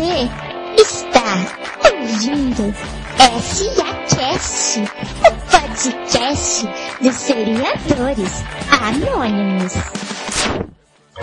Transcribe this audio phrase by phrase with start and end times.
[0.00, 0.30] Você
[0.80, 1.46] está
[1.90, 2.74] ouvindo
[3.18, 6.68] S.A.Cast, o podcast
[7.02, 8.42] dos seriadores
[8.80, 9.74] anônimos.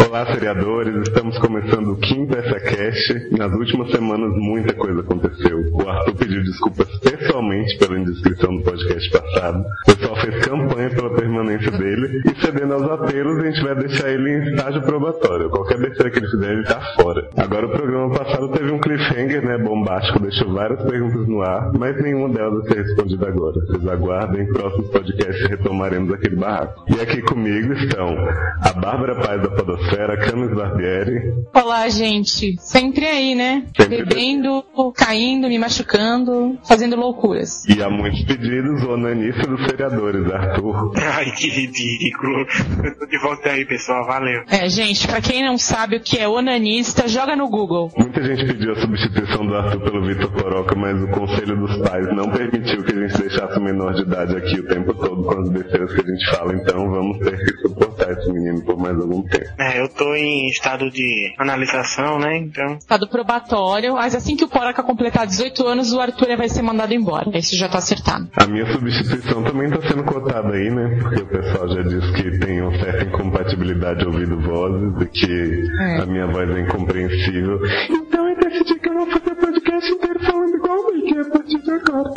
[0.05, 0.95] Olá, seriadores!
[1.07, 3.29] Estamos começando o quinto SACast.
[3.37, 5.65] Nas últimas semanas, muita coisa aconteceu.
[5.71, 9.59] O Arthur pediu desculpas pessoalmente pela indiscrição do podcast passado.
[9.59, 14.09] O pessoal fez campanha pela permanência dele e, cedendo aos apelos, a gente vai deixar
[14.09, 15.49] ele em estágio probatório.
[15.49, 17.29] Qualquer besteira que ele fizer, ele tá fora.
[17.35, 22.01] Agora, o programa passado teve um cliffhanger, né, bombástico, deixou várias perguntas no ar, mas
[22.01, 23.59] nenhuma delas ser respondida agora.
[23.65, 26.85] Vocês aguardem, próximos podcasts retomaremos aquele barraco.
[26.95, 28.15] E aqui comigo estão
[28.61, 31.33] a Bárbara Paz da Podosfera, Camis Barbieri.
[31.53, 32.55] Olá, gente.
[32.59, 33.63] Sempre aí, né?
[33.75, 34.63] Sempre Bebendo,
[34.95, 37.65] caindo, me machucando, fazendo loucuras.
[37.65, 40.91] E há muitos pedidos, o onanista dos seriadores, Arthur.
[40.97, 42.45] Ai, que ridículo.
[42.83, 44.05] Eu tô de volta aí, pessoal.
[44.05, 44.43] Valeu.
[44.49, 47.91] É, gente, pra quem não sabe o que é onanista, joga no Google.
[47.97, 52.07] Muita gente pediu a substituição do Arthur pelo Vitor Coroca, mas o conselho dos pais
[52.15, 55.39] não permitiu que a gente deixasse o menor de idade aqui o tempo todo com
[55.41, 58.95] as besteiras que a gente fala, então vamos ter que suportar esse menino por mais
[58.95, 59.45] algum tempo.
[59.59, 62.37] É, eu tô em estado de analisação, né?
[62.37, 62.75] Então.
[62.77, 66.93] Estado probatório, mas assim que o Poraca completar 18 anos, o Arthur vai ser mandado
[66.93, 67.29] embora.
[67.33, 68.27] Esse já tá acertado.
[68.37, 70.99] A minha substituição também está sendo cotada aí, né?
[71.01, 76.01] Porque o pessoal já disse que tem uma certa incompatibilidade ouvido-vozes e que É.
[76.01, 77.59] a minha voz é incompreensível.
[77.89, 81.61] Então decidi que eu vou fazer o podcast inteiro falando igual o Mickey a partir
[81.61, 82.13] de agora.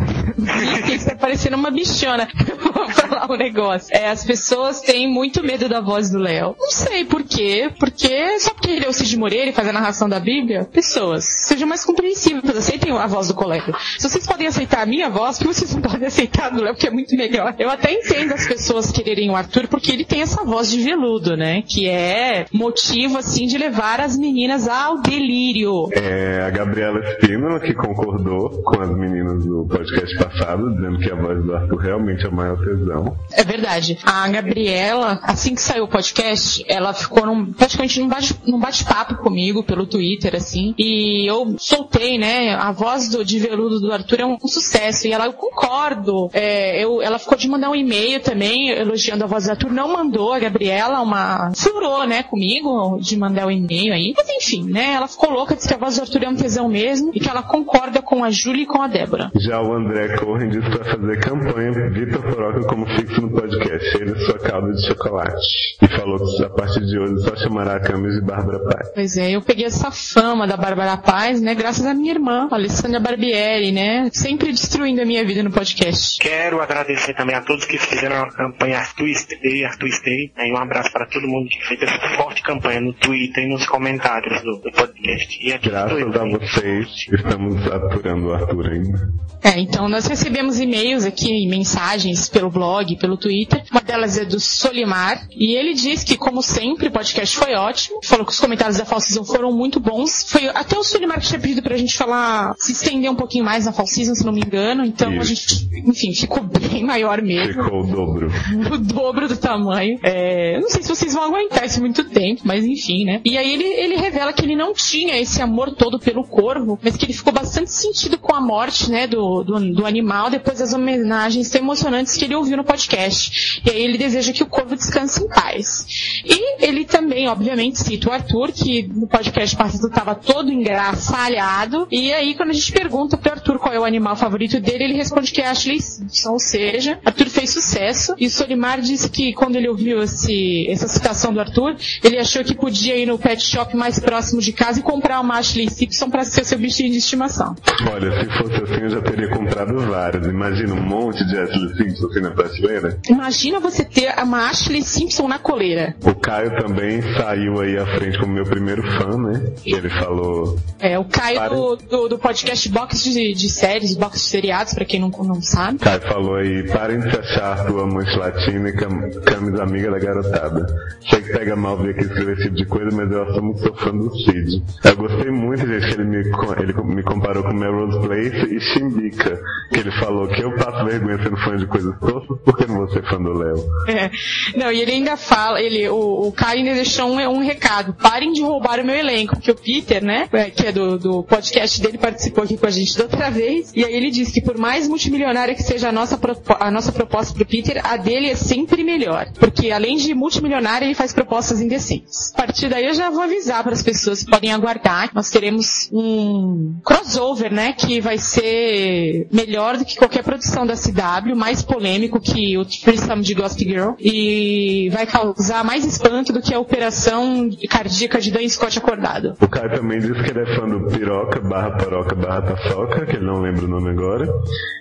[0.94, 2.28] Isso tá parecendo uma bichona.
[2.72, 3.94] Vou falar um negócio.
[3.94, 6.54] É, as pessoas têm muito medo da voz do Léo.
[6.58, 7.70] Não sei por quê.
[7.78, 10.64] Porque só porque ele é o Cid Moreira e faz a narração da Bíblia?
[10.64, 12.56] Pessoas, sejam mais compreensíveis.
[12.56, 13.74] Aceitem a voz do colega.
[13.98, 16.62] Se vocês podem aceitar a minha voz, por que vocês não podem aceitar a do
[16.62, 17.54] Léo, que é muito melhor?
[17.58, 21.36] Eu até entendo as pessoas quererem o Arthur, porque ele tem essa voz de veludo,
[21.36, 21.62] né?
[21.62, 25.88] Que é motivo, assim, de levar as meninas ao delírio.
[25.92, 26.09] É
[26.46, 31.44] a Gabriela Spínola que concordou com as meninas do podcast passado, dizendo que a voz
[31.44, 33.16] do Arthur realmente é o maior tesão.
[33.32, 33.98] É verdade.
[34.04, 39.62] A Gabriela, assim que saiu o podcast, ela ficou num, praticamente num bate- bate-papo comigo
[39.62, 40.74] pelo Twitter, assim.
[40.78, 42.54] E eu soltei, né?
[42.54, 45.06] A voz do, de veludo do Arthur é um, sucesso.
[45.06, 46.28] E ela, eu concordo.
[46.32, 49.70] É, eu, ela ficou de mandar um e-mail também, elogiando a voz do Arthur.
[49.70, 51.52] Não mandou a Gabriela uma.
[51.54, 54.14] Furou, né, comigo, de mandar o e-mail aí.
[54.16, 54.94] Mas enfim, né?
[54.94, 57.10] Ela ficou louca, disse que a voz do Arthur é um tesão mesmo.
[57.14, 59.30] E que ela concorda com a Júlia e com a Débora.
[59.36, 64.12] Já o André Corren disse para fazer campanha Vitor Coroca como fixo no podcast, ele
[64.12, 65.76] e sua calda de chocolate.
[65.82, 68.90] E falou que a partir de hoje só chamará a Camis de Bárbara Paz.
[68.94, 73.00] Pois é, eu peguei essa fama da Bárbara Paz, né, graças à minha irmã, Alessandra
[73.00, 76.18] Barbieri, né, sempre destruindo a minha vida no podcast.
[76.20, 80.32] Quero agradecer também a todos que fizeram a campanha Arthur Stay, Arthur Stay.
[80.36, 83.66] Aí um abraço para todo mundo que fez essa forte campanha no Twitter e nos
[83.66, 85.38] comentários do, do podcast.
[85.42, 86.38] E aqui eu, Graças a hein?
[86.38, 89.12] vocês, estamos aturando o Arthur ainda.
[89.42, 93.62] É, então nós recebemos e-mails aqui, mensagens pelo blog, pelo Twitter.
[93.70, 98.00] Uma delas é do Solimar, e ele diz que, como sempre, o podcast foi ótimo.
[98.04, 100.24] Falou que os comentários da Fall Season foram muito bons.
[100.28, 103.64] Foi até o Solimar que tinha pedido pra gente falar, se estender um pouquinho mais
[103.64, 104.84] na Fall Season, se não me engano.
[104.84, 105.24] Então a Isso.
[105.24, 107.64] gente, enfim, ficou bem maior mesmo.
[107.64, 108.30] Ficou o dobro.
[108.72, 109.98] o dobro do tamanho.
[110.02, 113.20] É, não sei se vocês vão aguentar isso muito tempo, mas enfim, né?
[113.24, 116.94] E aí ele, ele revela que ele não tinha esse amor todo pelo corvo, mas
[116.94, 120.74] que ele ficou bastante sentido com a morte, né, do, do, do animal depois das
[120.74, 123.62] homenagens tão emocionantes que ele ouviu no podcast.
[123.64, 126.22] E aí ele deseja que o corvo descanse em paz.
[126.22, 131.88] E ele também, obviamente, cita o Arthur, que no podcast passado estava todo engraçalhado.
[131.90, 134.94] E aí, quando a gente pergunta pro Arthur qual é o animal favorito dele, ele
[134.94, 138.14] responde que é Ashley Simpson, ou seja, Arthur fez sucesso.
[138.18, 141.74] E o Solimar disse que quando ele ouviu esse, essa citação do Arthur,
[142.04, 145.38] ele achou que podia ir no pet shop mais próximo de casa e comprar uma
[145.38, 147.54] Ashley Simpson para ser seu bichinho de estimação.
[147.92, 150.26] Olha, se fosse assim eu já teria comprado vários.
[150.26, 152.98] Imagina um monte de Ashley Simpson assim na prateleira.
[153.08, 155.94] Imagina você ter uma Ashley Simpson na coleira.
[156.04, 159.52] O Caio também saiu aí à frente como meu primeiro fã, né?
[159.64, 161.54] Ele falou É, o Caio Pare.
[161.54, 165.40] do, do, do podcast Box de, de séries, Box de seriados, pra quem não, não
[165.42, 165.78] sabe.
[165.78, 169.98] Caio falou aí, parem de se achar tua amante latina e cam camisa amiga da
[169.98, 170.66] garotada.
[171.08, 173.74] Sei que pega mal ver que escrever esse tipo de coisa, mas eu sou muito
[173.74, 174.62] fã do Cid.
[174.84, 179.40] Eu gostei muito, gente, que ele me, ele me comparou com Melrose Place e Chimbica.
[179.72, 182.88] Que ele falou que eu passo vergonha sendo fã de coisas toscas porque não vou
[182.90, 183.64] ser fã do Léo.
[183.86, 184.10] É.
[184.56, 187.94] Não, e ele ainda fala, ele, o, o Caio deixou um, um, recado.
[187.94, 191.22] Parem de roubar o meu elenco, porque o Peter, né, é, que é do, do
[191.22, 193.72] podcast dele, participou aqui com a gente da outra vez.
[193.74, 196.18] E aí ele disse que por mais multimilionária que seja a nossa,
[196.58, 199.26] a nossa proposta pro Peter, a dele é sempre melhor.
[199.38, 202.32] Porque além de multimilionária, ele faz propostas indecentes.
[202.34, 205.10] A partir daí eu já vou avisar para as pessoas que podem aguardar.
[205.14, 211.34] Nós teremos um crossover, né, que vai ser melhor do que qualquer produção da CW,
[211.34, 213.92] mais polêmico que o Threesome de Gossip Girl.
[213.98, 219.34] E vai causar mais espanto do que a operação cardíaca de Dan Scott acordado.
[219.40, 223.16] O Caio também disse que ele é fã do Piroca barra Paroca barra Paçoca, que
[223.16, 224.28] ele não lembra o nome agora.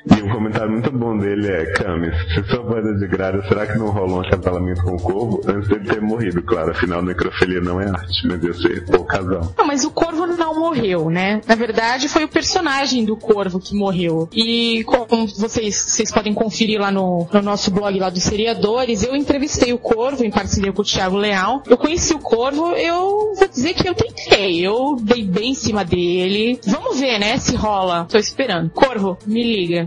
[0.06, 3.66] E um comentário muito bom dele é, Camis, se sua voz é de grade, será
[3.66, 5.42] que não rola um acasalamento com o corvo?
[5.48, 9.54] Antes dele ter morrido, claro, afinal necrofilia não é arte, mas ia ser por casal.
[9.58, 11.42] Não, mas o corvo não morreu, né?
[11.46, 14.30] Na verdade, foi o personagem do corvo que morreu.
[14.34, 19.16] E como vocês, vocês podem conferir lá no, no nosso blog lá dos seriadores, eu
[19.16, 21.64] entrevistei o corvo em parceria com o Thiago Leal.
[21.68, 24.60] Eu conheci o corvo, eu vou dizer que eu tentei.
[24.60, 26.60] Eu dei bem em cima dele.
[26.66, 28.06] Vamos ver, né, se rola.
[28.10, 28.70] Tô esperando.
[28.70, 29.86] Corvo, me liga.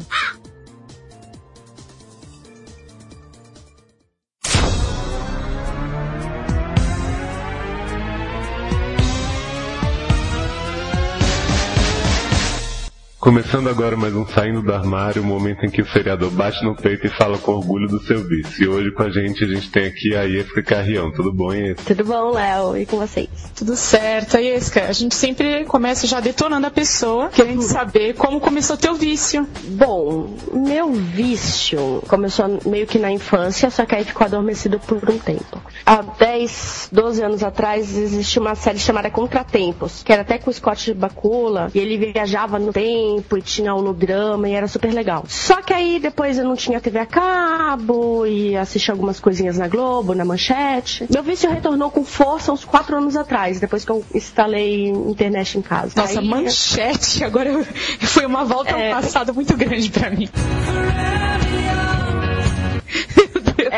[13.23, 16.65] Começando agora mais um Saindo do Armário, o um momento em que o seriador bate
[16.65, 18.65] no peito e fala com orgulho do seu vício.
[18.65, 21.13] E hoje com a gente, a gente tem aqui a Iesca Carrião.
[21.13, 21.95] Tudo bom, Iesca?
[21.95, 22.77] Tudo bom, Léo.
[22.77, 23.29] E com vocês?
[23.55, 24.39] Tudo certo.
[24.39, 29.47] Iesca, a gente sempre começa já detonando a pessoa, querendo saber como começou teu vício.
[29.69, 35.19] Bom, meu vício começou meio que na infância, só que aí ficou adormecido por um
[35.19, 35.63] tempo.
[35.87, 40.53] Há 10, 12 anos atrás, existia uma série chamada Contratempos, que era até com o
[40.53, 45.25] Scott Bakula, e ele viajava no tempo tempo e tinha holograma e era super legal.
[45.29, 49.69] Só que aí depois eu não tinha TV a cabo e assisti algumas coisinhas na
[49.69, 51.07] Globo, na Manchete.
[51.11, 55.63] Meu vício retornou com força uns quatro anos atrás, depois que eu instalei internet em
[55.63, 55.93] casa.
[55.97, 57.65] Nossa, aí, Manchete, agora
[58.01, 58.93] foi uma volta é...
[58.93, 60.29] ao passado muito grande para mim.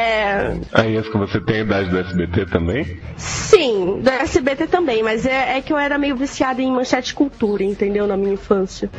[0.04, 0.54] É...
[0.72, 3.00] Aí, que você tem a idade do SBT também?
[3.16, 7.64] Sim, do SBT também, mas é, é que eu era meio viciada em manchete cultura,
[7.64, 8.06] entendeu?
[8.06, 8.90] Na minha infância.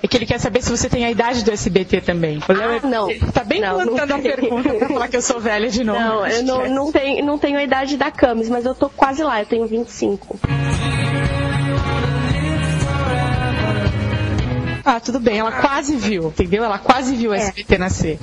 [0.00, 2.40] É que ele quer saber se você tem a idade do SBT também.
[2.48, 3.08] Ah, não.
[3.32, 5.98] Tá bem não, plantando a pergunta pra falar que eu sou velha de novo.
[5.98, 9.22] Não, eu não, não, tenho, não tenho a idade da Camis, mas eu tô quase
[9.24, 10.38] lá, eu tenho 25.
[14.84, 16.64] Ah, tudo bem, ela quase viu, entendeu?
[16.64, 17.38] Ela quase viu o é.
[17.38, 18.18] SBT nascer.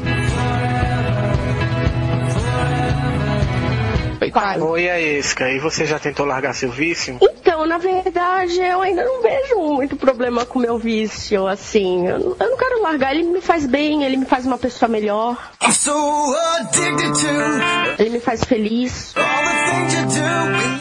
[4.32, 4.62] Quase.
[4.62, 7.18] Oi, Aesca, e você já tentou largar seu vício?
[7.20, 12.08] Então, na verdade, eu ainda não vejo muito problema com meu vício, assim.
[12.08, 15.38] Eu não quero largar, ele me faz bem, ele me faz uma pessoa melhor.
[17.98, 19.14] Ele me faz feliz.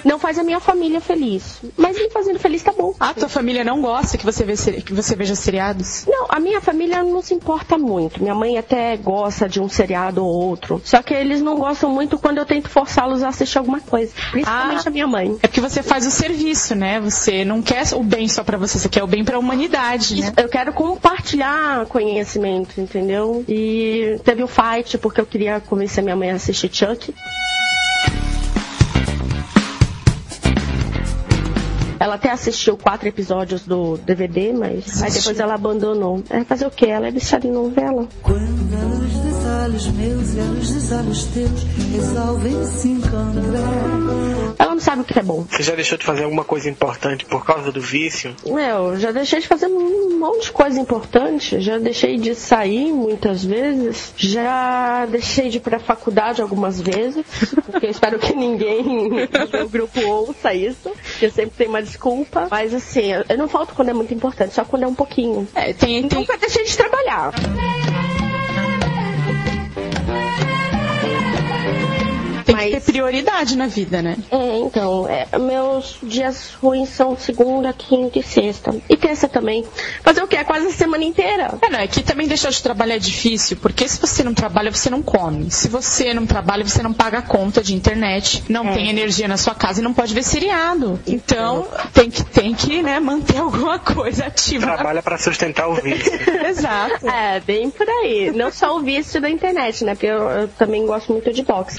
[0.04, 1.60] Não faz a minha família feliz.
[1.76, 2.94] Mas me fazendo feliz tá bom.
[2.98, 6.04] Ah, tua família não gosta que você, vê, que você veja seriados?
[6.06, 8.20] Não, a minha família não se importa muito.
[8.22, 10.80] Minha mãe até gosta de um seriado ou outro.
[10.84, 14.12] Só que eles não gostam muito quando eu tento forçá-los a assistir alguma coisa.
[14.30, 15.36] Principalmente ah, a minha mãe.
[15.42, 17.00] É porque você faz o serviço, né?
[17.00, 20.20] Você não quer o bem só para você, você quer o bem para a humanidade,
[20.20, 20.32] né?
[20.36, 23.44] Eu quero compartilhar conhecimento, entendeu?
[23.48, 27.14] E teve um fight porque eu queria convencer minha mãe a assistir Chuck.
[32.00, 36.22] Ela até assistiu quatro episódios do DVD, mas aí depois ela abandonou.
[36.30, 36.86] É fazer o quê?
[36.86, 38.06] Ela é viciada em novela.
[38.22, 39.07] Quando
[39.58, 41.62] olhos meus e a luz dos olhos teus
[41.92, 44.54] resolvem se encontrar.
[44.58, 45.44] Ela não sabe o que é bom.
[45.50, 48.34] Você já deixou de fazer alguma coisa importante por causa do vício?
[48.44, 51.60] Eu já deixei de fazer um monte de coisa importante.
[51.60, 54.12] Já deixei de sair muitas vezes.
[54.16, 57.24] Já deixei de ir pra faculdade algumas vezes.
[57.66, 59.28] Porque eu espero que ninguém
[59.60, 60.90] no grupo ouça isso.
[60.90, 62.48] Porque sempre tem uma desculpa.
[62.50, 65.48] Mas assim, eu não falto quando é muito importante, só quando é um pouquinho.
[65.54, 66.18] É, tem, tem...
[66.18, 67.32] Nunca deixei de trabalhar.
[72.58, 72.74] Mas...
[72.74, 74.16] que ter prioridade na vida, né?
[74.30, 78.74] É, então, é, meus dias ruins são segunda, quinta e sexta.
[78.88, 79.64] E terça também.
[80.02, 80.36] Fazer o quê?
[80.36, 81.54] É quase a semana inteira.
[81.62, 84.90] É, não, aqui também deixar de trabalhar é difícil, porque se você não trabalha, você
[84.90, 85.50] não come.
[85.50, 88.74] Se você não trabalha, você não paga a conta de internet, não é.
[88.74, 90.98] tem energia na sua casa e não pode ver seriado.
[91.06, 94.66] Então, tem que, tem que né, manter alguma coisa ativa.
[94.66, 96.12] Trabalha para sustentar o vício.
[96.46, 97.08] Exato.
[97.08, 98.32] É, bem por aí.
[98.34, 99.94] Não só o vício da internet, né?
[99.94, 101.76] Porque eu, eu também gosto muito de boxe.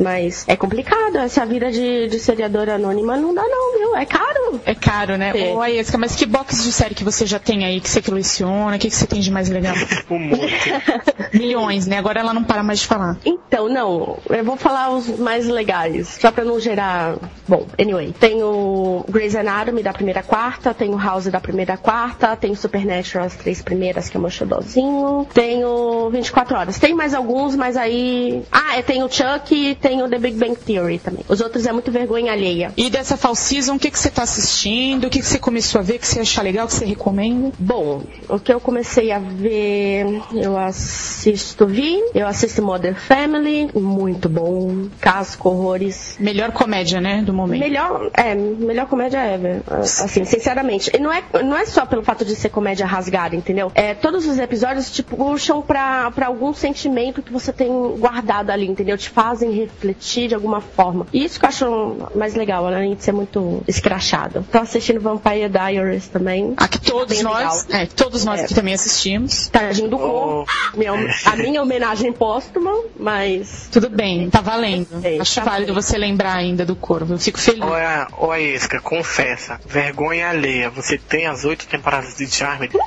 [0.00, 3.96] Mas é complicado, essa vida de, de seriadora anônima não dá não, viu?
[3.96, 4.60] É caro.
[4.64, 5.32] É caro, né?
[5.34, 5.54] É.
[5.54, 8.76] Ô, Aesca, mas que box de série que você já tem aí, que você coleciona?
[8.76, 9.74] O que, que você tem de mais legal?
[10.10, 10.72] Um monte.
[11.32, 11.98] Milhões, né?
[11.98, 13.16] Agora ela não para mais de falar.
[13.24, 17.16] Então, não, eu vou falar os mais legais, só pra não gerar.
[17.48, 18.12] Bom, anyway.
[18.18, 22.56] Tem o Grey's Anatomy da primeira quarta, tem o House da primeira quarta, tem o
[22.56, 26.78] Supernatural as três primeiras, que é o meu xodózinho, tem o 24 Horas.
[26.78, 28.42] Tem mais alguns, mas aí.
[28.50, 31.24] Ah, é, tem o Chuck tem o The Big Bang Theory também.
[31.28, 32.72] Os outros é muito vergonha alheia.
[32.76, 35.06] E dessa Fall Season, o que, que você tá assistindo?
[35.06, 37.52] O que, que você começou a ver, que você achar legal, que você recomenda?
[37.58, 44.28] Bom, o que eu comecei a ver, eu assisto Vi, eu assisto Modern Family, muito
[44.28, 46.16] bom, casco, horrores.
[46.20, 47.22] Melhor comédia, né?
[47.22, 47.60] Do momento.
[47.60, 50.90] Melhor, é, melhor comédia ever, assim, sinceramente.
[50.94, 53.72] E não é, não é só pelo fato de ser comédia rasgada, entendeu?
[53.74, 58.68] É, todos os episódios te puxam pra, pra algum sentimento que você tem guardado ali,
[58.68, 58.96] entendeu?
[58.96, 61.06] Te fazem refletir de alguma forma.
[61.12, 64.44] E isso que eu acho mais legal, além de ser muito escrachado.
[64.50, 66.54] Tô assistindo Vampire Diaries também.
[66.56, 68.44] A que todos Bem nós, é, todos nós É.
[68.44, 69.48] aqui também assistimos.
[69.48, 70.50] Tadinho do corpo.
[70.74, 70.76] Oh.
[70.78, 70.92] Minha-
[71.26, 73.68] a minha homenagem póstuma, mas.
[73.72, 74.86] Tudo bem, tá valendo.
[75.00, 77.14] Sei, Acho tá válido você lembrar ainda do corvo.
[77.14, 77.62] Eu fico feliz.
[77.62, 82.72] Ô, a- ô Aesca, confessa, vergonha alheia, você tem as oito temporadas de Charmed?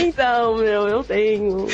[0.00, 1.66] Então, meu, eu tenho.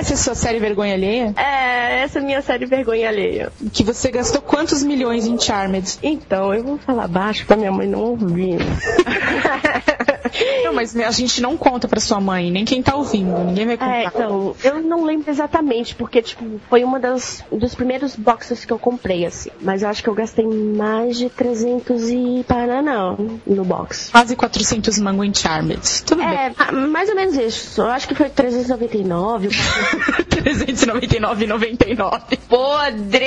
[0.00, 1.34] Essa é a sua série Vergonha Alheia?
[1.36, 3.52] É, essa é a minha série Vergonha Alheia.
[3.70, 5.98] Que você gastou quantos milhões em Charmed?
[6.02, 8.60] Então, eu vou falar baixo pra minha mãe não ouvir.
[10.64, 13.38] Não, mas a gente não conta pra sua mãe, nem quem tá ouvindo.
[13.44, 14.24] Ninguém vai É, contar.
[14.24, 18.78] então, eu não lembro exatamente, porque, tipo, foi uma das dos primeiros boxes que eu
[18.78, 19.50] comprei, assim.
[19.60, 24.10] Mas eu acho que eu gastei mais de 300 e paranã no box.
[24.10, 25.80] Quase 400 mango Charmed.
[26.04, 27.80] Tudo É, ah, mais ou menos isso.
[27.82, 29.48] Eu acho que foi 399.
[29.48, 29.58] bem.
[30.40, 32.38] 399,99.
[32.48, 33.20] Podre!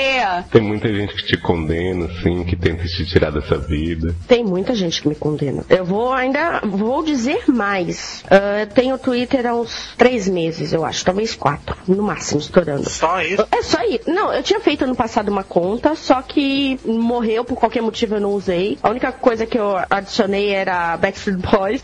[0.51, 4.13] Tem muita gente que te condena, assim, que tenta te tirar dessa vida.
[4.27, 5.63] Tem muita gente que me condena.
[5.69, 8.23] Eu vou ainda, vou dizer mais.
[8.29, 11.05] Ah, eu tenho Twitter há uns três meses, eu acho.
[11.05, 12.89] Talvez quatro, no máximo, estourando.
[12.89, 13.47] Só isso?
[13.51, 14.09] É só isso.
[14.09, 18.21] Não, eu tinha feito ano passado uma conta, só que morreu por qualquer motivo eu
[18.21, 18.77] não usei.
[18.83, 21.81] A única coisa que eu adicionei era Backstreet Boys.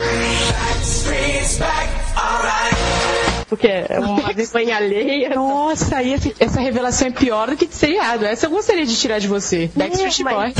[3.50, 5.30] Porque é uma vergonha alheia.
[5.34, 8.24] Nossa, esse- essa revelação é pior do que de seriado.
[8.26, 9.70] Essa eu gostaria de tirar de você.
[9.76, 10.54] Backstreet mas- Boy.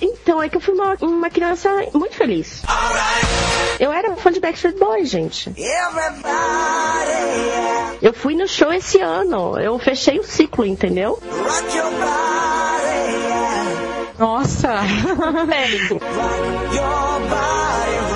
[0.00, 2.62] Então, é que eu fui uma, uma criança muito feliz.
[3.78, 5.50] Eu era fã de Backstreet Boys, gente.
[8.00, 9.58] Eu fui no show esse ano.
[9.58, 11.20] Eu fechei o ciclo, entendeu?
[14.18, 14.68] Nossa.
[17.98, 18.13] Você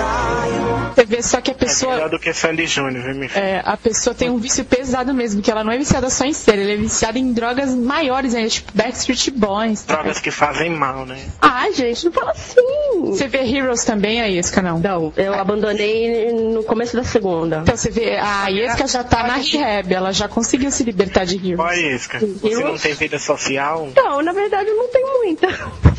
[1.05, 1.95] vê só que a É pessoa.
[1.95, 3.43] melhor do que Sandy Júnior, viu, minha filha?
[3.43, 6.33] É, a pessoa tem um vício pesado mesmo, que ela não é viciada só em
[6.33, 9.85] série, ela é viciada em drogas maiores ainda, tipo Backstreet Boys.
[9.85, 11.19] Drogas que fazem mal, né?
[11.40, 12.61] Ai, gente, não fala assim.
[13.07, 14.78] Você vê Heroes também, a Isca, não?
[14.78, 17.61] Não, eu abandonei no começo da segunda.
[17.62, 21.37] Então você vê, a Isca já tá na rehab, ela já conseguiu se libertar de
[21.37, 21.78] Ó, Heroes.
[21.78, 23.88] Aesca, você não tem vida social?
[23.97, 25.49] Não, na verdade eu não tenho muita.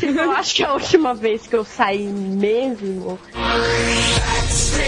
[0.02, 3.18] Eu acho que a última vez que eu saí mesmo.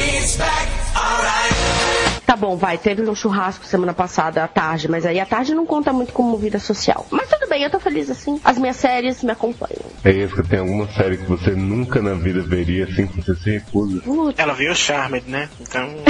[0.04, 2.11] it's back, alright.
[2.32, 2.78] Tá bom, vai.
[2.78, 6.34] Teve um churrasco semana passada à tarde, mas aí à tarde não conta muito como
[6.38, 7.06] vida social.
[7.10, 8.40] Mas tudo bem, eu tô feliz assim.
[8.42, 9.82] As minhas séries me acompanham.
[10.02, 13.34] É isso que tem alguma série que você nunca na vida veria, assim, que você
[13.34, 14.00] se recusa.
[14.00, 15.50] Putz, Ela viu Charmed, né?
[15.60, 15.86] Então.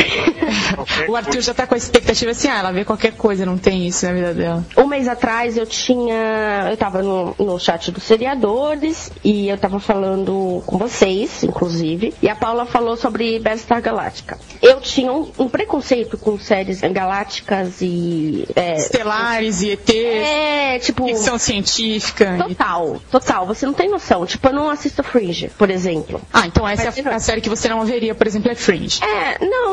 [1.08, 1.46] O Arthur coisa.
[1.46, 4.12] já tá com a expectativa assim, ah, ela vê qualquer coisa, não tem isso na
[4.12, 4.64] vida dela.
[4.76, 6.68] Um mês atrás eu tinha.
[6.70, 12.28] Eu tava no, no chat dos seriadores e eu tava falando com vocês, inclusive, e
[12.28, 14.38] a Paula falou sobre Battlestar Galáctica.
[14.62, 18.46] Eu tinha um, um preconceito com séries galácticas e.
[18.54, 21.06] É, Estelares e ET, é tipo.
[21.06, 22.36] ficção científica.
[22.48, 23.46] Total, total.
[23.46, 24.26] Você não tem noção.
[24.26, 26.20] Tipo, eu não assisto Fringe, por exemplo.
[26.32, 28.54] Ah, então essa Mas é a, a série que você não veria, por exemplo, é
[28.54, 29.00] Fringe.
[29.02, 29.71] É, não,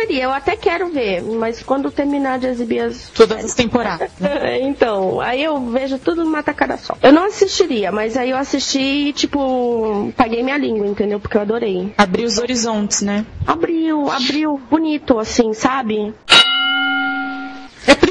[0.00, 0.24] é eu não veria.
[0.24, 4.10] Eu até quero ver, mas quando terminar de exibir as Todas as temporadas.
[4.60, 6.96] Então, aí eu vejo tudo numa tacada só.
[7.02, 11.18] Eu não assistiria, mas aí eu assisti e, tipo, paguei minha língua, entendeu?
[11.20, 11.92] Porque eu adorei.
[11.96, 13.24] Abrir os horizontes, né?
[13.46, 16.14] Abriu, abriu, bonito, assim, sabe?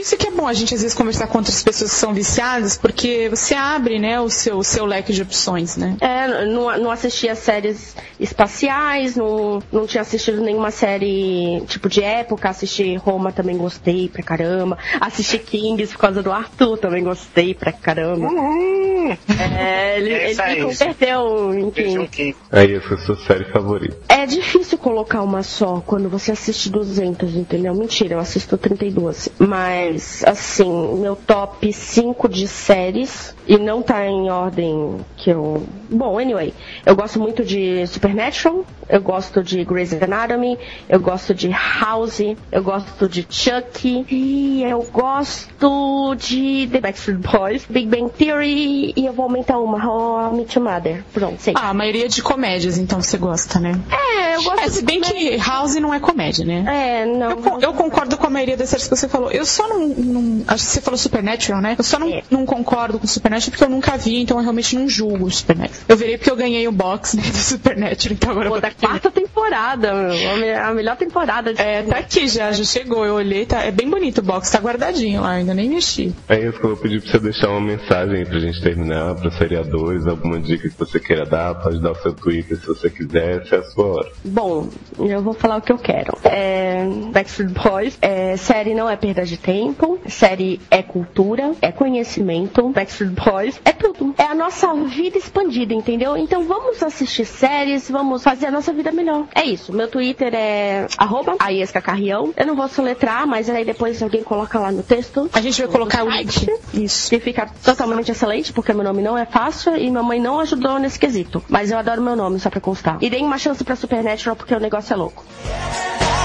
[0.09, 2.75] Isso que é bom a gente às vezes conversar com outras pessoas que são viciadas,
[2.75, 5.97] porque você abre, né, o seu, o seu leque de opções, né?
[6.01, 12.49] É, não, não assistia séries espaciais, não, não tinha assistido nenhuma série tipo de época,
[12.49, 17.71] assisti Roma também gostei pra caramba, assisti Kings por causa do Arthur também gostei pra
[17.71, 18.29] caramba.
[18.29, 19.15] Uhum.
[19.59, 22.35] É, ele, É ele me converteu em Kings.
[22.51, 23.95] Aí essa é a sua série favorita.
[24.09, 27.75] É difícil colocar uma só quando você assiste 200, entendeu?
[27.75, 29.29] Mentira, eu assisto 32.
[29.37, 35.63] Mas, assim, meu top 5 de séries, e não tá em ordem que eu.
[35.89, 36.53] Bom, anyway,
[36.85, 42.19] eu gosto muito de Supernatural, eu gosto de Grey's Anatomy, eu gosto de House,
[42.51, 49.05] eu gosto de Chuck, e eu gosto de The Backstreet Boys, Big Bang Theory, e
[49.05, 51.03] eu vou aumentar uma, How I Met Your Mother.
[51.13, 51.53] Pronto, sei.
[51.55, 53.79] Ah, a maioria de comédias, então você gosta, né?
[53.91, 55.31] É, eu gosto É, se de bem comédia.
[55.31, 56.65] que House não é comédia, né?
[56.67, 57.31] É, não.
[57.31, 59.31] Eu, eu concordo com a maioria das séries que você falou.
[59.31, 61.75] Eu só não, não- Acho que você falou Supernatural, né?
[61.77, 62.21] Eu só não, É.
[62.29, 65.81] não concordo com Supernatural porque eu nunca vi, então eu realmente não julgo o Supernatural.
[65.87, 68.61] Eu virei porque eu ganhei o box né, do Supernatural, então agora eu Pô, vou
[68.61, 70.31] da que- quarta temporada, meu.
[70.31, 71.53] A me- A melhor temporada.
[71.53, 73.05] de- É, tá aqui já, já chegou.
[73.05, 76.13] Eu olhei, tá, é bem bonito o box, tá guardadinho lá, ainda nem mexi.
[76.27, 79.15] É isso que eu vou pedir pra você deixar uma mensagem aí pra gente terminar,
[79.15, 82.89] pros seriadores, alguma dica que você queira dar, pode dar o seu Twitter se você
[82.89, 84.11] quiser, essa é a sua hora.
[84.25, 84.67] Bom,
[84.99, 86.17] eu vou falar o que eu quero.
[86.23, 89.68] É, Backstreet Boys, é, série não é perda de tempo,
[90.07, 94.13] série é cultura, é conhecimento, Backstreet Boys é tudo.
[94.17, 96.17] É a nossa vida expandida, entendeu?
[96.17, 99.25] Então vamos assistir séries, vamos fazer a nossa vida melhor.
[99.33, 99.73] É isso.
[99.73, 101.37] Meu Twitter é arroba
[101.83, 102.33] Carrião.
[102.35, 105.29] Eu não vou soletrar, mas aí depois alguém coloca lá no texto.
[105.33, 106.47] A gente vai colocar o link.
[106.73, 107.09] Isso.
[107.09, 110.79] Que fica totalmente excelente, porque meu nome não é fácil e minha mãe não ajudou
[110.79, 111.43] nesse quesito.
[111.47, 112.97] Mas eu adoro meu nome, só pra constar.
[113.01, 115.23] E deem uma chance pra Supernatural, porque o negócio é louco.
[115.45, 116.18] Nice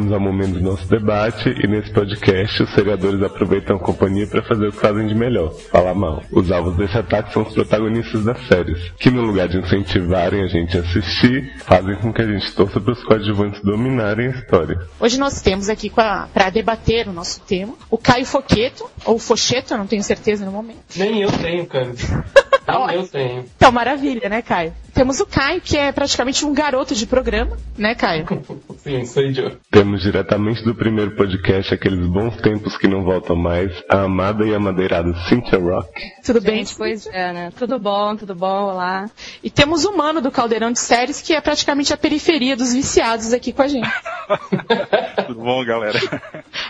[0.00, 4.42] Chegamos ao momento do nosso debate e nesse podcast os seriadores aproveitam a companhia para
[4.42, 6.22] fazer o que fazem de melhor, falar mal.
[6.32, 10.46] Os alvos desse ataque são os protagonistas das séries, que no lugar de incentivarem a
[10.46, 14.80] gente a assistir, fazem com que a gente torça para os coadjuvantes dominarem a história.
[14.98, 19.78] Hoje nós temos aqui para debater o nosso tema o Caio Foqueto, ou Focheto, eu
[19.78, 20.78] não tenho certeza no momento.
[20.96, 21.90] Nem eu tenho, cara.
[22.86, 23.44] Nem eu tenho.
[23.56, 24.72] Então, maravilha, né, Caio?
[24.92, 28.26] Temos o Caio, que é praticamente um garoto de programa, né, Caio?
[28.78, 29.58] Sim, sou idiota.
[29.70, 34.54] Temos diretamente do primeiro podcast, aqueles bons tempos que não voltam mais, a amada e
[34.54, 35.88] amadeirada Cynthia Rock.
[36.24, 36.58] Tudo bem?
[36.58, 37.52] Gente, pois é, né?
[37.56, 39.08] Tudo bom, tudo bom, olá.
[39.42, 43.32] E temos o Mano do Caldeirão de Séries, que é praticamente a periferia dos viciados
[43.32, 43.88] aqui com a gente.
[45.26, 45.98] Tudo bom, galera?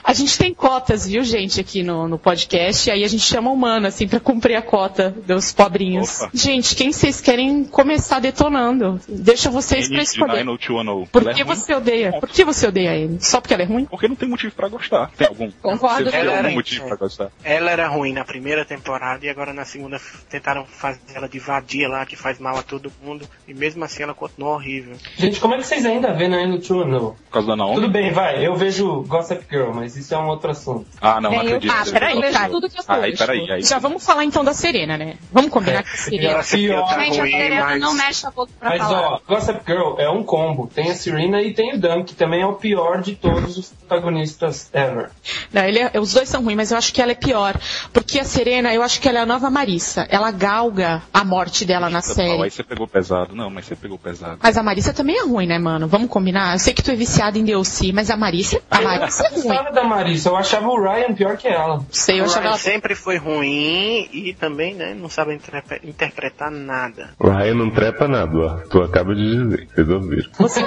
[0.03, 3.51] A gente tem cotas, viu, gente, aqui no, no podcast, e aí a gente chama
[3.51, 5.90] o Mano, assim, pra cumprir a cota dos pobrinhos.
[5.99, 6.31] Opa.
[6.33, 9.01] Gente, quem vocês querem começar detonando?
[9.09, 10.45] Deixa vocês pra escolher.
[10.45, 11.09] 90210.
[11.11, 11.55] Por Ela é que ruim?
[11.57, 12.13] você odeia?
[12.21, 13.19] Por que você odeia ele?
[13.21, 13.85] Só porque ela é ruim?
[13.87, 15.11] Porque não tem motivo pra gostar.
[15.17, 15.51] Tem algum?
[15.63, 16.05] Concordo.
[16.05, 17.31] Você tem Ela algum era- motivo pra gostar?
[17.43, 21.89] ela era ruim na primeira temporada e agora na segunda tentaram fazer ela de vadia
[21.89, 23.27] lá, que faz mal a todo mundo.
[23.49, 24.97] E mesmo assim ela continuou horrível.
[25.17, 27.01] Gente, como é que vocês ainda vê na N2 não?
[27.11, 27.75] Por causa da Naomi?
[27.77, 28.45] Tudo bem, vai.
[28.47, 30.87] Eu vejo Gossip Girl, mas isso é um outro assunto.
[31.01, 31.71] Ah, não, não eu- acredito.
[31.73, 32.53] ah, peraí, Caio.
[32.53, 33.63] tudo que eu Ah, aí, peraí, aí.
[33.63, 35.17] Já vamos falar então da Serena, né?
[35.33, 36.31] Vamos combinar a.
[36.31, 36.89] Ela sempre pior.
[36.89, 37.81] Gente, a ruim, Serena mas...
[37.81, 39.09] não mexe a boca pra Mas falar.
[39.15, 40.67] ó, Gossip Girl é um combo.
[40.73, 43.69] Tem a Serena e tem o Dan, que também é o pior de todos os
[43.71, 45.11] protagonistas ever.
[45.53, 47.57] Não, ele é- os dois são ruins, mas eu acho que ela é pior.
[47.93, 50.07] Porque a Serena, eu acho que ela é a nova Marissa.
[50.11, 52.43] Ela galga a morte dela na série.
[52.43, 53.35] aí você pegou pesado.
[53.35, 54.39] Não, mas você pegou pesado.
[54.43, 55.87] Mas a Marissa também é ruim, né, mano?
[55.89, 56.55] Vamos combinar?
[56.55, 59.33] Eu sei que tu é viciado em DLC, mas a Marissa, a Marissa é Eu
[59.33, 59.43] ruim.
[59.49, 61.85] gostava da Marissa, eu achava o Ryan pior que ela.
[61.91, 62.59] Sei, eu achava Ryan ela...
[62.59, 67.11] sempre foi ruim e também, né, não sabe interpre- interpretar nada.
[67.21, 68.57] Ryan não trepa nada, ó.
[68.69, 70.31] Tu acaba de dizer, vocês ouviram.
[70.39, 70.61] Você,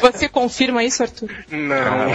[0.00, 1.30] você confirma isso, Arthur?
[1.50, 2.08] Não.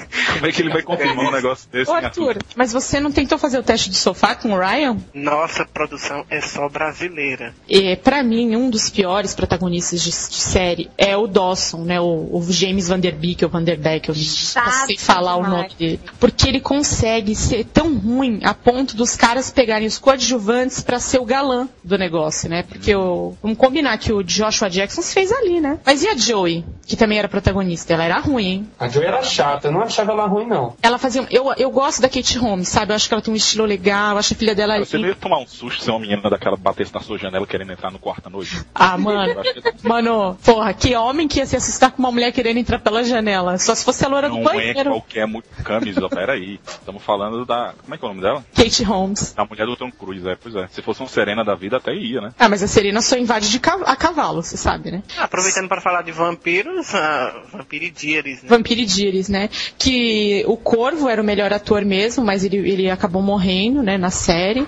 [0.34, 3.38] Como é que ele vai confirmar um negócio desse, Ô, Arthur, mas você não tentou
[3.38, 4.96] fazer o teste de sofá com o Ryan?
[5.14, 7.54] Nossa produção é só brasileira.
[7.68, 12.00] E, pra mim, um dos piores protagonistas de, de série é o Dawson, né?
[12.00, 15.36] O, o James Van Der Beek ou Van Der Beek, eu não Chato sei falar
[15.36, 15.62] o demais.
[15.62, 16.00] nome dele.
[16.18, 21.18] Porque ele consegue ser tão ruim a ponto dos caras pegarem os coadjuvantes pra ser
[21.18, 22.62] o galã do negócio, né?
[22.62, 25.78] Porque o, vamos combinar que o Joshua Jackson se fez ali, né?
[25.84, 27.92] Mas e a Joey, que também era protagonista?
[27.92, 28.68] Ela era ruim, hein?
[28.78, 30.74] A Joey era chata, eu não achava achava ela ruim, não.
[30.82, 31.26] Ela fazia.
[31.30, 32.92] Eu, eu gosto da Kate Holmes, sabe?
[32.92, 34.78] Eu acho que ela tem um estilo legal, eu acho a filha dela.
[34.78, 37.72] Você não ia tomar um susto se uma menina daquela batesse na sua janela querendo
[37.72, 38.64] entrar no quarto à noite?
[38.74, 39.42] Ah, mano.
[39.82, 43.58] Mano, porra, que homem que ia se assustar com uma mulher querendo entrar pela janela?
[43.58, 44.90] Só se fosse a loura do Não é banheiro.
[44.90, 45.26] qualquer
[45.64, 46.60] camisa, peraí.
[46.66, 47.74] Estamos falando da.
[47.82, 48.44] Como é que é o nome dela?
[48.54, 49.32] Kate Holmes.
[49.34, 50.68] Da mulher do Tom Cruise, é, pois é.
[50.68, 52.32] Se fosse um Serena da vida, até ia, né?
[52.38, 55.02] Ah, mas a Serena só invade de ca- a cavalo, você sabe, né?
[55.18, 58.48] Ah, aproveitando para falar de vampiros, ah, Vampiridiaris, né?
[58.48, 59.48] Vampiridiris, né?
[59.78, 59.85] Que
[60.46, 64.66] o Corvo era o melhor ator mesmo, mas ele, ele acabou morrendo, né, na série.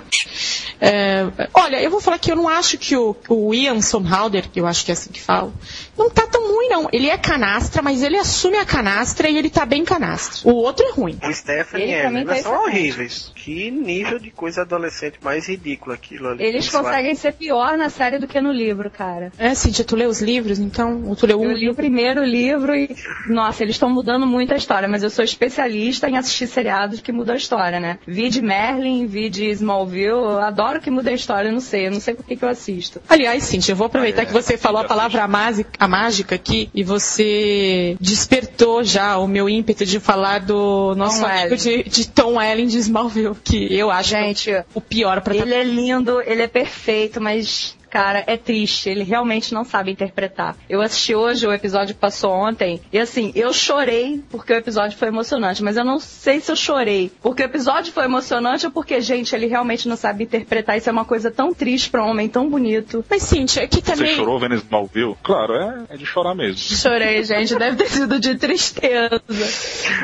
[0.80, 4.60] É, olha, eu vou falar que eu não acho que o, o Ian Somerhalder, que
[4.60, 5.52] eu acho que é assim que fala,
[5.96, 6.88] não tá tão ruim, não.
[6.92, 10.48] Ele é canastra, mas ele assume a canastra e ele tá bem canastra.
[10.48, 11.18] O outro é ruim.
[11.22, 13.32] O Stephanie Ele e também Evelyn tá são horríveis.
[13.34, 16.44] Que nível de coisa adolescente mais ridículo aquilo ali.
[16.44, 19.32] Eles conseguem ser pior na série do que no livro, cara.
[19.38, 21.04] É, Cintia, tu lê os livros, então?
[21.06, 22.94] Ou tu leu Eu um li o primeiro livro e,
[23.28, 27.12] nossa, eles estão mudando muito a história, mas eu sou especialista em assistir seriados que
[27.12, 27.98] mudam a história, né?
[28.06, 31.86] Vi de Merlin, vi de Smallville, eu adoro que muda a história, eu não sei,
[31.86, 33.00] eu não sei por que, que eu assisto.
[33.08, 34.26] Aliás, Cintia, eu vou aproveitar Ah, é.
[34.26, 39.48] que você falou a palavra mágica, a mágica aqui e você despertou já o meu
[39.48, 43.90] ímpeto de falar do nosso Tom amigo de, de Tom Ellen de Smallville, que eu
[43.90, 47.76] acho Gente, o pior pra ele é lindo, ele é perfeito, mas.
[47.90, 50.56] Cara, é triste, ele realmente não sabe interpretar.
[50.68, 54.98] Eu assisti hoje o episódio que passou ontem, e assim, eu chorei porque o episódio
[54.98, 58.72] foi emocionante, mas eu não sei se eu chorei porque o episódio foi emocionante ou
[58.72, 60.76] porque, gente, ele realmente não sabe interpretar.
[60.76, 63.04] Isso é uma coisa tão triste pra um homem tão bonito.
[63.08, 64.16] Mas, Cintia, aqui Você também.
[64.16, 65.16] chorou vendo Smallville?
[65.22, 66.58] Claro, é, é de chorar mesmo.
[66.58, 69.20] Chorei, gente, deve ter sido de tristeza.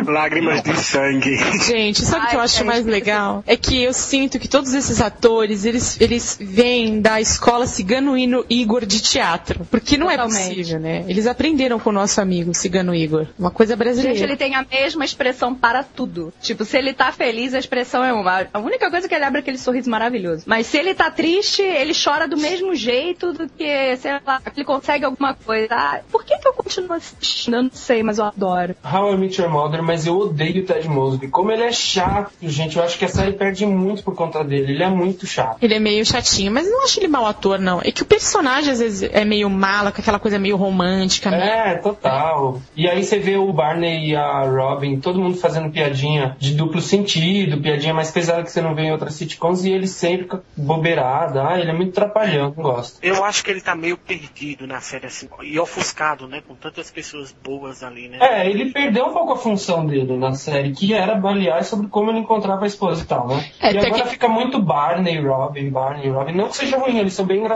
[0.06, 1.36] Lágrimas de sangue.
[1.64, 3.42] Gente, sabe o que eu acho gente, mais legal?
[3.46, 8.44] É que eu sinto que todos esses atores, eles, eles vêm da escola Cigano Hino
[8.48, 9.66] Igor de teatro.
[9.68, 10.48] Porque não é Totalmente.
[10.48, 11.04] possível, né?
[11.08, 13.26] Eles aprenderam com o nosso amigo Cigano Igor.
[13.36, 14.16] Uma coisa brasileira.
[14.16, 16.32] Gente, ele tem a mesma expressão para tudo.
[16.40, 18.46] Tipo, se ele tá feliz, a expressão é uma.
[18.52, 20.44] A única coisa que ele abre é aquele sorriso maravilhoso.
[20.46, 24.60] Mas se ele tá triste, ele chora do mesmo jeito do que, sei lá, que
[24.60, 25.66] ele consegue alguma coisa.
[25.74, 27.56] Ah, por que, que eu continuo assistindo?
[27.56, 28.76] Eu não sei, mas eu adoro.
[28.84, 31.26] How I Met Your Mother, mas eu odeio o Ted Mosby.
[31.26, 32.76] Como ele é chato, gente.
[32.76, 34.72] Eu acho que a série perde muito por conta dele.
[34.72, 35.58] Ele é muito chato.
[35.60, 37.80] Ele é meio chatinho, mas não acho ele mau ator, não.
[37.82, 41.30] É que o personagem, às vezes, é meio mala, com aquela coisa meio romântica.
[41.30, 42.60] meio- É, total.
[42.76, 46.80] E aí você vê o Barney e a Robin, todo mundo fazendo piadinha de duplo
[46.80, 50.36] sentido, piadinha mais pesada que você não vê em outras sitcoms, e ele sempre com
[50.36, 51.46] a bobeirada.
[51.48, 52.98] Ah, ele é muito trapalhão, não gosto.
[53.02, 56.42] Eu acho que ele tá meio perdido na série, assim, e ofuscado, né?
[56.46, 58.18] Com tantas pessoas boas ali, né?
[58.20, 62.10] É, ele perdeu um pouco a função dele na série, que era, aliás, sobre como
[62.10, 63.44] ele encontrava a esposa e tal, né?
[63.60, 66.32] É, e agora que- fica muito Barney e Robin, Barney e Robin.
[66.32, 67.53] Não que seja ruim, eles são bem engraçados.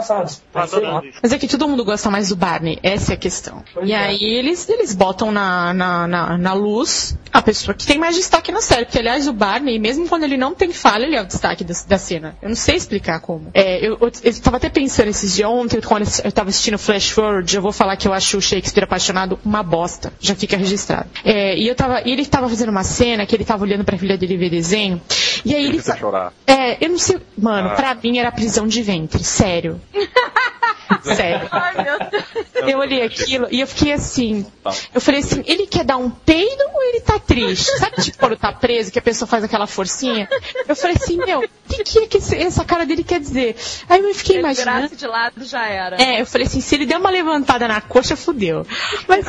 [0.53, 1.19] Mas adorando isso.
[1.21, 3.63] Mas é que todo mundo gosta mais do Barney, essa é a questão.
[3.73, 3.97] Pois e é.
[3.97, 8.51] aí eles, eles botam na, na, na, na luz a pessoa que tem mais destaque
[8.51, 8.85] na série.
[8.85, 11.73] Porque, aliás, o Barney, mesmo quando ele não tem falha, ele é o destaque da,
[11.87, 12.35] da cena.
[12.41, 13.49] Eu não sei explicar como.
[13.53, 17.09] É, eu, eu, eu tava até pensando esses dias, ontem, quando eu tava assistindo Flash
[17.11, 20.11] Forward, eu vou falar que eu acho o Shakespeare apaixonado uma bosta.
[20.19, 21.09] Já fica registrado.
[21.23, 23.97] É, e eu tava, e ele tava fazendo uma cena que ele tava olhando pra
[23.97, 25.01] filha dele ver desenho.
[25.45, 25.81] E aí ele.
[25.81, 26.33] Chorar.
[26.47, 27.19] É, eu não sei.
[27.37, 27.75] Mano, Ah.
[27.75, 29.81] pra mim era prisão de ventre, sério.
[31.03, 31.47] sério.
[31.51, 32.23] Ai, meu Deus.
[32.67, 34.45] Eu olhei aquilo e eu fiquei assim.
[34.63, 34.71] Tá.
[34.93, 37.65] Eu falei assim, ele quer dar um peido ou ele tá triste?
[37.77, 40.27] Sabe tipo quando tá preso, que a pessoa faz aquela forcinha?
[40.67, 43.55] Eu falei assim, meu, o que, que é que essa cara dele quer dizer?
[43.87, 44.95] Aí eu fiquei Ele imaginando.
[44.95, 46.01] de lado já era.
[46.01, 48.65] É, eu falei assim, se ele der uma levantada na coxa, fudeu.
[49.07, 49.25] Mas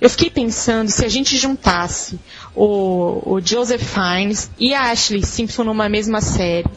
[0.00, 2.18] eu fiquei pensando se a gente juntasse
[2.54, 6.68] o, o Joseph Fiennes e a Ashley Simpson numa mesma série,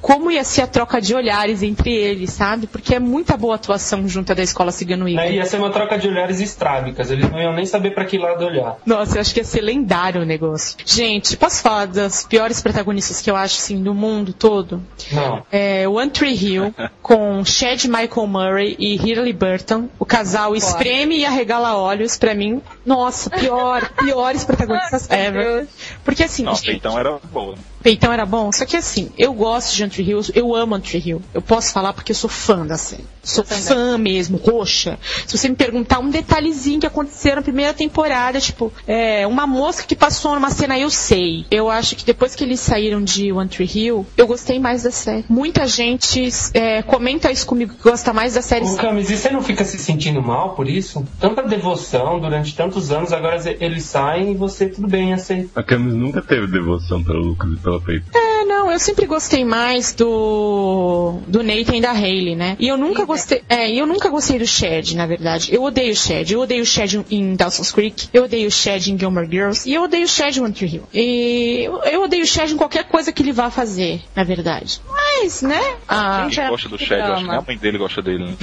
[0.00, 2.66] como ia ser a troca de olhares entre eles, sabe?
[2.66, 5.24] Porque é muita boa atuação junto da escola Cigano Igor.
[5.24, 5.32] Né?
[5.34, 8.44] Ia ser uma troca de olhares estrábicas, eles não iam nem saber pra que lado
[8.44, 8.76] olhar.
[8.86, 10.76] Nossa, eu acho que ia ser lendário o negócio.
[10.84, 14.82] Gente, posso falar das piores protagonistas que eu acho, assim, do mundo todo?
[15.12, 15.44] Não.
[15.50, 19.88] É One Tree Hill, com Chad Michael Murray e Hilary Burton.
[19.98, 22.62] O casal espreme e arregala olhos, pra mim.
[22.86, 25.56] Nossa, pior, piores protagonistas Meu ever.
[25.56, 25.68] Deus.
[26.04, 27.54] Porque assim, Nossa, gente, então era boa.
[27.84, 30.82] Peitão era bom, só que assim, eu gosto de One Tree Hill, eu amo One
[30.82, 31.22] Tree Hill.
[31.34, 33.04] Eu posso falar porque eu sou fã da série.
[33.22, 34.98] Sou fã mesmo, roxa.
[35.26, 39.84] Se você me perguntar um detalhezinho que aconteceu na primeira temporada, tipo, é, uma mosca
[39.86, 41.44] que passou numa cena, eu sei.
[41.50, 44.90] Eu acho que depois que eles saíram de One Tree Hill, eu gostei mais da
[44.90, 45.26] série.
[45.28, 48.64] Muita gente é, comenta isso comigo, que gosta mais da série.
[48.64, 51.06] Ô, Camis, e você não fica se sentindo mal por isso?
[51.20, 55.60] Tanta devoção durante tantos anos, agora eles saem e você tudo bem, aceita.
[55.60, 58.18] A Camis nunca teve devoção pelo Lucas e pela Peita.
[58.18, 62.56] É, não, Não, eu sempre gostei mais do do Nathan e da Hayley, né?
[62.58, 65.54] E eu nunca gostei, é, eu nunca gostei do Shed, na verdade.
[65.54, 66.32] Eu odeio o Shed.
[66.32, 68.08] Eu odeio o Shed em Dawson's Creek.
[68.12, 69.68] Eu odeio o Shed em Gilmore Girls.
[69.68, 70.82] E eu odeio o Shed em One Tree Hill.
[70.94, 74.80] E eu, eu odeio o Shed em qualquer coisa que ele vá fazer, na verdade.
[74.88, 75.60] Mas, né?
[75.88, 77.00] Ah, Quem gosta do Chad?
[77.00, 78.34] Eu acho que nem a mãe dele gosta dele, né?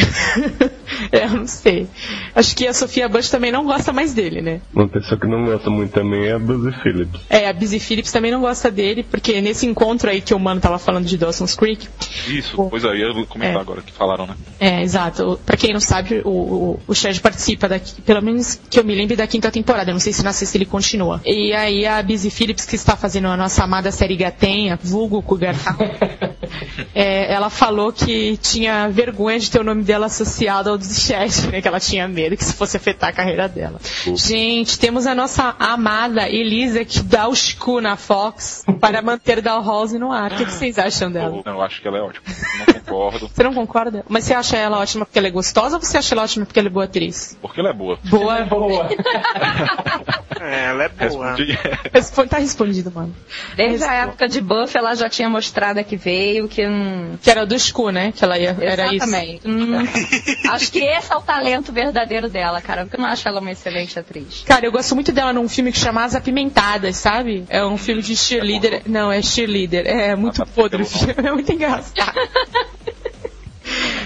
[1.12, 1.88] é, eu não sei.
[2.36, 4.62] Acho que a Sofia Bush também não gosta mais dele, né?
[4.74, 7.22] Uma pessoa que não gosta muito também é a Buzzy Phillips.
[7.30, 10.62] É, a Busy Phillips também não gosta dele, porque nesse encontro aí que o mano
[10.62, 11.88] tava falando de Dawson's Creek,
[12.28, 13.62] Isso, pois aí, eu vou comentar É.
[13.62, 14.36] agora que falaram, né?
[14.60, 15.40] É, exato.
[15.46, 18.94] Pra quem não sabe, o, o, o Chad participa, daqui, pelo menos que eu me
[18.96, 19.92] lembre, da quinta temporada.
[19.92, 21.22] Eu Não sei se na sexta ele continua.
[21.26, 25.56] E aí a Busy Phillips, que está fazendo a nossa amada série Gatenha, vulgo Cougar
[25.56, 25.78] Town,
[26.94, 31.32] é, ela falou que tinha vergonha de ter o nome dela associado ao do Chad,
[31.52, 31.62] né?
[31.62, 33.80] Que ela tinha medo que isso fosse afetar a carreira dela.
[34.16, 39.42] Gente, temos a nossa amada Elisa, que dá o Chico na Fox para manter
[39.82, 40.32] Dalhousie no ar.
[40.34, 41.42] O que, vocês acham dela?
[41.46, 42.24] Não, eu acho que ela é ótima.
[42.60, 44.06] Não concordo, Você não concorda?
[44.08, 46.60] Mas você acha ela ótima porque ela é gostosa ou você acha ela ótima porque
[46.60, 47.38] ela é boa atriz?
[47.42, 47.98] porque ela é boa.
[48.04, 48.42] Boa.
[48.46, 48.90] Boa.
[50.44, 51.34] É, ela é boa.
[51.36, 51.58] Respondi.
[51.94, 53.14] Respo- Tá respondido, mano.
[53.56, 57.16] Desde a época de Buff, ela já tinha mostrado que veio, que não.
[57.22, 58.12] Que era o do Scu, né?
[58.12, 58.58] Que ela ia.
[58.60, 58.96] Era isso.
[59.06, 59.48] Exatamente.
[59.48, 59.76] Hum,
[60.52, 62.84] acho que esse é o talento verdadeiro dela, cara.
[62.86, 64.44] Porque eu não acho ela uma excelente atriz.
[64.48, 67.46] Cara, eu gosto muito dela num filme que chama As Apimentadas, sabe?
[67.48, 68.82] É um filme de cheerleader.
[68.88, 69.71] Não, é cheerleader.
[69.78, 71.28] É muito Ah, podre o pelo filme.
[71.28, 72.14] É muito engraçado.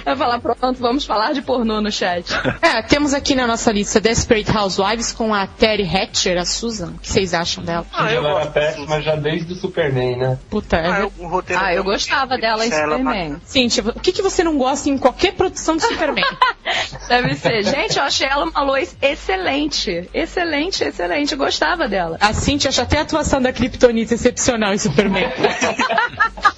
[0.06, 2.26] Vai falar, pronto, vamos falar de pornô no chat.
[2.62, 6.90] É, temos aqui na nossa lista Desperate Housewives com a Terry Hatcher, a Susan.
[6.96, 7.86] O que vocês acham dela?
[7.92, 10.40] Ah, eu ela era gosto péssima já desde o Superman, né?
[10.50, 13.38] Puta, é Ah, eu- o roteiro Ah, eu gostava dela em Superman.
[13.46, 16.24] Cíntia, o que, que você não gosta em qualquer produção de Superman?
[17.10, 17.64] Deve ser.
[17.64, 20.08] Gente, eu achei ela uma luz excelente.
[20.14, 21.32] Excelente, excelente.
[21.32, 22.18] Eu gostava dela.
[22.22, 25.26] A Cintia acha até a atuação da Kryptonita excepcional em Superman.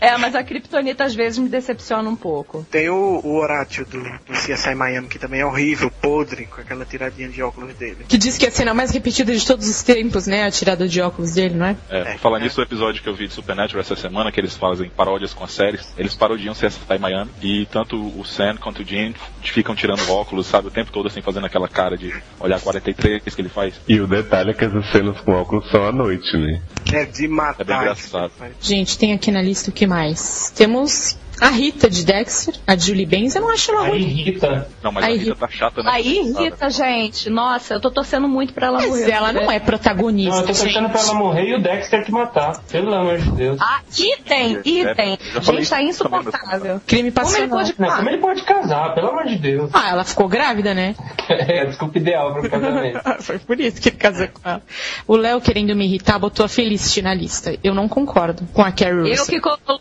[0.00, 2.66] É, mas a Kryptonita às vezes me decepciona um pouco.
[2.70, 6.84] Tem o, o Horatio do, do CSI Miami, que também é horrível, podre, com aquela
[6.84, 8.04] tiradinha de óculos dele.
[8.08, 10.44] que diz que é a cena mais repetida de todos os tempos, né?
[10.44, 11.76] A tirada de óculos dele, não é?
[11.90, 12.18] É, É.
[12.18, 15.34] falar nisso, o episódio que eu vi de Supernatural essa semana, que eles fazem paródias
[15.34, 19.74] com as séries, eles parodiam CSI Miami, e tanto o Sam quanto o Gene ficam
[19.74, 23.48] tirando óculos, sabe, o tempo todo assim, fazendo aquela cara de olhar 43 que ele
[23.48, 23.74] faz.
[23.88, 26.60] E o detalhe é que essas cenas com óculos são à noite, né?
[26.92, 27.60] É de matar.
[27.60, 28.32] É bem engraçado.
[28.60, 30.52] Gente, tem aqui na lista o que mais?
[30.54, 34.00] Temos a Rita de Dexter, a Julie Benz, eu não acho ela Aí ruim.
[34.02, 34.68] Irrita.
[34.82, 35.90] Não, mas Aí, a Rita tá chata, né?
[35.92, 37.30] Aí irrita, gente.
[37.30, 39.10] Nossa, eu tô torcendo muito pra ela Mas morrer.
[39.10, 41.16] ela não é Não, eu protagonista, tô torcendo pra ela gente.
[41.16, 42.58] morrer e o Dexter que matar.
[42.70, 43.58] Pelo amor de Deus.
[43.60, 45.18] Ah, item, item.
[45.20, 46.80] Eu já falei Gente, tá insuportável.
[46.86, 47.48] Crime Como ele passional.
[47.58, 47.74] pode...
[47.78, 48.94] Não, como ele pode casar?
[48.94, 49.70] Pelo amor de Deus.
[49.72, 50.94] Ah, ela ficou grávida, né?
[51.28, 53.00] É a desculpa ideal pro casamento.
[53.22, 54.62] Foi por isso que ele casou com ela.
[55.06, 57.54] O Léo, querendo me irritar, botou a Felicity na lista.
[57.62, 59.78] Eu não concordo com a Carrie Eu que coloquei.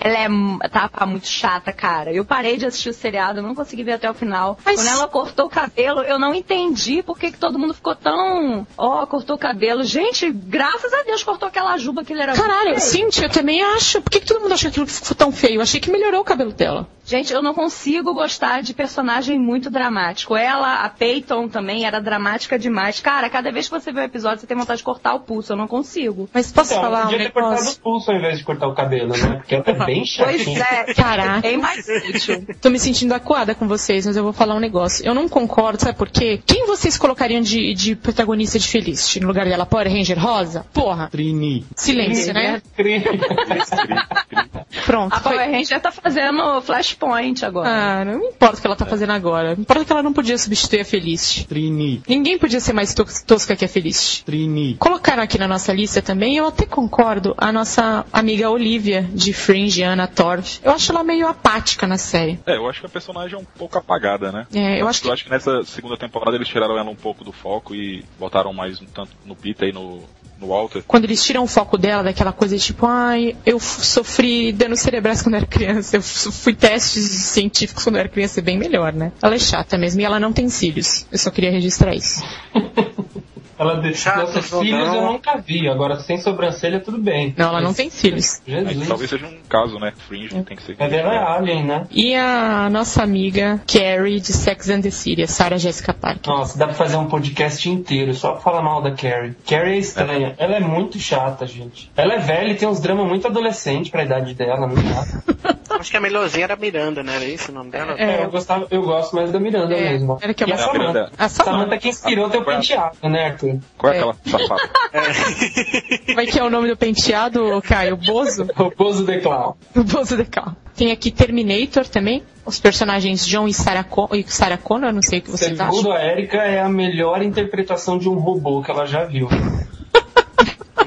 [0.00, 0.18] Ela
[0.64, 2.12] é tava muito chata, cara.
[2.12, 4.58] Eu parei de assistir o seriado, eu não consegui ver até o final.
[4.64, 7.94] Mas- Quando ela cortou o cabelo, eu não entendi por que, que todo mundo ficou
[7.94, 8.66] tão.
[8.76, 9.84] Ó, cortou o cabelo.
[9.84, 12.34] Gente, graças a Deus cortou aquela juba que ele era.
[12.34, 12.80] Caralho.
[12.80, 14.00] Cintia, eu também acho.
[14.02, 15.56] Por que, que todo mundo acha que aquilo ficou tão feio?
[15.56, 16.88] Eu achei que melhorou o cabelo dela.
[17.08, 20.36] Gente, eu não consigo gostar de personagem muito dramático.
[20.36, 23.00] Ela, a Peyton também, era dramática demais.
[23.00, 25.54] Cara, cada vez que você vê o episódio, você tem vontade de cortar o pulso.
[25.54, 26.28] Eu não consigo.
[26.34, 27.80] Mas posso Então, falar um podia ter cortado o negócio?
[27.80, 29.36] pulso ao invés de cortar o cabelo, né?
[29.38, 30.60] Porque ela é bem Pois chatinha.
[30.60, 31.40] é, Caraca.
[31.40, 32.46] bem mais útil.
[32.60, 35.02] Tô me sentindo acuada com vocês, mas eu vou falar um negócio.
[35.06, 36.38] Eu não concordo, sabe por quê?
[36.44, 39.64] Quem vocês colocariam de, de protagonista de Felicity no lugar dela?
[39.64, 40.66] Power Ranger Rosa?
[40.74, 41.08] Porra.
[41.10, 41.64] Trini.
[41.74, 42.60] Silêncio, né?
[44.88, 45.12] Pronto.
[45.14, 47.68] A foi- Power Ranger tá fazendo Flashpoint agora.
[47.68, 49.52] Ah, não importa o que ela tá fazendo agora.
[49.52, 51.46] Importa que ela não podia substituir a Felicity.
[51.46, 52.02] Trini.
[52.08, 54.24] Ninguém podia ser mais to- tosca que a Felicity.
[54.24, 54.76] Trini.
[54.78, 59.82] Colocaram aqui na nossa lista também, eu até concordo, a nossa amiga Olivia, de Fringe,
[59.82, 60.58] Ana Torv.
[60.62, 62.40] Eu acho ela meio apática na série.
[62.46, 64.46] É, eu acho que a personagem é um pouco apagada, né?
[64.54, 67.22] É, eu acho que Eu acho que nessa segunda temporada eles tiraram ela um pouco
[67.24, 70.02] do foco e botaram mais um tanto no Peter e no,
[70.40, 70.82] no Walter.
[70.86, 75.22] quando eles tiram o foco dela daquela coisa de tipo, ai, eu sofri danos cerebrais
[75.22, 79.12] quando era criança, eu fui testes científicos quando era criança, é bem melhor, né?
[79.22, 81.06] Ela é chata mesmo e ela não tem cílios.
[81.10, 82.22] Eu só queria registrar isso.
[83.58, 84.94] Ela deixou cílios não.
[84.94, 85.68] eu nunca vi.
[85.68, 87.34] Agora, sem sobrancelha, tudo bem.
[87.36, 88.40] Não, ela não tem cílios.
[88.46, 88.88] Aí, Jesus.
[88.88, 89.92] talvez seja um caso, né?
[90.06, 90.76] Fringe, tem que ser.
[90.78, 91.86] Mas ela é alien, né?
[91.90, 96.32] E a nossa amiga Carrie de Sex and the City, a Sarah Jessica Parker.
[96.32, 99.34] Nossa, dá pra fazer um podcast inteiro só pra falar mal da Carrie.
[99.46, 100.34] Carrie é estranha.
[100.38, 101.90] Ela é muito chata, gente.
[101.96, 105.54] Ela é velha e tem uns dramas muito adolescentes pra idade dela, não dá.
[105.70, 107.16] Acho que a melhorzinha era Miranda, né?
[107.16, 107.94] Era isso o nome dela?
[107.98, 110.18] É, eu, gostava, eu gosto mais da Miranda É, mesmo.
[110.20, 110.58] era que eu e a.
[110.58, 111.10] Samantha.
[111.18, 111.44] A Samantha.
[111.58, 113.58] Samantha que inspirou teu penteado, né, Arthur?
[113.76, 113.98] Qual é, É.
[113.98, 114.70] aquela safada?
[116.06, 117.96] Como é que é o nome do penteado, Caio?
[117.96, 118.46] Bozo?
[118.56, 119.54] O Bozo de Clown.
[119.74, 120.54] O Bozo de Cal.
[120.76, 122.22] Tem aqui Terminator também.
[122.46, 125.74] Os personagens John e Sarah, Con e Sarah Connor, não sei o que vocês acham.
[125.74, 129.28] Segundo a Erika, é a melhor interpretação de um robô que ela já viu.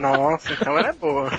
[0.01, 1.29] Nossa, então ela é boa.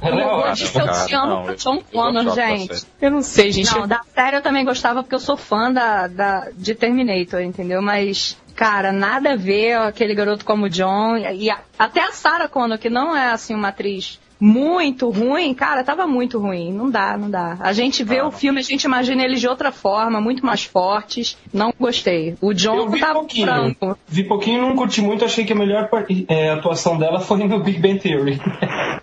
[0.00, 0.54] Ela é Eu ótima.
[0.54, 2.86] disse, eu amo John Connor, gente.
[3.00, 3.74] Eu não sei, gente.
[3.74, 7.82] Não, da série eu também gostava porque eu sou fã da, da, de Terminator, entendeu?
[7.82, 11.16] Mas, cara, nada a ver aquele garoto como o John.
[11.16, 15.82] E a- até a Sarah Connor, que não é assim uma atriz muito ruim, cara,
[15.84, 16.72] tava muito ruim.
[16.72, 17.56] Não dá, não dá.
[17.60, 20.64] A gente vê Ah, o filme, a gente imagina eles de outra forma, muito mais
[20.64, 21.36] fortes.
[21.52, 22.36] Não gostei.
[22.40, 23.46] O Eu John vi tava pouquinho.
[23.46, 23.98] franco.
[24.06, 25.88] Vi pouquinho não curti muito, achei que a melhor
[26.28, 28.40] é, atuação dela foi no Big Bang Theory.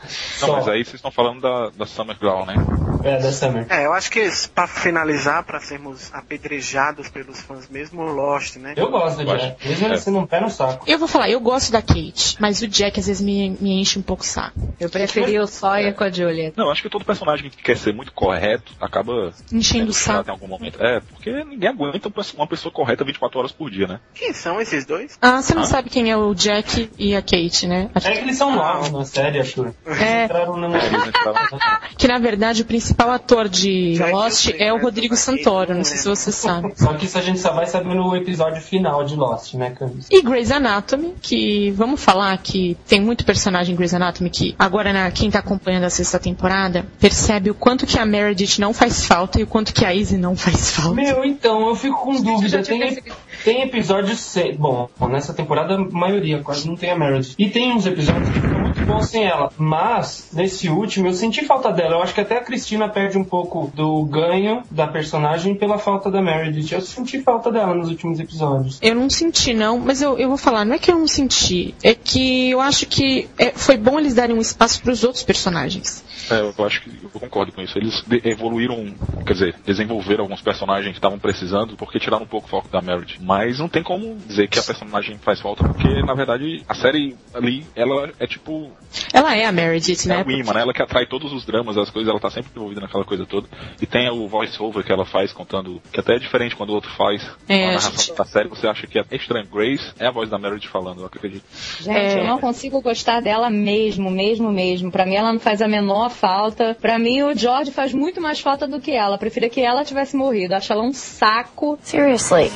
[0.02, 0.56] Não, Só.
[0.56, 2.56] mas aí vocês estão falando da, da Summer Glau, né?
[3.04, 3.67] É, da Summer.
[3.70, 8.74] É, eu acho que pra finalizar, pra sermos apedrejados pelos fãs mesmo, Lost, né?
[8.76, 9.98] Eu gosto do Jack, mesmo ele é.
[9.98, 10.86] sendo um pé no saco.
[10.88, 14.00] Eu vou falar, eu gosto da Kate, mas o Jack às vezes me, me enche
[14.00, 14.60] um pouco o saco.
[14.80, 14.89] Eu
[15.24, 16.54] preferi o Sawyer com a Juliet.
[16.58, 20.30] Não, acho que todo personagem que quer ser muito correto acaba Enchendo o saco.
[20.30, 20.82] em algum momento.
[20.84, 24.00] É, porque ninguém aguenta uma pessoa correta 24 horas por dia, né?
[24.14, 25.18] Quem são esses dois?
[25.22, 25.66] Ah, você não Ah.
[25.66, 27.90] sabe quem é o Jack e a Kate, né?
[27.94, 29.38] Acho É que eles são novos na série.
[29.40, 30.26] Eles É.
[30.26, 31.60] entraram entraram-
[31.98, 35.84] que na verdade o principal ator de Jack Lost sei, é o Rodrigo Santoro, não
[35.84, 36.74] sei se você sabe.
[36.76, 40.08] Só que isso a gente só vai saber no episódio final de Lost, né, Camis?
[40.10, 44.92] E Grey's Anatomy, que vamos falar que tem muito personagem em Grey's Anatomy que agora
[44.94, 49.06] na, quem tá acompanhando a sexta temporada percebe o quanto que a Meredith não faz
[49.06, 50.93] falta e o quanto que a Izzy não faz falta.
[50.93, 52.63] Meu, então, eu fico com dúvida.
[52.63, 53.02] Tem,
[53.43, 54.56] tem episódios sem.
[54.56, 57.36] Bom, nessa temporada a maioria quase não tem a Meredith.
[57.38, 59.52] E tem uns episódios que ficam muito bons sem ela.
[59.58, 61.96] Mas, nesse último, eu senti falta dela.
[61.96, 66.10] Eu acho que até a Cristina perde um pouco do ganho da personagem pela falta
[66.10, 66.74] da Meredith.
[66.74, 68.80] Eu senti falta dela nos últimos episódios.
[68.82, 71.76] Eu não senti, não, mas eu, eu vou falar, não é que eu não senti,
[71.84, 75.24] é que eu acho que é, foi bom eles darem um espaço para os outros
[75.24, 76.04] personagens.
[76.30, 77.78] É, eu acho que eu concordo com isso.
[77.78, 78.94] Eles de- evoluíram,
[79.26, 82.82] quer dizer, desenvolveram alguns personagens que estavam precisando porque tiraram um pouco o foco da
[82.82, 83.20] Meredith.
[83.22, 87.15] Mas não tem como dizer que a personagem faz falta porque, na verdade, a série
[87.34, 88.71] ali, ela é tipo
[89.14, 90.24] Ela é a Meredith, é né?
[90.26, 90.62] o imã, né?
[90.62, 93.48] Ela que atrai todos os dramas, as coisas, ela tá sempre envolvida naquela coisa toda.
[93.82, 96.92] E tem o voice-over que ela faz contando, que até é diferente quando o outro
[96.92, 97.22] faz.
[97.48, 99.48] É, a a narração gente- da série, você acha que é estranho.
[99.48, 101.44] Grace é a voz da Meredith falando, eu acredito.
[101.80, 102.20] Gente, É.
[102.20, 104.92] eu não consigo gostar dela mesmo, mesmo, mesmo.
[104.92, 106.76] Pra mim ela não faz a menor falta.
[106.80, 109.16] Pra mim o George faz muito mais falta do que ela.
[109.16, 110.54] Eu preferia que ela tivesse morrido.
[110.56, 111.78] Acho ela um saco.
[111.82, 112.52] Seriously.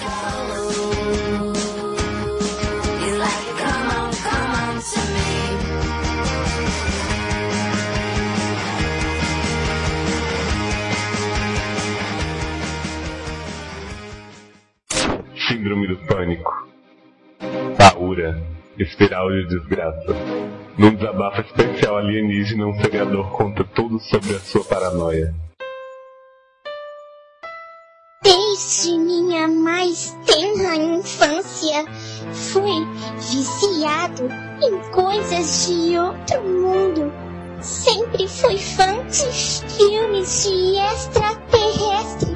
[15.47, 16.67] Síndrome do pânico.
[17.77, 18.41] Paura.
[18.79, 20.13] Espiral de desgraça.
[20.77, 25.33] Num desabafo especial alienígena, um seriador conta tudo sobre a sua paranoia.
[28.23, 31.85] Desde minha mais tenra infância,
[32.33, 32.83] fui
[33.17, 34.27] viciado
[34.61, 37.13] em coisas de outro mundo.
[37.61, 39.31] Sempre fui fã de
[39.77, 42.31] filmes de extraterrestre,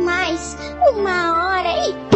[0.00, 0.56] mas
[0.94, 2.15] uma hora e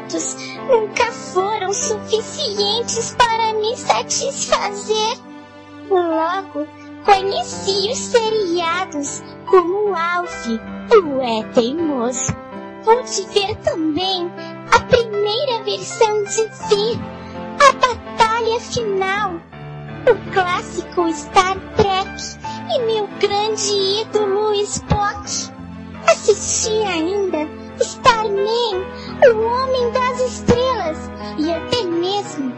[0.00, 0.36] minutos
[0.68, 5.18] nunca foram suficientes para me satisfazer.
[5.90, 6.66] Logo,
[7.04, 12.34] conheci os seriados como Alf, o É Teimoso.
[12.84, 14.30] Pude ver também
[14.72, 16.98] a primeira versão de Z,
[17.58, 19.34] a batalha final,
[20.06, 22.10] o clássico Star Trek
[22.74, 25.50] e meu grande ídolo Spock.
[26.06, 28.84] Assisti ainda Starman,
[29.26, 32.52] o Homem das Estrelas e até mesmo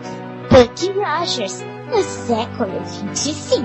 [0.50, 2.80] Bucky Rogers no século
[3.14, 3.64] 25.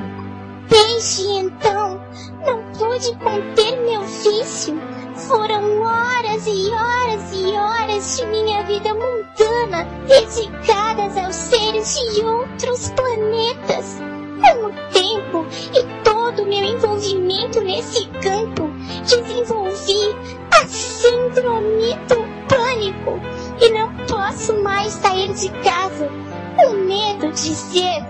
[0.69, 1.99] Desde então,
[2.45, 4.79] não pude conter meu vício.
[5.15, 12.91] Foram horas e horas e horas de minha vida mundana dedicadas aos seres de outros
[12.91, 13.99] planetas.
[14.39, 18.69] Com tempo e todo o meu envolvimento nesse campo,
[19.03, 20.15] desenvolvi
[20.51, 23.19] a síndrome do pânico
[23.61, 26.09] e não posso mais sair de casa
[26.55, 28.05] com medo de ser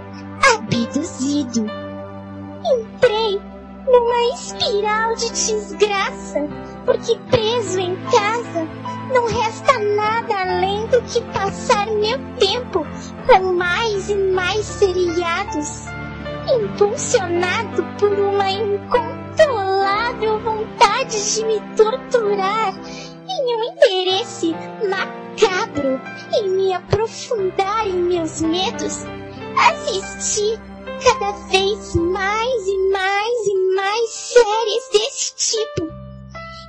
[0.56, 1.65] abduzido.
[2.65, 3.39] Entrei
[3.86, 6.47] numa espiral de desgraça,
[6.86, 8.67] porque preso em casa
[9.13, 12.86] não resta nada além do que passar meu tempo
[13.27, 15.96] com mais e mais seriados.
[16.49, 22.73] Impulsionado por uma incontrolável vontade de me torturar
[23.27, 24.55] em um interesse
[24.89, 25.99] macabro
[26.33, 29.05] em me aprofundar em meus medos,
[29.57, 30.57] assisti
[31.03, 36.07] cada vez mais e mais e mais séries desse tipo.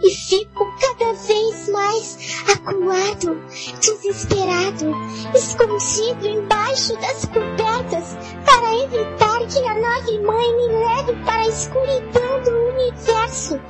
[0.00, 3.36] E fico cada vez mais acuado,
[3.80, 4.94] desesperado,
[5.34, 12.42] escondido embaixo das cobertas para evitar que a nave mãe me leve para a escuridão
[12.44, 13.60] do universo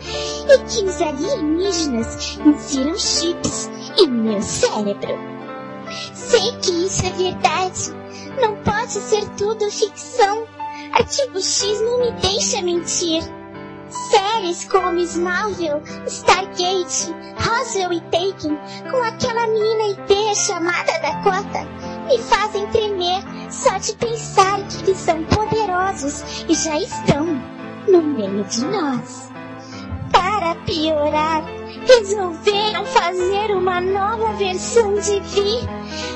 [0.48, 5.18] e que os alienígenas insiram chips em meu cérebro.
[6.12, 7.94] Sei que isso é verdade.
[8.40, 10.46] Não pode ser tudo ficção.
[10.92, 13.37] Artigo X não me deixa mentir.
[13.90, 18.58] Séries como Smallville, Stargate, Roswell e Taken,
[18.90, 21.64] com aquela menina IP chamada Dakota,
[22.06, 27.26] me fazem tremer só de pensar que eles são poderosos e já estão
[27.88, 29.30] no meio de nós.
[30.12, 31.44] Para piorar,
[31.86, 35.60] resolveram fazer uma nova versão de Vi,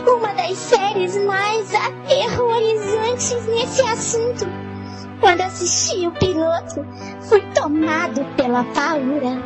[0.07, 4.62] uma das séries mais aterrorizantes nesse assunto.
[5.23, 6.85] Quando assisti o piloto,
[7.21, 9.41] fui tomado pela paura.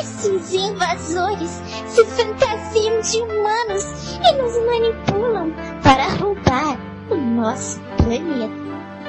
[0.00, 1.50] Esses invasores
[1.86, 3.84] se fantasiam de humanos
[4.24, 6.78] e nos manipulam para roubar
[7.10, 8.54] o nosso planeta.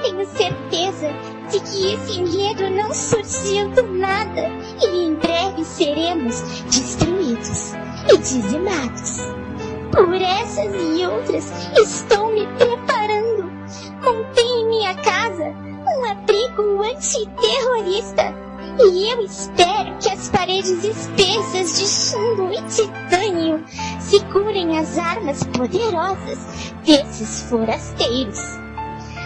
[0.02, 1.08] Tenho certeza
[1.50, 4.50] de que esse enredo não surgiu do nada
[4.82, 7.74] e em breve seremos destruídos
[8.14, 9.20] e dizimados.
[9.94, 13.50] Por essas e outras, estou me preparando.
[14.04, 15.67] Montei em minha casa
[15.98, 18.36] um abrigo antiterrorista.
[18.80, 23.64] E eu espero que as paredes espessas de chumbo e titânio
[24.00, 28.40] segurem as armas poderosas desses forasteiros.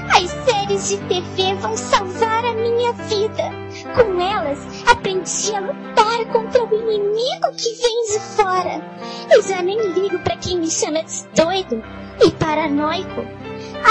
[0.09, 3.51] As séries de TV vão salvar a minha vida.
[3.95, 8.81] Com elas, aprendi a lutar contra o inimigo que vem de fora.
[9.29, 11.83] Eu já nem ligo para quem me chama de doido
[12.25, 13.21] e paranoico.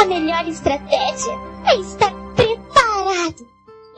[0.00, 1.32] A melhor estratégia
[1.66, 2.69] é estar preparado.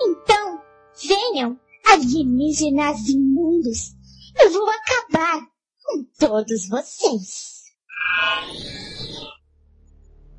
[0.01, 0.61] Então,
[1.07, 3.93] venham, alienígenas imundos.
[4.41, 5.41] Eu vou acabar
[5.85, 7.63] com todos vocês.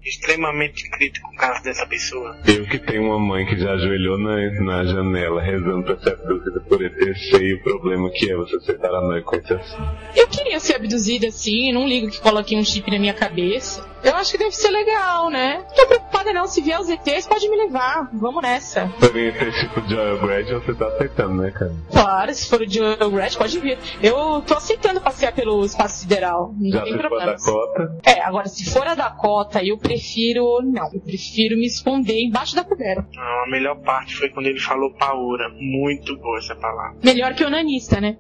[0.04, 2.38] Extremamente crítico o caso dessa pessoa.
[2.46, 6.60] Eu que tenho uma mãe que já ajoelhou na, na janela rezando pra ser abduzida
[6.62, 9.98] por ET, sei o problema que é você ser paranoico com esse assunto.
[10.16, 13.93] Eu queria ser abduzida assim, não ligo que coloquem um chip na minha cabeça.
[14.04, 15.64] Eu acho que deve ser legal, né?
[15.68, 18.10] Não tô preocupada não, se vier os ETs pode me levar.
[18.14, 18.88] Vamos nessa.
[19.00, 21.74] Porém, esse tipo de Joel Grad você tá aceitando, né, cara?
[21.92, 23.78] Claro, se for o Joel Gratch, pode vir.
[24.02, 26.54] Eu tô aceitando passear pelo espaço sideral.
[26.60, 27.32] Não Já tem problema.
[27.34, 30.62] Dakota, É, agora se for a Dakota, eu prefiro.
[30.64, 33.06] Não, eu prefiro me esconder embaixo da coberta.
[33.18, 35.50] Ah, A melhor parte foi quando ele falou paura.
[35.58, 36.98] Muito boa essa palavra.
[37.04, 38.18] Melhor que o nanista, né?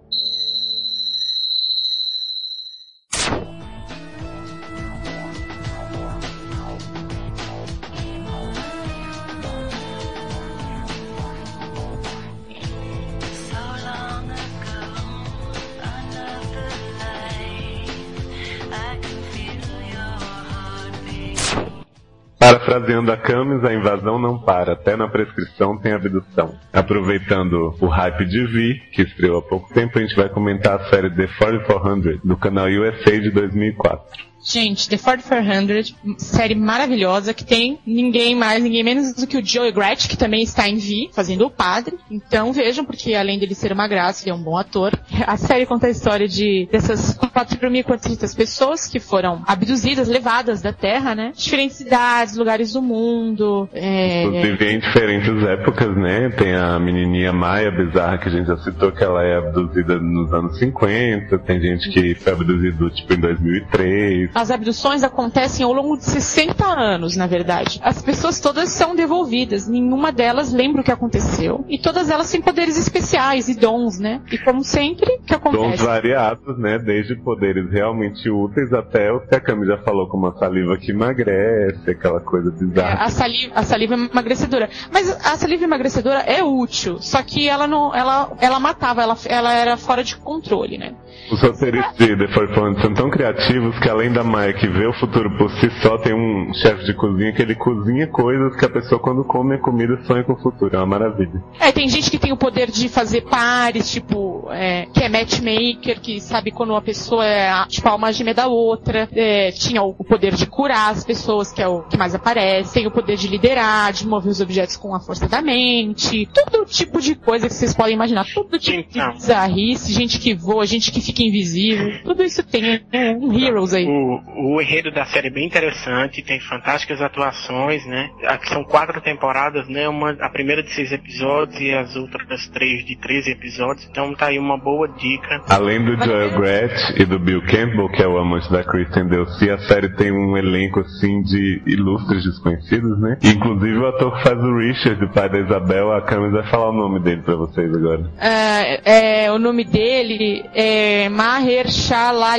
[22.73, 26.55] Parafraseando a Camis, a invasão não para, até na prescrição tem abdução.
[26.71, 30.85] Aproveitando o hype de Vi, que estreou há pouco tempo, a gente vai comentar a
[30.85, 34.32] série The 4400, do canal USA de 2004.
[34.43, 39.71] Gente, The 4400, série maravilhosa que tem ninguém mais, ninguém menos do que o Joey
[39.71, 41.97] Gratch, que também está em Vi, fazendo o padre.
[42.11, 44.91] Então vejam, porque além dele ser uma graça, ele é um bom ator.
[45.25, 51.15] A série conta a história de dessas 4.400 pessoas que foram abduzidas, levadas da Terra,
[51.15, 51.31] né?
[51.35, 53.69] Diferentes cidades, lugares do mundo.
[53.73, 54.23] É...
[54.23, 56.29] Inclusive em diferentes épocas, né?
[56.29, 60.33] Tem a menininha Maia bizarra que a gente já citou, que ela é abduzida nos
[60.33, 61.37] anos 50.
[61.39, 64.32] Tem gente que foi abduzido tipo em 2003.
[64.33, 67.79] As abduções acontecem ao longo de 60 anos, na verdade.
[67.83, 71.63] As pessoas todas são devolvidas, nenhuma delas lembra o que aconteceu.
[71.69, 74.21] E todas elas têm poderes especiais e dons, né?
[74.31, 75.83] E como sempre, que Dons acontece?
[75.85, 76.79] variados, né?
[76.79, 80.91] Desde poderes realmente úteis até o que a Cami já falou, como a saliva que
[80.91, 83.03] emagrece, aquela coisa É, bizarra.
[83.03, 84.69] a, saliva, a saliva emagrecedora.
[84.91, 89.53] Mas a saliva emagrecedora é útil, só que ela não, ela, ela matava, ela, ela
[89.53, 90.93] era fora de controle, né?
[91.31, 94.93] Os roteiristas de The 4400 são tão criativos que além da Maia que vê o
[94.93, 98.69] futuro por si só, tem um chefe de cozinha que ele cozinha coisas que a
[98.69, 100.75] pessoa quando come a comida sonha com o futuro.
[100.75, 101.43] É uma maravilha.
[101.59, 105.99] É, tem gente que tem o poder de fazer pares, tipo, é, que é matchmaker,
[106.01, 109.07] que sabe quando a pessoa é, a- tipo, a uma gêmea da outra.
[109.13, 112.73] É, tinha o, o poder de curar as pessoas, que é o que mais aparece.
[112.73, 116.27] Tem o poder de liderar, de mover os objetos com a força da mente.
[116.33, 118.25] Todo tipo de coisa que vocês podem imaginar.
[118.33, 119.13] Todo tipo de Então.
[119.13, 122.01] bizarrice, gente que voa, gente que fica invisível.
[122.03, 123.85] Tudo isso tem é, um Heroes aí.
[123.87, 128.09] O, o enredo da série é bem interessante, tem fantásticas atuações, né?
[128.25, 129.87] Aqui são quatro temporadas, né?
[129.87, 133.87] Uma, a primeira de seis episódios e as outras três de 13 episódios.
[133.89, 135.41] Então tá aí uma boa dica.
[135.49, 139.49] Além do Joel Gratch e do Bill Campbell, que é o amante da Kristen Delcy,
[139.49, 143.17] a série tem um elenco assim de ilustres desconhecidos, né?
[143.23, 146.69] Inclusive o ator que faz o Richard, o pai da Isabel, a Camis vai falar
[146.69, 148.09] o nome dele pra vocês agora.
[148.19, 152.33] É, é, o nome dele é Mahershala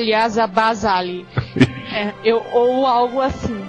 [0.53, 1.27] Bazali.
[1.95, 3.65] É, eu, ou algo assim.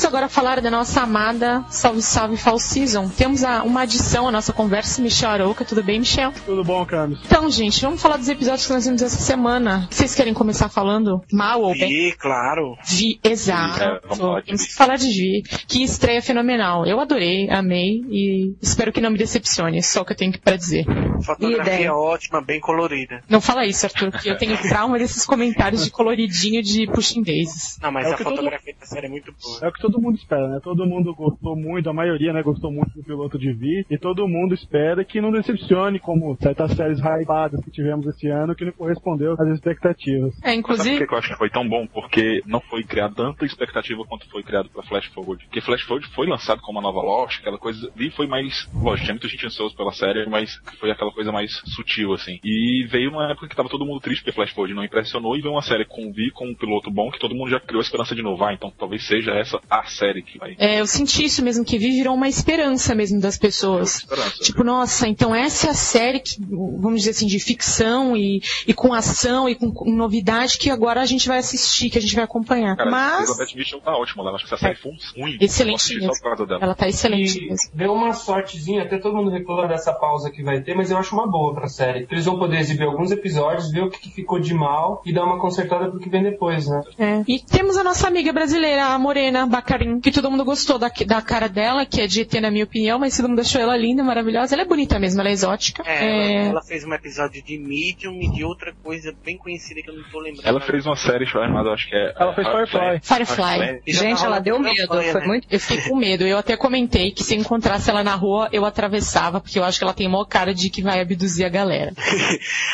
[0.00, 3.06] Vamos agora falar da nossa amada Salve Salve Fall Season.
[3.10, 5.62] Temos a- uma adição à nossa conversa, Michel Arouca.
[5.62, 6.32] Tudo bem, Michel?
[6.46, 7.18] Tudo bom, Camis?
[7.26, 9.86] Então, gente, vamos falar dos episódios que nós vimos essa semana.
[9.90, 11.20] Vocês querem começar falando?
[11.30, 11.92] Mal ou bem?
[12.08, 13.82] E, claro, Vi, exato.
[13.82, 14.68] É, vamos falar de Temos Vi.
[14.68, 15.42] que falar de Vi.
[15.68, 16.86] Que estreia fenomenal.
[16.86, 19.76] Eu adorei, amei e espero que não me decepcione.
[19.76, 20.86] É só o que eu tenho pra dizer.
[21.22, 21.94] fotografia Ideia.
[21.94, 23.22] ótima, bem colorida.
[23.28, 27.76] Não fala isso, Arthur, porque eu tenho trauma desses comentários de coloridinho de pushing daisies.
[27.82, 29.58] Não, mas É a que todo- fotografia da série é muito boa.
[29.60, 30.60] É o que todo mundo espera, né?
[30.62, 34.28] Todo mundo gostou muito, a maioria, né, gostou muito do piloto de Vi, e todo
[34.28, 38.72] mundo espera que não decepcione, como certas séries hypadas que tivemos esse ano, que não
[38.72, 40.34] correspondeu às expectativas.
[40.42, 41.86] É, Mas sabe inclusive, por que eu acho que foi tão bom?
[41.86, 45.44] Porque não foi criado tanta expectativa quanto foi criado pra Flash Forward.
[45.44, 47.90] Porque Flash Forward foi lançado como uma nova Lost, aquela coisa.
[47.96, 48.68] E foi mais.
[48.74, 52.38] Lógico, tinha muita gente ansiosa pela série, mas foi aquela coisa mais sutil, assim.
[52.44, 55.40] E veio numa época que tava todo mundo triste porque Flash Forward não impressionou, e
[55.40, 57.82] veio uma série com Vi, com um piloto bom, que todo mundo já criou a
[57.82, 58.52] esperança de inovar.
[58.52, 60.56] Então talvez seja essa a série que vai.
[60.58, 63.96] é, eu senti isso mesmo, que Vi virou uma esperança mesmo das pessoas.
[63.98, 64.42] Esperança.
[64.42, 68.74] Tipo, nossa, então essa é a série que, vamos dizer assim, de ficção e, e
[68.74, 72.14] com ação e com, com novidade que agora a gente vai assistir, que a gente
[72.14, 72.76] vai acompanhar.
[72.76, 74.34] Cara, Mas Elizabeth Mitchell tá ótima lá.
[74.34, 76.14] Acho que se a série for ruim, Excelente eu assisti mesmo.
[76.14, 76.60] só por causa dela.
[76.64, 77.70] ela tá excelente E mesmo.
[77.74, 81.14] deu uma sortezinha, até todo mundo reclama dessa pausa que vai ter, mas eu acho
[81.14, 82.06] uma boa pra série.
[82.10, 85.24] Eles vão poder exibir alguns episódios, ver o que que ficou de mal e dar
[85.24, 86.82] uma consertada pro que vem depois, né?
[86.98, 87.22] É.
[87.28, 91.20] E temos a nossa amiga brasileira, a Morena Bacarin, que todo mundo gostou da, da
[91.22, 94.02] cara dela, que é de ET na minha opinião, mas todo mundo achou ela linda,
[94.02, 94.54] maravilhosa.
[94.54, 95.82] Ela é bonita mesmo, ela é exótica.
[95.86, 99.82] É, É, Ela, ela fez um episódio de Medium e de outra coisa bem conhecida
[99.82, 100.46] que eu não tô lembrando.
[100.46, 102.14] Ela fez uma série chamada, acho que é.
[102.18, 103.00] Ela fez Firefly.
[103.02, 103.80] Firefly.
[103.86, 104.88] E já Gente, ela deu medo.
[104.88, 105.26] Foi né?
[105.26, 105.46] muito.
[105.50, 106.24] Eu fiquei com medo.
[106.26, 109.78] Eu até comentei que se eu encontrasse ela na rua, eu atravessava, porque eu acho
[109.78, 111.92] que ela tem maior cara de que vai abduzir a galera.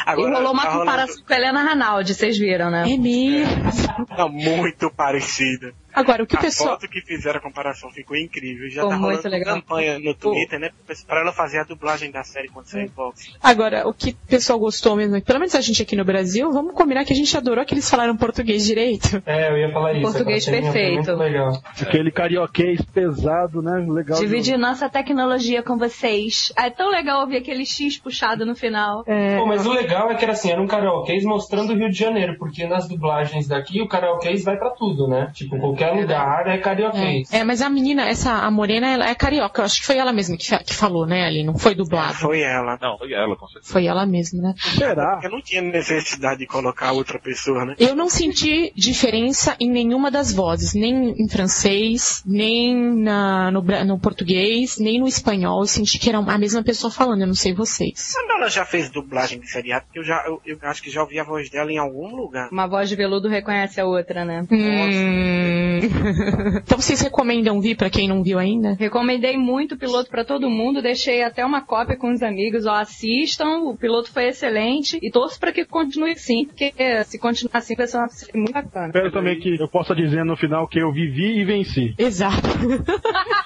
[0.07, 2.84] E Agora, rolou uma tá rolando- comparação com a Helena Ranaldi, vocês viram, né?
[2.91, 4.07] É mesmo.
[4.16, 5.72] Tá muito parecida.
[5.97, 6.70] Agora, o que o a pessoal.
[6.78, 8.68] foto que fizeram a comparação ficou incrível.
[8.68, 9.55] Já Ficou tá rolando muito legal.
[9.57, 10.70] campanha no Twitter, né?
[11.07, 13.32] Pra ela fazer a dublagem da série quando sair box.
[13.42, 16.74] Agora, o que o pessoal gostou mesmo, pelo menos a gente aqui no Brasil, vamos
[16.74, 19.22] combinar que a gente adorou que eles falaram português direito.
[19.26, 20.03] É, eu ia falar isso.
[20.03, 20.94] Português perfeito.
[20.97, 21.53] Muito legal.
[21.80, 23.84] Aquele carioquês pesado, né?
[23.88, 24.18] Legal.
[24.18, 26.53] de- Dividir nossa tecnologia com vocês.
[26.59, 29.05] É tão legal ouvir aquele X puxado no final.
[29.05, 31.97] Pô, mas o legal é que era assim, era um karaokês mostrando o Rio de
[31.97, 35.30] Janeiro, porque nas dublagens daqui o karaokês vai pra tudo, né?
[35.32, 37.32] Tipo, qualquer lugar é karaokês.
[37.32, 39.61] É, mas a menina, essa, a morena, ela é carioca.
[39.62, 41.45] Eu acho que foi ela mesma que, que falou, né, ali.
[41.45, 42.14] Não foi dublado.
[42.14, 42.78] Foi ela.
[42.80, 43.72] Não, foi ela, com certeza.
[43.72, 44.55] Foi ela mesma, né?
[44.76, 45.12] Será?
[45.12, 47.74] Porque não tinha necessidade de colocar outra pessoa, né?
[47.78, 53.99] Eu não senti diferença em nenhuma das vozes, nem em francês, nem na- no, no
[53.99, 55.61] português, nem no espanhol.
[55.62, 58.12] Eu senti que era a mesma pessoa falando, eu não sei vocês.
[58.14, 61.18] Quando ela já fez dublagem de seriado, eu já eu, eu acho que já ouvi
[61.18, 62.49] a voz dela em algum lugar.
[62.51, 64.47] Uma voz de veludo reconhece a outra, né?
[64.51, 65.75] Hum...
[66.62, 68.74] então vocês recomendam vir pra quem não viu ainda?
[68.78, 72.74] Recomendei muito o piloto pra todo mundo, deixei até uma cópia com os amigos, ó,
[72.74, 76.72] assistam, o piloto foi excelente e torço pra que continue assim, porque
[77.04, 78.86] se continuar assim vai ser uma série muito bacana.
[78.86, 81.94] Espero também que eu possa dizer no final que eu vivi e venci.
[81.98, 82.48] Exato.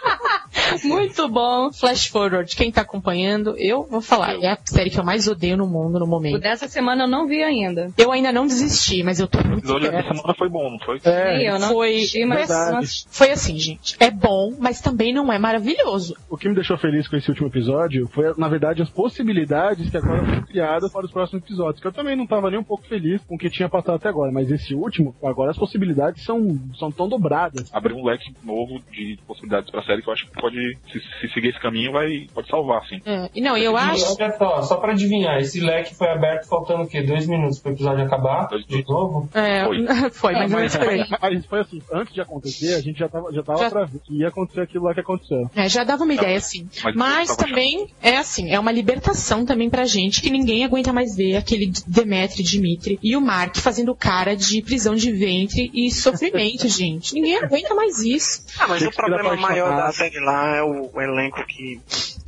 [0.84, 1.72] Muito bom.
[1.72, 5.56] Flash Forward, quem tá acompanhando, eu vou falar, é a série que eu mais odeio
[5.56, 6.38] no mundo no O momento.
[6.40, 7.90] dessa semana eu não vi ainda.
[7.96, 10.78] Eu ainda não desisti, mas eu tô O muito episódio dessa semana foi bom, não
[10.78, 11.00] foi?
[11.04, 13.06] Nem eu não Foi, assisti, mas assisti.
[13.10, 13.96] foi assim, gente.
[14.00, 16.14] É bom, mas também não é maravilhoso.
[16.28, 19.96] O que me deixou feliz com esse último episódio foi, na verdade, as possibilidades que
[19.96, 21.80] agora foram criadas para os próximos episódios.
[21.80, 24.08] Que eu também não estava nem um pouco feliz com o que tinha passado até
[24.08, 27.72] agora, mas esse último, agora as possibilidades são, são tão dobradas.
[27.72, 30.56] Abriu um leque novo de possibilidades pra série que eu acho que pode,
[30.92, 33.00] se, se seguir esse caminho, vai, pode salvar, sim.
[33.06, 34.16] É, e não, eu acho.
[34.20, 37.02] olha só, só pra adivinhar, esse leque foi aberto faltando o quê?
[37.02, 38.48] Dois minutos pro episódio acabar?
[38.68, 39.28] De novo?
[39.34, 39.86] É, Foi.
[40.12, 40.98] foi, mas, mas, não foi.
[40.98, 43.84] mas- mas foi assim, antes de acontecer, a gente já tava, já tava Já- pra
[43.84, 45.50] ver que ia acontecer aquilo lá que aconteceu.
[45.54, 46.68] É, já dava uma ideia, assim.
[46.84, 51.14] Mas Mas também é assim, é uma libertação também pra gente que ninguém aguenta mais
[51.16, 56.66] ver aquele Demetri Dimitri e o Mark fazendo cara de prisão de ventre e sofrimento,
[56.68, 57.14] gente.
[57.14, 58.44] Ninguém aguenta mais isso.
[58.58, 61.80] Ah, mas o problema maior da série lá é o, elenco que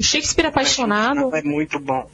[0.02, 1.34] O Shakespeare apaixonado.
[1.34, 2.08] é muito bom.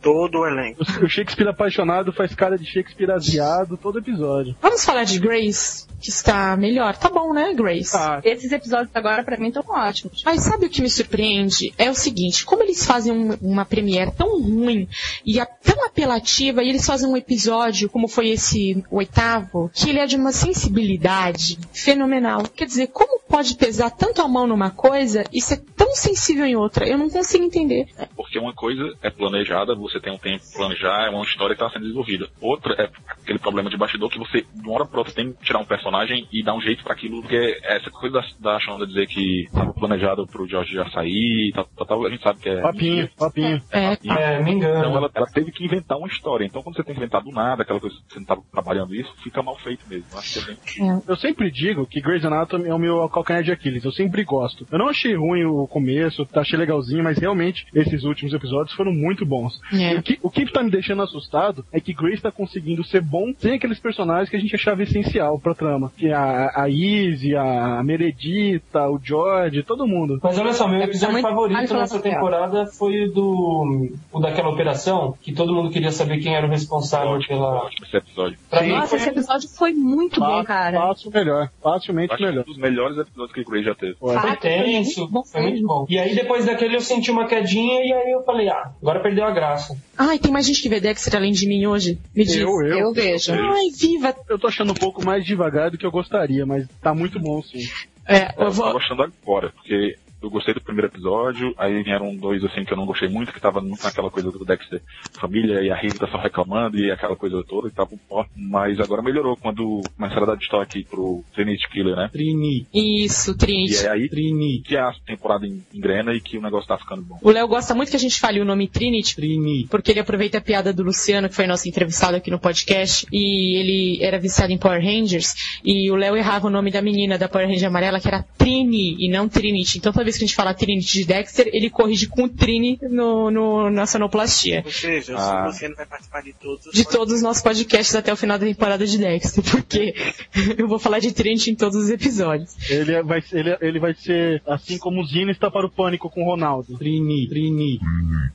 [0.00, 0.80] Todo o elenco.
[1.02, 4.54] O Shakespeare apaixonado faz cara de Shakespeare asiado todo episódio.
[4.62, 6.96] Vamos falar de Grace, que está melhor.
[6.96, 7.96] Tá bom, né, Grace?
[7.96, 10.22] Ah, Esses episódios agora pra mim estão ótimos.
[10.24, 11.74] Mas sabe o que me surpreende?
[11.76, 14.88] É o seguinte, como eles fazem um- uma premiere tão ruim
[15.26, 19.98] e a- tão apelativa, e eles fazem um episódio, como foi esse oitavo, que ele
[19.98, 22.42] é de uma sensibilidade fenomenal.
[22.54, 26.54] Quer dizer, como pode pesar tanto a mão numa coisa e ser tão sensível em
[26.54, 26.86] outra?
[26.86, 27.86] Eu não consigo entender.
[28.16, 31.62] Porque uma coisa é planejada, você tem um tempo pra planejar, é uma história que
[31.62, 32.28] está sendo desenvolvida.
[32.40, 35.44] Outra é aquele problema de bastidor que você, de uma hora pra outra, tem que
[35.44, 38.86] tirar um personagem e dar um jeito pra aquilo, porque essa coisa da, da Shonda
[38.86, 42.40] dizer que estava planejado pro George já sair, e tal, tal, tal, a gente sabe
[42.40, 42.60] que é.
[42.60, 43.62] papinho, papinho.
[43.70, 44.78] É, E- É, me engano.
[44.78, 46.44] Então ela, ela teve que inventar uma história.
[46.44, 48.94] Então quando você tem que inventar do nada, aquela coisa que você não estava trabalhando
[48.94, 50.06] isso, fica mal feito mesmo.
[50.12, 51.02] Eu Acho que é bem...
[51.06, 53.84] Eu sempre digo que Grey's Anatomy é o meu calcanhar de Aquiles.
[53.84, 54.66] Eu sempre gosto.
[54.70, 59.24] Eu não achei ruim o começo, achei legalzinho, mas realmente esses últimos episódios foram muito
[59.26, 59.60] bons.
[59.72, 59.94] É.
[59.98, 63.32] O, que, o que tá me deixando assustado é que Grace tá conseguindo ser bom
[63.38, 65.92] sem aqueles personagens que a gente achava essencial pra trama.
[65.96, 70.18] Que é a, a Izzy, a Meredita, o George, todo mundo.
[70.22, 73.90] Mas olha só, meu É episódio muito- favorito nessa temporada foi o do.
[74.12, 77.56] o daquela operação, que todo mundo queria saber quem era o responsável Ótimo, pela.
[77.64, 78.38] ótimo esse episódio.
[78.50, 80.78] Pra mim Nossa, foi esse episódio foi muito bom, Fácil- cara.
[80.80, 81.48] Fácil melhor.
[81.62, 82.44] Facilmente é um melhor.
[82.44, 83.94] dos melhores episódios que o Grey já teve.
[83.94, 84.12] Foi.
[84.14, 85.86] Foi foi tenso, muito bom foi muito bom.
[85.88, 89.24] E aí depois daquele eu senti uma quedinha e aí eu falei, ah, agora perdeu
[89.24, 89.76] a graça.
[89.96, 91.98] Ai, tem mais gente que vê Dexter além de mim hoje?
[92.14, 92.36] Me diz.
[92.36, 92.78] Eu, eu.
[92.78, 93.32] Eu vejo.
[93.32, 94.14] Ai, viva!
[94.28, 97.42] Eu tô achando um pouco mais devagar do que eu gostaria, mas tá muito bom
[97.42, 97.68] sim.
[98.06, 98.66] É, eu Eu vou...
[98.66, 102.76] tô gostando agora, porque eu gostei do primeiro episódio, aí vieram dois assim que eu
[102.76, 104.80] não gostei muito, que tava muito naquela coisa do Dexter
[105.18, 109.02] família e a Rita só reclamando e aquela coisa toda, e tava ó, mas agora
[109.02, 112.08] melhorou quando começaram a dar destaque pro Trinity Killer, né?
[112.12, 113.86] Trini, Isso, E Trinity.
[113.86, 117.18] é aí Trini, que a temporada en- engrena e que o negócio tá ficando bom.
[117.22, 119.66] O Léo gosta muito que a gente fale o nome Trinity, Trini.
[119.70, 123.58] porque ele aproveita a piada do Luciano, que foi nosso entrevistado aqui no podcast, e
[123.58, 127.28] ele era viciado em Power Rangers, e o Léo errava o nome da menina da
[127.28, 129.78] Power Ranger amarela, que era Trini, e não Trinity.
[129.78, 133.30] Então toda vez que a gente fala Trinity de Dexter, ele corrige com Trini no,
[133.30, 134.62] no, na sonoplastia.
[134.64, 135.44] Ou seja, Ah.
[135.44, 138.38] o Luciano vai participar de todos os De todos os nossos podcasts até o final
[138.38, 139.94] da temporada de Dexter, porque
[140.58, 142.54] eu vou falar de Trinity em todos os episódios.
[142.70, 146.22] Ele vai, ele, ele vai ser assim como o Zino está para o pânico com
[146.22, 146.76] o Ronaldo.
[146.78, 147.80] Trini, Trini.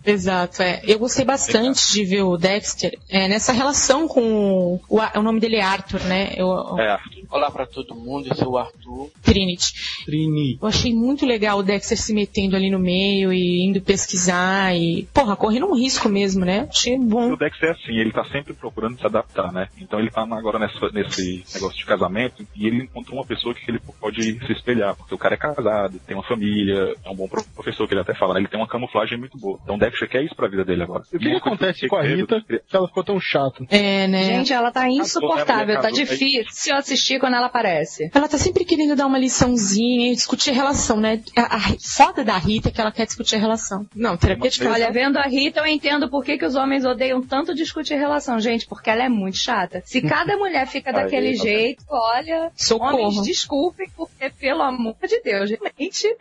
[0.05, 0.81] Exato, é.
[0.85, 5.57] Eu gostei bastante de ver o Dexter é, nessa relação com o, o nome dele
[5.57, 6.33] é Arthur, né?
[6.35, 6.97] Eu, É,
[7.29, 9.09] Olá pra todo mundo, eu sou o Arthur.
[9.23, 9.73] Trinity.
[10.05, 10.57] Trini.
[10.61, 15.07] Eu achei muito legal o Dexter se metendo ali no meio e indo pesquisar e,
[15.13, 16.67] porra, correndo um risco mesmo, né?
[16.69, 17.31] Achei E bom.
[17.33, 19.67] o Dexter é assim, ele tá sempre procurando se adaptar, né?
[19.79, 23.69] Então ele tá agora nessa, nesse negócio de casamento e ele encontrou uma pessoa que
[23.69, 27.27] ele pode se espelhar, porque o cara é casado, tem uma família, é um bom
[27.27, 28.39] pro- professor que ele até fala, né?
[28.41, 29.59] Ele tem uma camuflagem muito boa.
[29.63, 31.03] Então o Dexter quer isso pra vida dele agora.
[31.11, 33.65] E o que, que acontece com a Rita que ela ficou tão chata?
[33.69, 34.23] É, né?
[34.23, 36.05] Gente, ela tá insuportável, tá Casou, né?
[36.05, 38.09] difícil assistir quando ela aparece.
[38.13, 41.21] Ela tá sempre querendo dar uma liçãozinha e discutir a relação, né?
[41.35, 43.85] A, a foda da Rita é que ela quer discutir a relação.
[43.95, 44.67] Não, terapia de.
[44.67, 48.39] Olha, vendo a Rita, eu entendo por que, que os homens odeiam tanto discutir relação,
[48.39, 49.81] gente, porque ela é muito chata.
[49.85, 52.97] Se cada mulher fica Aí, daquele tá jeito, olha, Socorro.
[52.97, 56.15] homens, desculpem, porque, pelo amor de Deus, gente,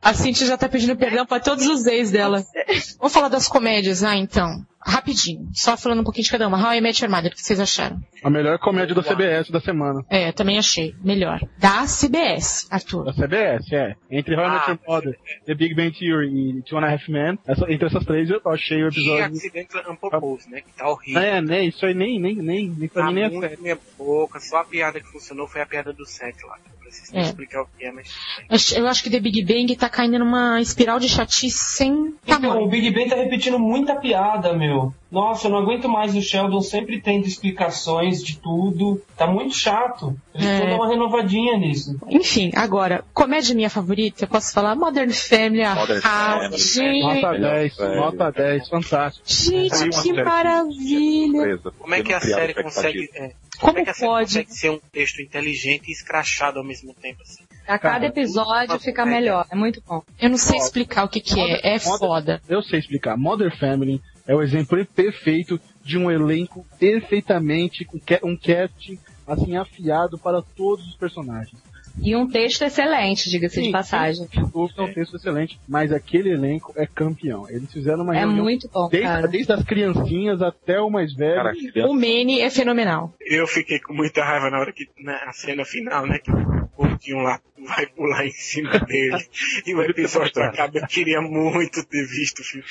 [0.00, 2.44] A Cintia já tá pedindo perdão pra todos os ex dela.
[2.98, 4.64] Vamos falar das comédias, ah, então.
[4.84, 5.48] Rapidinho.
[5.54, 6.58] Só falando um pouquinho de cada uma.
[6.58, 8.00] How I Met Your Mother, o que vocês acharam?
[8.22, 10.04] A melhor comédia da CBS da semana.
[10.08, 10.94] É, também achei.
[11.02, 11.40] Melhor.
[11.58, 13.04] Da CBS, Arthur.
[13.04, 13.94] Da CBS, é.
[14.10, 16.28] Entre How I Met Ah, Your Mother, The Big Bang Theory
[16.58, 19.24] e Two and a Half Men, essa- entre essas três eu achei o E episódio...
[19.24, 20.60] Accidental Unproposed, né?
[20.60, 21.22] Que tá horrível.
[21.22, 21.64] É, né?
[21.64, 23.58] Isso aí nem, nem, nem, nem pra Tá mim nem é sério.
[23.62, 24.40] minha boca.
[24.40, 26.58] Só a piada que funcionou foi a piada do set lá.
[27.00, 27.22] Preciso É.
[27.22, 28.72] explicar o que é, mas.
[28.72, 32.62] Eu acho que The Big Bang tá caindo numa espiral de chatice sem Então, tamanho.
[32.64, 34.92] o Big Ben tá repetindo muita piada, meu.
[35.10, 39.02] Nossa, eu não aguento mais o Sheldon sempre tendo explicações de tudo.
[39.16, 40.16] Tá muito chato.
[40.34, 40.66] Eles É.
[40.70, 41.98] dar uma renovadinha nisso.
[42.08, 45.62] Enfim, agora, comédia minha favorita, eu posso falar Modern Family.
[45.64, 46.58] Ah, Modern Family.
[46.58, 47.96] gente, Nota Melhor 10, série.
[47.96, 49.24] nota 10, fantástico.
[49.26, 51.58] gente, que maravilha.
[51.78, 53.10] Como é que a série consegue.
[53.14, 53.32] é,
[53.62, 54.26] como Como é que a série pode?
[54.26, 57.44] consegue ser um texto inteligente e escrachado ao mesmo tempo, assim?
[57.66, 59.46] A cada episódio fica melhor.
[59.50, 60.02] É muito bom.
[60.20, 62.42] Eu não sei explicar o que que é, é foda.
[62.48, 63.16] Eu sei explicar.
[63.16, 70.18] Modern Family é o exemplo perfeito de um elenco perfeitamente com um casting assim afiado
[70.18, 71.56] para todos os personagens.
[72.00, 74.26] E um texto excelente, diga-se de passagem.
[74.32, 77.48] sem dúvida, é um texto excelente, mas aquele elenco é campeão.
[77.48, 79.28] Eles fizeram uma É reunião muito bom, desde, cara.
[79.28, 81.34] desde as criancinhas até o mais velho.
[81.34, 81.52] Cara,
[81.88, 83.12] O Manny é fenomenal.
[83.20, 87.18] Eu fiquei com muita raiva na hora que, na cena final, né, que o gordinho
[87.18, 89.24] lá vai pular em cima dele
[89.66, 90.78] e o episódio acaba.
[90.78, 92.64] Eu queria muito ter visto o fi-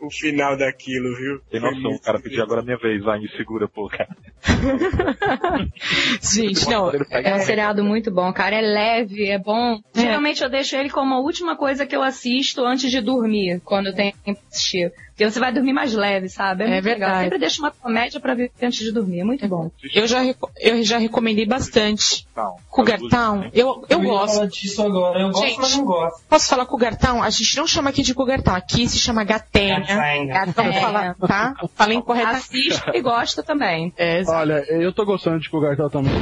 [0.00, 1.40] o final daquilo, viu?
[1.50, 4.08] Tem noção, o cara pediu agora a minha vez, vai, me segura, pô, cara.
[6.22, 8.56] Gente, não, É um seriado muito bom, cara.
[8.56, 9.78] É leve, é bom.
[9.94, 13.86] Geralmente eu deixo ele como a última coisa que eu assisto antes de dormir, quando
[13.88, 14.92] eu tenho tempo de assistir.
[15.20, 16.64] Porque você vai dormir mais leve, sabe?
[16.64, 16.98] É muito legal.
[16.98, 17.24] verdade.
[17.24, 19.20] Sempre deixo uma comédia pra ver antes de dormir.
[19.20, 19.70] É muito bom.
[19.94, 20.20] eu já,
[20.58, 22.26] eu já recomendei bastante.
[22.70, 24.34] Cougar Town, eu, eu ia gosto.
[24.36, 25.20] falar disso agora.
[25.20, 25.58] Eu gosto, Gente.
[25.60, 26.22] mas não gosto.
[26.26, 27.22] Posso falar Cougar Town?
[27.22, 29.80] A gente não chama aqui de Cougar Town, aqui se chama Gatenha.
[29.80, 30.46] Gatenha.
[30.56, 30.80] Vamos É.
[30.80, 31.54] falar, tá?
[31.74, 32.28] Falei incorreto.
[32.30, 33.92] Assisto e gosto também.
[33.98, 36.12] É, Olha, eu tô gostando de Cogartal também.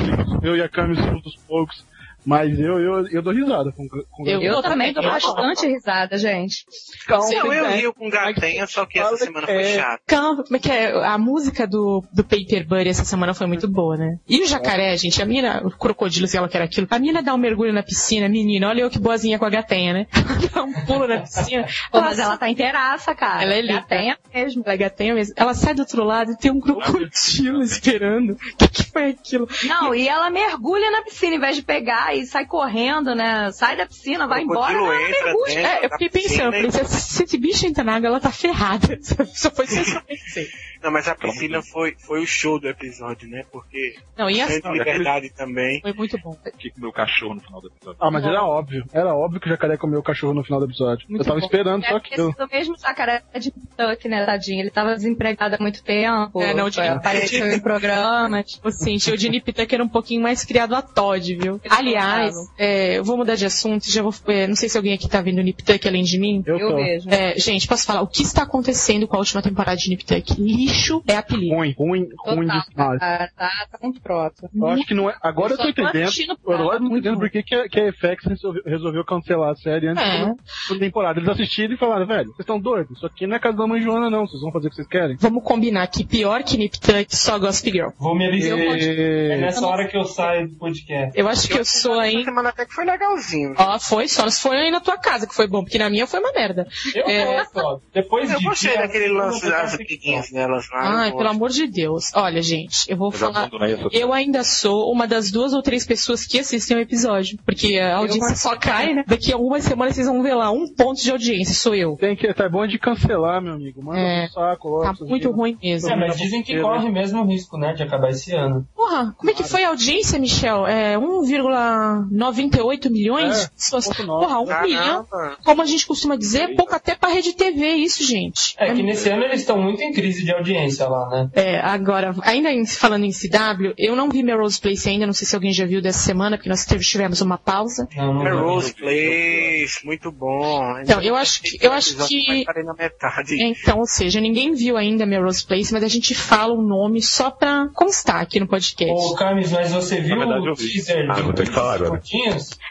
[0.42, 1.84] Eu e a Cami somos dos poucos,
[2.29, 6.18] mas eu, eu, eu dou risada com, com Eu- Eu, Eu também dou bastante risada,
[6.18, 6.64] gente.
[7.09, 10.03] Não, eu rio com gatenha, só que essa semana foi chata.
[10.07, 10.93] Calma, como é que é?
[11.07, 14.18] A música do, do Paper Buddy essa semana foi muito boa, né?
[14.29, 16.99] E o jacaré, gente, a mina, o crocodilo, sei lá o que era aquilo, a
[16.99, 20.07] mina dá um mergulho na piscina, menina, olha eu que boazinha com a gatenha, né?
[20.55, 21.66] dá um pulo na piscina.
[21.91, 23.43] Pô, mas ela tá inteiraça, cara.
[23.43, 23.74] Ela é linda.
[23.81, 24.62] Gatenha mesmo.
[24.66, 25.35] Ela é gatenha mesmo.
[25.37, 28.37] Ela sai do outro lado e tem um crocodilo esperando.
[28.49, 29.49] O que, que foi aquilo?
[29.64, 33.50] Não, e ela mergulha na piscina em vez de pegar e sai correndo, né?
[33.52, 35.60] Sai da piscina, vai embora, crocodilo ela entra dentro.
[35.60, 38.98] É, eu fiquei pensando, falei, se, se esse bicho entrar na água, ela tá ferrada.
[39.34, 40.48] Só foi isso que eu pensei.
[40.83, 43.45] Não, mas a piscina foi, foi o show do episódio, né?
[43.51, 45.81] Porque Não, e Centro assim, de Liberdade também.
[45.81, 46.37] foi muito bom.
[46.59, 47.99] Que comeu cachorro no final do episódio.
[48.01, 48.85] Ah, mas era óbvio.
[48.93, 51.07] Era óbvio que o jacaré comeu o cachorro no final do episódio.
[51.09, 51.47] Muito eu tava bom.
[51.47, 52.33] esperando só Deve ter aquilo.
[52.33, 54.61] sido o mesmo jacaré de Tuck, né, tadinho?
[54.61, 56.41] Ele tava desempregado há muito tempo.
[56.43, 58.45] É, não, foi, de- apareceu em programas.
[58.53, 61.61] Tipo assim, o Jimmy Peter era um pouquinho mais criado a Todd, viu?
[61.68, 65.09] Aliás, é, eu vou mudar de assunto, já vou, é, não sei se alguém aqui
[65.09, 66.43] tá vendo o Nip Tuck além de mim.
[66.47, 66.76] Eu, Eu tô.
[66.76, 67.09] vejo.
[67.11, 70.41] É, gente, posso falar, o que está acontecendo com a última temporada de Nip Tuck?
[70.68, 71.54] Lixo é apelido.
[71.54, 73.00] Ruim, ruim, ruim Total, demais.
[73.00, 74.48] cara, tá, tá muito próximo.
[74.54, 75.16] Eu acho que não é.
[75.22, 76.10] Agora eu, Eu tô entendendo.
[76.46, 79.88] Agora eu tô muito entendendo por que, que, a, FX resolveu, resolveu cancelar a série
[79.88, 80.24] antes É.
[80.72, 81.18] da temporada.
[81.18, 82.96] Eles assistiram e falaram, velho, vocês estão doidos?
[82.96, 84.26] Isso aqui não é casa da mãe Joana, não.
[84.26, 85.16] Vocês vão fazer o que vocês querem.
[85.18, 87.88] Vamos combinar que pior que Nip Tuck, só Gossip Girl.
[87.98, 88.58] Vou me alisar.
[88.58, 91.18] É nessa hora que eu saio do podcast.
[91.18, 92.24] Eu acho que eu sou Essa aí.
[92.24, 93.54] semana até que foi legalzinho.
[93.56, 96.06] Ó, foi só, se foi aí na tua casa que foi bom, porque na minha
[96.06, 96.66] foi uma merda.
[96.94, 97.24] Eu É.
[97.36, 97.78] gosto, ó.
[97.92, 99.76] Depois Eu de gostei dia, daquele lance eu das gosto.
[99.78, 100.30] briguinhas
[100.72, 102.11] Ai, pelo amor de Deus.
[102.14, 103.50] Olha, gente, eu vou Eu falar.
[103.92, 107.38] Eu ainda sou uma das duas ou três pessoas que assistem o episódio.
[107.44, 109.04] Porque a audiência só cai, né?
[109.06, 111.96] Daqui a algumas semanas vocês vão ver lá um ponto de audiência, sou eu.
[111.96, 113.82] Tem que, tá bom de cancelar, meu amigo.
[113.82, 114.24] Manda É.
[114.26, 115.34] pro saco, logo, Tá muito vidas.
[115.36, 115.90] ruim mesmo.
[115.90, 118.66] É, mas dizem que corre mesmo o risco, né, de acabar esse ano.
[118.74, 120.66] Porra, como é que foi a audiência, Michel?
[120.66, 123.38] É 1,98 milhões?
[123.38, 123.88] É, de pessoas?
[123.88, 125.06] Porra, um milhão.
[125.44, 128.54] Como a gente costuma dizer, pouco até pra rede TV isso, gente.
[128.59, 130.47] É que nesse ano eles estão muito em crise de audiência
[130.88, 131.30] lá, né?
[131.34, 135.26] É, agora, ainda em- falando em CW, eu não vi Melrose Place ainda, não sei
[135.26, 137.88] se alguém já viu dessa semana, porque nós tivemos uma pausa.
[137.96, 140.78] Não, não Rose Place, muito bom.
[140.80, 143.40] Então, eu acho que- eu acho que- na metade.
[143.42, 147.30] Então, ou seja, ninguém viu ainda Melrose Place, mas a gente fala o nome só
[147.30, 148.92] pra constar aqui no podcast.
[148.92, 150.72] Ô, Camis, mas você viu verdade, o eu vi.
[150.72, 152.01] teaser Ah, vou ter que falar agora.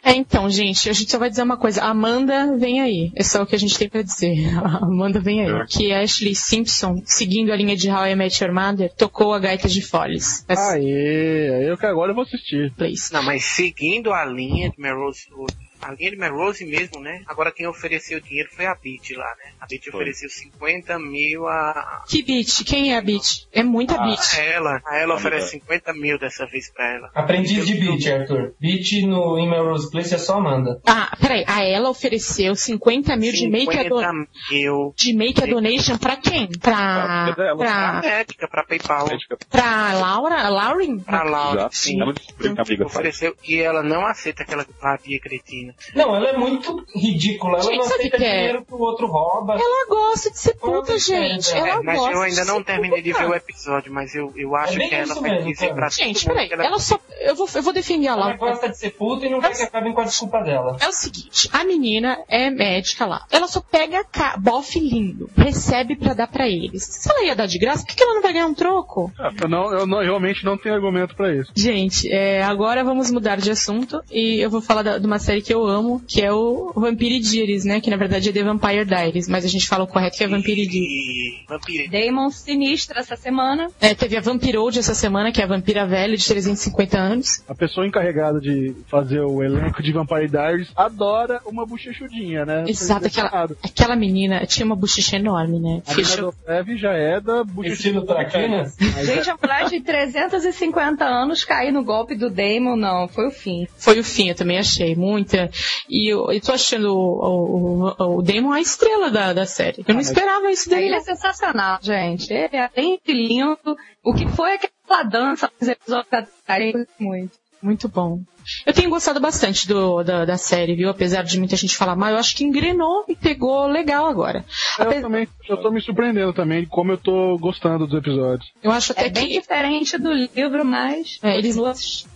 [0.03, 1.83] É, então, gente, a gente só vai dizer uma coisa.
[1.83, 3.11] Amanda vem aí.
[3.15, 4.35] É só o que a gente tem pra dizer.
[4.57, 5.65] A Amanda vem aí.
[5.67, 9.39] Que a Ashley Simpson, seguindo a linha de How I Met Your Mother, tocou a
[9.39, 10.45] gaita de Follies.
[10.47, 12.71] Essa Aê, eu que agora eu vou assistir.
[12.75, 13.11] Place.
[13.11, 15.45] Não, mas seguindo a linha de Melrose, o-
[15.81, 17.21] a linha de Melrose mesmo, né?
[17.27, 19.51] Agora quem ofereceu dinheiro foi a Beat lá, né?
[19.59, 22.63] A Beat ofereceu 50 mil a, Que beat?
[22.65, 23.47] Quem é a beat?
[23.51, 24.19] É muita Ah, beat.
[24.37, 24.81] a ela.
[24.85, 25.67] A ela oferece legal.
[25.67, 27.09] 50 mil dessa vez pra ela.
[27.15, 28.53] Aprendiz de beat, Arthur.
[28.59, 30.81] Beat no em Melrose Place é só Amanda.
[30.87, 31.43] Ah, peraí.
[31.47, 33.97] A ela ofereceu 50 mil de make, a do...
[33.99, 34.13] 50
[34.51, 36.47] mil de make a donation pra quem?
[36.59, 37.33] Pra.
[37.35, 38.01] Pra- pra Pra.
[38.01, 39.07] médica, pra PayPal.
[39.07, 40.47] Médica, Pra Laura?
[40.49, 40.99] Lauren?
[40.99, 42.01] Pra Laura, já, sim.
[42.01, 42.95] ela a amiga faz.
[42.95, 45.66] Ofereceu e ela não aceita aquela vadia cretina.
[45.95, 47.53] Não, ela é muito ridícula.
[47.59, 48.37] Ela Gente, não sabe aceita que é?
[48.37, 49.53] dinheiro que o outro rouba.
[49.55, 51.53] Ela gosta de ser puta, gente.
[51.53, 54.31] é, Ela mas gosta eu ainda de não terminei de ver o episódio, mas eu,
[54.35, 56.49] eu acho É que ela vai mesmo, dizer pra Gente, peraí.
[56.51, 56.99] ela Ela só.
[57.19, 58.37] Eu vou, eu vou defender a Ela Laura.
[58.37, 60.77] gosta de ser puta e não quer que acabem com a desculpa dela.
[60.79, 63.25] É o seguinte, a menina é médica lá.
[63.31, 66.83] Ela só pega ca- bofe lindo, recebe pra dar pra eles.
[66.83, 69.11] Se ela ia dar de graça, por que que ela não vai ganhar um troco?
[69.41, 71.51] Eu, não, eu não- realmente não tenho argumento pra isso.
[71.55, 75.41] Gente, é, agora vamos mudar de assunto e eu vou falar da- de uma série
[75.41, 77.79] que eu amo, que é o Vampire Diaries, né?
[77.81, 80.27] Que na verdade é The Vampire Diaries, mas a gente fala o correto que é
[80.27, 81.45] Vampire Diaries.
[81.47, 81.87] Vampire.
[81.89, 83.69] Damon sinistra essa semana.
[83.79, 87.43] É, teve a Vampirode essa semana, que é a vampira velha de 350 anos.
[87.47, 92.65] A pessoa encarregada de fazer o elenco de Vampire Diaries adora uma bochechudinha, né?
[92.67, 95.81] Exato, aquela, aquela menina tinha uma bochecha enorme, né?
[95.87, 96.33] A Fechou.
[96.77, 98.27] Já é da bochechuda.
[99.03, 103.67] Gente, a mulher de 350 anos cair no golpe do Damon, não, foi o fim.
[103.77, 104.95] Foi o fim, eu também achei.
[104.95, 105.46] Muita.
[105.89, 109.83] E eu, eu tô achando o, o, o Damon a estrela da, da série.
[109.87, 110.85] Eu não esperava isso dele.
[110.85, 112.31] Ele é sensacional, gente.
[112.31, 113.77] Ele é de lindo.
[114.03, 117.37] O que foi aquela dança nos episódios da série, muito.
[117.61, 118.21] Muito bom.
[118.65, 120.89] Eu tenho gostado bastante do, da, da série, viu?
[120.89, 124.45] Apesar de muita gente falar mal, eu acho que engrenou e pegou legal agora.
[124.79, 128.49] Eu também, eu tô me surpreendendo também de como eu tô gostando dos episódios.
[128.61, 129.39] Eu acho até É bem que.
[129.39, 131.19] diferente do livro, mas.
[131.23, 131.55] É, eles.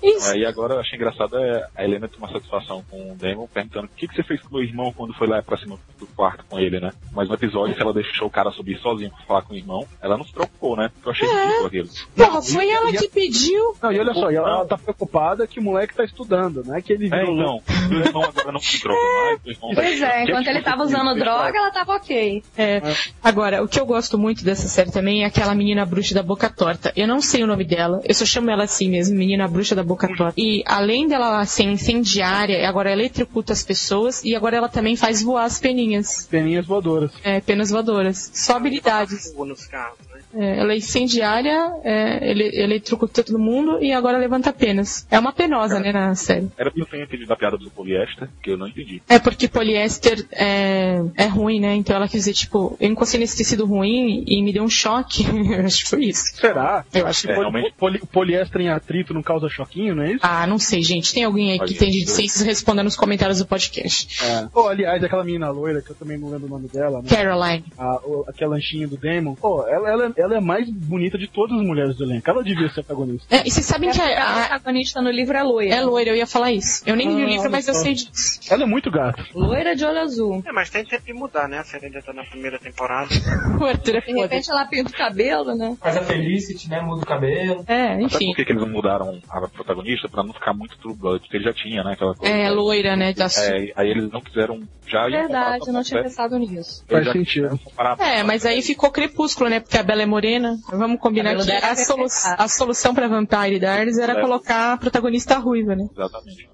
[0.03, 0.31] Isso.
[0.31, 3.85] Aí agora eu achei engraçado é a Helena ter uma satisfação com o Damon perguntando
[3.87, 6.05] o que, que você fez com o meu irmão quando foi lá pra cima do
[6.07, 6.91] quarto com ele, né?
[7.13, 9.85] Mas no episódio que ela deixou o cara subir sozinho pra falar com o irmão,
[10.01, 10.89] ela não se preocupou, né?
[11.05, 11.89] Eu achei ridículo aquilo.
[12.15, 13.75] Porra, foi e- ela e a- que pediu.
[13.81, 16.20] Não, e olha só, ela, ela tá preocupada que o moleque tá estudando,
[16.65, 16.81] né?
[16.81, 18.99] Que ele É, virou então, o irmão agora não se droga
[19.45, 22.43] mais, Pois é, enquanto ele tava usando droga, ela tava ok.
[22.57, 22.81] É.
[23.23, 26.49] Agora, o que eu gosto muito dessa série também é aquela menina bruxa da boca
[26.49, 26.91] torta.
[26.95, 29.83] Eu não sei o nome dela, eu só chamo ela assim mesmo, menina bruxa da
[29.83, 30.33] boca torta.
[30.37, 35.21] E além dela ser incendiária, agora ela eletrocuta as pessoas e agora ela também faz
[35.21, 36.27] voar as peninhas.
[36.29, 37.11] peninhas voadoras.
[37.23, 38.31] É, penas voadoras.
[38.33, 39.31] Só habilidades.
[39.31, 40.10] Fogo nos carros?
[40.35, 45.05] É, ela é incendiária, é, ele, eletrocuta todo mundo e agora levanta penas.
[45.09, 46.49] É uma penosa, né, na série.
[46.57, 49.01] Era que eu tenho entendido a piada do poliéster, que eu não entendi.
[49.09, 51.75] É porque poliéster é, é ruim, né?
[51.75, 55.23] Então ela quis dizer, tipo, eu encostei nesse tecido ruim e me deu um choque.
[55.59, 56.35] eu acho que foi isso.
[56.35, 56.85] Será?
[56.93, 57.73] Eu acho É, Poli- realmente.
[57.77, 60.19] poli- poliéster em atrito não causa choquinho, não é isso?
[60.21, 61.13] Ah, não sei, gente.
[61.13, 64.23] Tem alguém aí que tem de ciências respondendo nos comentários do podcast.
[64.23, 64.47] É.
[64.51, 67.09] Pô, aliás, aquela menina loira, que eu também não lembro o nome dela, né?
[67.09, 67.63] Caroline.
[67.77, 69.35] A, o, aquela lanchinha do Damon.
[69.35, 72.29] Pô, ela, ela, ela é a mais bonita de todas as mulheres do elenco.
[72.29, 73.35] Ela devia ser protagonista.
[73.35, 75.75] É, e vocês sabem que A a, a, protagonista no livro é loira.
[75.75, 76.83] é loira, eu ia falar isso.
[76.85, 78.39] Eu nem li o Ah, livro, mas eu sei disso.
[78.49, 79.23] Ela é muito gata.
[79.33, 80.43] Loira de olho azul.
[80.45, 81.59] É, mas tem tempo de mudar, né?
[81.59, 83.09] A série ainda tá na primeira temporada.
[83.61, 85.77] É De repente ela pinta o cabelo, né?
[85.79, 86.81] Faz a Felicity, né?
[86.81, 87.63] Muda o cabelo.
[87.67, 88.25] É, Sabe enfim.
[88.27, 90.09] por que, que eles não mudaram a protagonista?
[90.09, 91.93] Pra não ficar muito True Blood, porque ele já tinha, né?
[91.93, 92.33] Aquela coisa.
[92.33, 93.13] É, loira, né?
[93.13, 93.25] Da...
[93.25, 96.83] É, aí eles não quiseram já Verdade, eu não tinha pensado nisso.
[96.89, 97.59] Faz já sentido.
[97.99, 99.59] É, mas aí ficou crepúsculo, né?
[99.59, 100.59] Porque a Bela é morena.
[100.69, 102.05] Vamos combinar que a, é solu
[102.37, 104.21] a solução pra Vampire Diaries era É.
[104.21, 105.87] colocar a protagonista ruiva, né?
[105.91, 106.49] Exatamente.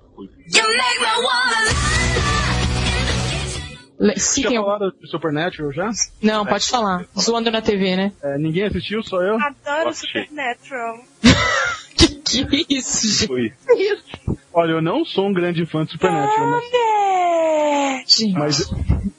[4.34, 4.58] Tinha tem...
[4.60, 5.90] falado de Supernatural já?
[6.22, 7.06] Não, pode falar.
[7.20, 8.12] Zoando na TV, né?
[8.22, 9.38] É, ninguém assistiu, só eu.
[9.42, 9.94] Adoro.
[9.94, 11.00] Supernatural.
[11.98, 12.17] Que é
[12.70, 13.28] isso, gente?
[13.28, 13.54] Fui.
[14.54, 16.64] Olha, eu não sou um grande fã de Supernatural, mas,
[18.34, 18.72] mas,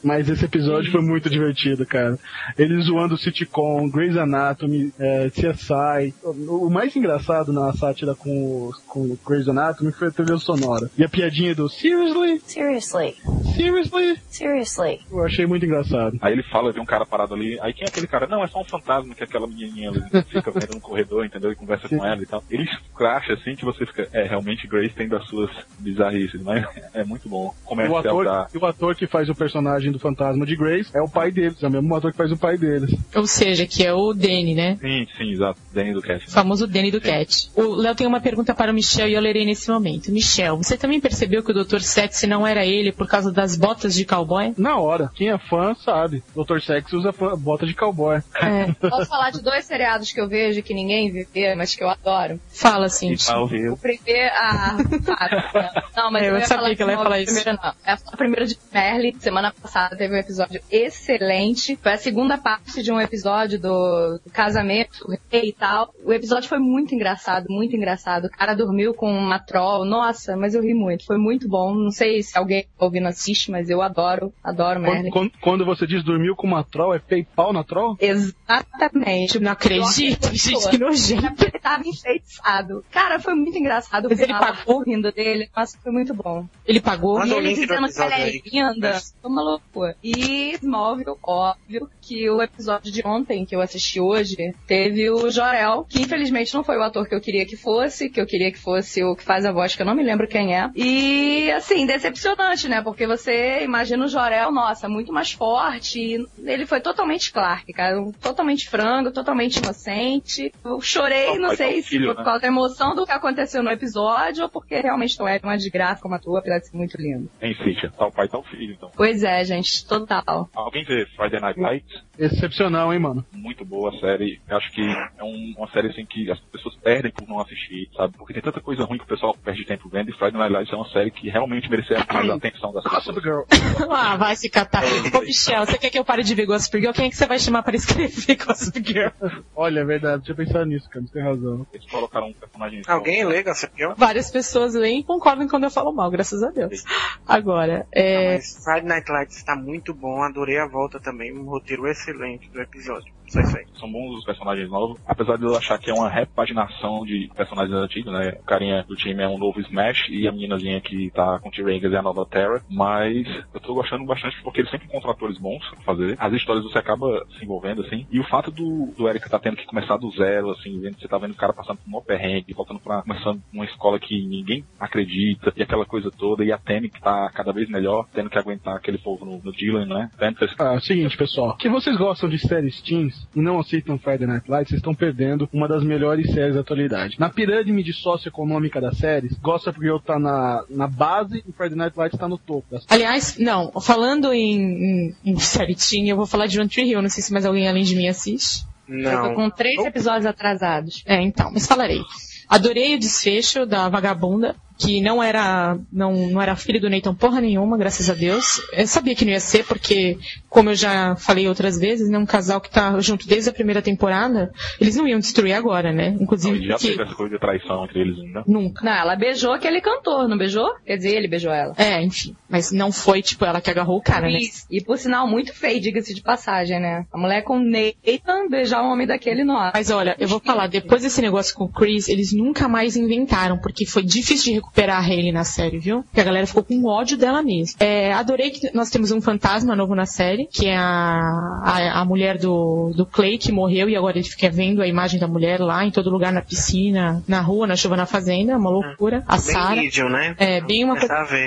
[0.03, 2.19] mas esse episódio foi muito divertido, cara.
[2.59, 6.13] Eles zoando o sitcom, Grey's Anatomy, é, CSI.
[6.25, 8.31] O, mais engraçado na sátira com,
[8.69, 10.91] o- com Grey's Anatomy foi a trilha sonora.
[10.99, 12.41] E a piadinha do Seriously?
[12.47, 13.15] Seriously.
[13.55, 14.17] Seriously?
[14.31, 15.01] Seriously.
[15.11, 16.19] Eu achei muito engraçado.
[16.21, 17.59] Aí ele fala, tem um cara parado ali.
[17.61, 18.27] Aí quem é aquele cara?
[18.27, 20.01] Não, é só um fantasma que aquela menininha ali
[20.31, 21.53] fica vendo no corredor, entendeu?
[21.53, 22.43] E conversa com ela e tal.
[22.51, 22.67] Ele
[22.99, 24.09] escracha assim que você fica.
[24.13, 27.55] É, realmente Grace tem das suas bizarrices, mas é muito bom.
[27.55, 28.49] E o, Comercial ator, da.
[28.53, 31.63] e o ator que faz o personagem do fantasma de Grace é o pai deles,
[31.63, 32.93] é o mesmo ator que faz o pai deles.
[33.15, 34.77] Ou seja, que é o Danny, né?
[34.81, 35.61] Sim, sim, exato.
[35.73, 36.27] Danny do Cat.
[36.27, 37.51] O famoso Danny do Cat.
[37.55, 40.11] O Léo tem uma pergunta para o Michel e eu lerei nesse momento.
[40.11, 41.81] Michel, você também percebeu que o Dr.
[41.81, 44.53] Sexy não era ele por causa das botas de cowboy?
[44.59, 45.11] Na hora.
[45.15, 46.23] Quem é fã sabe.
[46.35, 46.61] Dr.
[46.61, 48.21] Sex usa fã- bota de cowboy.
[48.41, 48.73] É.
[48.89, 52.41] Posso falar de dois seriados que eu vejo que ninguém vê, mas que eu adoro?
[52.49, 53.13] Fala assim.
[53.13, 53.41] E tá.
[53.41, 54.31] O primeiro.
[54.35, 54.77] Ah,
[55.07, 55.85] para.
[55.97, 57.35] Não, mas É, eu eu, ia sabia falar que ela ia falar do isso.
[57.35, 57.75] Primeiro, não.
[57.87, 59.21] Ia falar primeiro de Merlin.
[59.21, 61.77] Semana passada teve um episódio excelente.
[61.83, 65.95] Foi a segunda parte de um episódio do, do casamento, o rei e tal.
[66.05, 68.27] O episódio foi muito engraçado, muito engraçado.
[68.27, 69.85] O cara dormiu com uma troll.
[69.85, 71.05] Nossa, mas eu ri muito.
[71.07, 71.75] Foi muito bom.
[71.75, 75.11] Não sei se alguém tá ouvindo assiste, mas eu adoro, adoro Merlin.
[75.11, 77.97] Quando, quando- quando você diz dormiu com uma troll, é PayPal na troll?
[78.01, 79.39] Exatamente.
[79.41, 81.45] Não acredito, gente, que nojento.
[81.45, 82.78] Ele tava enfeitiçado.
[82.91, 84.09] Cara, foi muito engraçado.
[84.09, 84.83] Mas ele pagou?
[84.83, 85.49] rindo dele.
[85.57, 86.47] Nossa, foi muito bom.
[86.67, 87.17] Ele pagou?
[87.25, 89.01] E Manda do dizendo que ela é linda.
[89.21, 89.97] Foi uma loucura.
[90.03, 95.85] E Smallville, óbvio, que o episódio de ontem, que eu assisti hoje, teve o Jorel,
[95.89, 98.59] que infelizmente não foi o ator que eu queria que fosse, que eu queria que
[98.59, 100.71] fosse o que faz a voz, que eu não me lembro quem é.
[100.75, 102.83] E, assim, decepcionante, né?
[102.83, 106.01] Porque você imagina o Jorel, nossa, muito mais forte.
[106.01, 107.97] e Ele foi totalmente Clark, cara.
[108.21, 110.53] Totalmente frango, totalmente inocente.
[110.65, 112.15] Eu chorei, Ó, não tá sei um se filho, foi né?
[112.17, 115.57] por causa da emoção do que aconteceu no episódio ou porque realmente não é uma
[115.57, 117.31] desgraça como a tua, apesar de ser muito lindo.
[117.41, 117.93] Em Cíntia.
[117.97, 118.91] Tal pai, tal filho, então.
[118.97, 120.49] Pois é, gente, total.
[120.55, 122.03] Alguém vê Friday Night Lights?
[122.19, 123.25] Excepcional, hein, mano?
[123.33, 124.41] Muito boa a série.
[124.49, 127.89] Eu acho que é um- uma série assim que as pessoas perdem por não assistir,
[127.97, 128.17] sabe?
[128.17, 130.73] Porque tem tanta coisa ruim que o pessoal perde tempo vendo e Friday Night Lights
[130.73, 133.23] é uma série que realmente merecia mais a atenção das Gossip pessoas.
[133.25, 133.43] Girl.
[133.91, 134.83] Ah, vai se catar.
[135.15, 136.93] Ô, Michel, você quer que eu pare de ver Gossip Girl?
[136.93, 139.11] Quem é que você vai chamar para escrever Gossip Girl?
[139.55, 141.67] Olha, é verdade, tinha pensado nisso, cara, você tem razão.
[141.73, 142.83] Eles colocaram um personagem.
[142.87, 143.93] Alguém lê Gossip Girl?
[143.97, 146.85] Várias pessoas leem e concordam quando eu falo mal, graças a Deus.
[147.27, 148.35] Agora, é...
[148.35, 152.61] Mas Friday Night Lights está muito bom, adorei a volta também, um roteiro excelente do
[152.61, 153.13] episódio.
[153.29, 153.67] Só isso aí.
[153.79, 154.99] São bons os personagens novos.
[155.07, 158.39] Apesar de eu achar que é uma repaginação de personagens antigos, né?
[158.41, 161.53] O carinha do time é um novo Smash e a meninazinha que tá com o
[161.53, 162.63] T-Rangers é a nova Terra.
[162.71, 166.17] Mas eu tô gostando bastante porque eles sempre encontram atores bons pra fazer.
[166.19, 168.07] As histórias você acaba se envolvendo, assim.
[168.11, 171.07] E o fato do, do Eric tá tendo que começar do zero, assim, vendo, você
[171.07, 174.65] tá vendo o cara passando por um perrengue, voltando pra começando uma escola que ninguém
[174.79, 178.39] acredita, e aquela coisa toda, e a Tammy que tá cada vez melhor, tendo que
[178.39, 180.11] aguentar aquele povo no, no Dylan, né?
[180.19, 180.55] Panthers.
[180.59, 181.57] Ah, é o seguinte, pessoal.
[181.57, 185.49] Que vocês gostam de séries teens e não aceitam Friday Night Lights, vocês estão perdendo
[185.53, 187.17] uma das melhores séries da atualidade.
[187.19, 192.19] Na pirâmide socioeconômica das séries, Gossip Girl tá na, na base e Friday Night Lights
[192.19, 192.67] tá no topo.
[192.71, 192.85] Das...
[192.89, 197.03] Aliás, não, falando em, em, em série teen, eu vou falar de One Tree Hill,
[197.03, 198.67] não sei se mais alguém além de mim assiste.
[198.89, 199.35] Eu tô Não.
[199.35, 201.03] com três episódios atrasados.
[201.07, 202.01] É, então, mas falarei.
[202.49, 207.41] Adorei o desfecho da vagabunda, que não era, não, não era filho do Nathan porra
[207.41, 208.61] nenhuma, graças a Deus.
[208.73, 210.17] Eu sabia que não ia ser, porque,
[210.49, 213.83] como eu já falei outras vezes, né, um casal que tá junto desde a primeira
[213.83, 216.11] temporada, eles não iam destruir agora, né?
[216.11, 218.45] Não, Inclusive, e já porque teve essa coisa de traição entre eles ainda.
[218.47, 218.85] nunca.
[218.85, 220.69] Não, ela beijou aquele cantor, não beijou?
[220.87, 221.75] Quer dizer, ele beijou ela.
[221.77, 222.37] É, enfim.
[222.49, 224.39] Mas não foi, tipo, ela que agarrou o cara, né?
[224.71, 227.05] E, por sinal, muito feio, diga-se de passagem, né?
[227.13, 229.71] A mulher com Nathan beijar um homem daquele, não.
[229.75, 233.59] Mas olha, eu vou falar, depois desse negócio com o Chris, eles nunca mais inventaram,
[233.59, 236.03] porque foi difícil de recuperar a Hayley na série, viu?
[236.03, 237.77] Porque a galera ficou com ódio dela mesmo.
[237.81, 242.05] É, adorei que nós temos um fantasma novo na série, que é a, a, a
[242.05, 245.61] mulher do, do Clay, que morreu, e agora ele fica vendo a imagem da mulher
[245.61, 249.25] lá, em todo lugar, na piscina, na rua, na chuva, na fazenda, uma loucura.
[249.27, 249.83] A Bem Sarah.
[250.11, 250.35] Né?
[250.39, 250.97] É, bem uma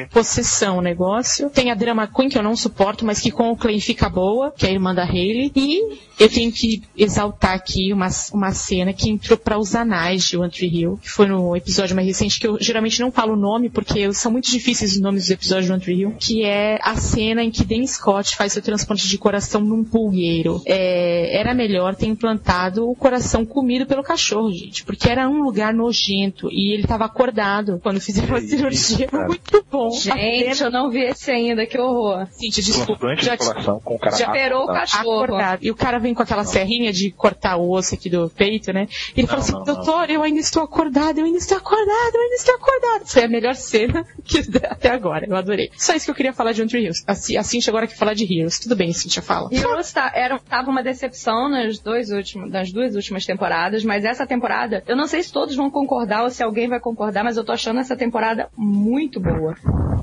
[0.09, 1.49] possessão o negócio.
[1.49, 4.51] Tem a Drama Queen, que eu não suporto, mas que com o Clay fica boa,
[4.51, 5.51] que é a irmã da Hayley.
[5.55, 10.37] E eu tenho que exaltar aqui uma, uma cena que entrou para os anais de
[10.37, 13.35] One Tree Hill, que foi no episódio mais recente, que eu geralmente não falo o
[13.35, 16.79] nome, porque são muito difíceis os nomes dos episódios de One Tree Hill, que é
[16.81, 20.61] a cena em que Dan Scott faz seu transplante de coração num pulgueiro.
[20.65, 25.73] É, era melhor ter implantado o coração comido pelo cachorro, gente, porque era um lugar
[25.73, 29.07] nojento e ele estava acordado quando fizeram a cirurgia.
[29.07, 29.27] cara.
[29.27, 29.89] Muito bom.
[29.91, 32.27] Gente, eu não vi esse ainda, que horror.
[32.31, 32.91] Cíntia, desculpa.
[32.97, 35.11] Transplante Já de coração com o cara Já operou o cachorro.
[35.23, 35.59] acordado.
[35.63, 38.87] E o cara vem com aquela serrinha de cortar o osso aqui do peito, né?
[39.15, 39.65] E ele Não, fala assim, não, não.
[39.65, 43.00] doutor, eu ainda estou acordado, eu ainda estou acordado, eu ainda estou acordado.
[43.05, 45.69] Foi a melhor cena que até agora, eu adorei.
[45.77, 47.03] Só isso que eu queria falar de One Tree Hills.
[47.07, 48.59] A, Ci- a Cintia agora quer falar de Heroes.
[48.59, 49.49] Tudo bem, Cintia, fala.
[49.51, 54.25] Heroes tá, era, tava uma decepção nas, dois últimos, nas duas últimas temporadas, mas essa
[54.27, 57.43] temporada, eu não sei se todos vão concordar ou se alguém vai concordar, mas eu
[57.43, 59.55] tô achando essa temporada muito boa.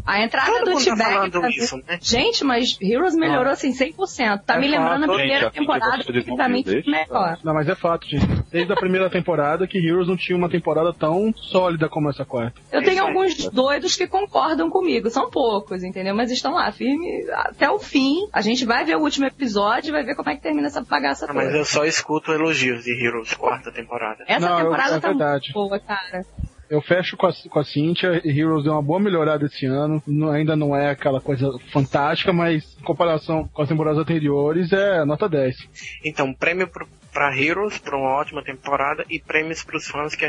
[0.06, 1.56] A entrada Todo do tá T-Bag.
[1.58, 1.98] isso, né?
[2.00, 4.40] Gente, mas Heroes melhorou assim 100%.
[4.46, 5.16] Tá É me lembrando a fato.
[5.16, 7.38] primeira Gente, a temporada que pra mim melhor.
[7.44, 8.26] Não, mas é fato, gente.
[8.50, 12.58] desde a primeira temporada que Heroes não tinha uma temporada tão sólida como essa quarta.
[12.72, 16.14] Eu tenho alguns doidos que concordam comigo, são poucos, entendeu?
[16.14, 18.28] Mas estão lá, firme até o fim.
[18.32, 20.80] A gente vai ver o último episódio e vai ver como é que termina essa
[20.82, 21.44] bagaça Ah, toda.
[21.44, 24.24] mas eu só escuto elogios de Heroes, quarta temporada.
[24.26, 25.52] Essa Não, eu- temporada é tá verdade.
[25.54, 26.24] muito boa, cara.
[26.70, 30.02] Eu fecho com a, com a Cynthia, e Heroes deu uma boa melhorada esse ano.
[30.06, 35.02] Não- ainda não é aquela coisa fantástica, mas em comparação com as temporadas anteriores, é
[35.04, 35.56] nota 10.
[36.04, 40.26] Então, prêmio pro, pra Heroes, pra uma ótima temporada, e prêmios pros fãs que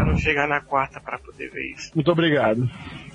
[0.00, 1.90] aguentaram chegar na quarta pra poder ver isso.
[1.94, 2.68] Muito obrigado.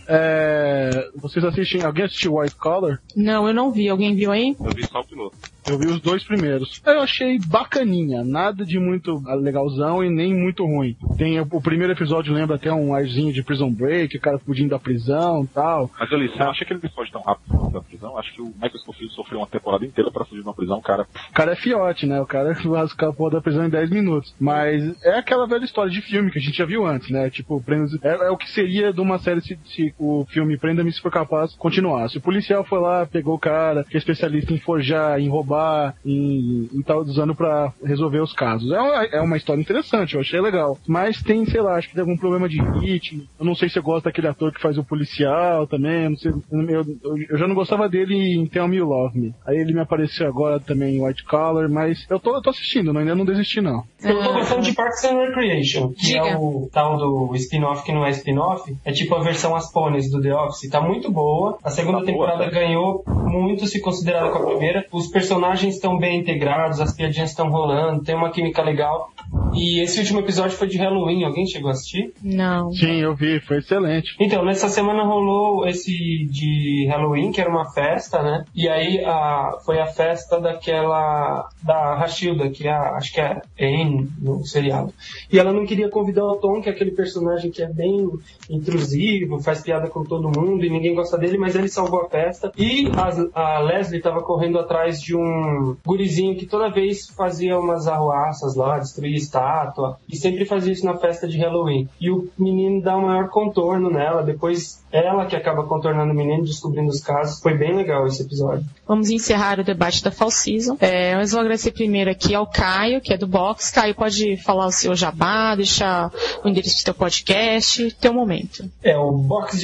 [0.08, 1.84] É, vocês assistem.
[1.84, 2.99] Alguém assistiu White Collar?
[3.16, 3.89] Não, eu não vi.
[3.89, 4.56] Alguém viu aí?
[4.60, 5.38] Eu vi só o piloto.
[5.68, 6.80] Eu vi os dois primeiros.
[6.86, 10.95] Eu achei bacaninha, nada de muito legalzão e nem muito ruim.
[11.18, 14.70] Tem o, o primeiro episódio lembra até um arzinho de Prison Break, o cara fugindo
[14.70, 15.89] da prisão e tal.
[15.99, 18.16] Mas ele, você acha que ele foge tão rápido da prisão?
[18.16, 21.08] Acho que o Michael Scofield sofreu uma temporada inteira pra fugir de uma prisão, cara.
[21.32, 22.22] O cara é fiote, né?
[22.22, 24.36] O cara rasga a porra da prisão em 10 minutos.
[24.39, 27.28] Mas é aquela velha história de filme que a gente já viu antes, né?
[27.32, 27.64] Tipo,
[28.03, 31.12] é, é o que seria de uma série se, se o filme Prenda-me se for
[31.12, 32.18] capaz continuasse.
[32.18, 36.70] O policial foi lá, pegou o cara, que é especialista em forjar, em roubar, em,
[36.74, 38.72] e tá usando pra resolver os casos.
[38.72, 40.78] É uma, é uma história interessante, eu achei legal.
[40.88, 43.24] Mas tem, sei lá, acho que tem algum problema de ritmo.
[43.39, 46.04] Eu não sei se eu gosto daquele ator que faz o policial também.
[46.04, 49.20] eu Não sei, eu, eu, eu já não gostava dele em Tell Me You Love
[49.20, 49.34] Me.
[49.46, 52.91] Aí ele me apareceu agora também em White Collar, mas eu tô, eu tô assistindo,
[52.91, 53.84] não, ainda não desisti não.
[54.04, 56.28] Eu tô gostando de Parks and Recreation, que Diga.
[56.28, 58.76] é o tal do spin-off que não é spin-off.
[58.84, 60.68] É tipo a versão As Ponies do The Office.
[60.70, 61.60] Tá muito boa.
[61.64, 62.50] A segunda Tá boa, temporada tá?
[62.50, 64.84] ganhou muito se considerada com a primeira.
[64.92, 69.10] Os personagens estão bem integrados, as piadinhas estão rolando, tem uma química legal.
[69.54, 71.24] E esse último episódio foi de Halloween.
[71.24, 72.14] Alguém chegou a assistir?
[72.24, 72.72] Não.
[72.72, 74.16] Sim, eu vi, foi excelente.
[74.20, 75.92] Então, nessa semana rolou esse
[76.32, 78.44] de Halloween, que era uma festa, né?
[78.56, 81.48] E aí a, foi a festa daquela.
[81.64, 84.92] da Rachilda, que é acho que é Anne no seriado.
[85.32, 88.10] E ela não queria convidar o Tom, que é aquele personagem que é bem
[88.50, 92.51] intrusivo, faz piada com todo mundo e ninguém gosta dele, mas ele salvou a festa.
[92.57, 92.89] E
[93.34, 98.55] a, a Leslie tava correndo atrás de um gurizinho que toda vez fazia umas arruaças
[98.55, 101.88] lá, destruía estátua, e sempre fazia isso na festa de Halloween.
[101.99, 106.45] E o menino dá o maior contorno nela, depois ela que acaba contornando o menino,
[106.45, 107.41] descobrindo os casos.
[107.41, 108.65] Foi bem legal esse episódio.
[108.88, 110.78] Vamos encerrar o debate da Fall Season.
[110.80, 113.71] É, mas vou agradecer primeiro aqui ao Caio, que é do Box.
[113.71, 116.09] Caio, pode falar o seu jabá, deixar
[116.43, 118.69] o endereço do teu podcast, teu momento.
[118.82, 119.11] É, o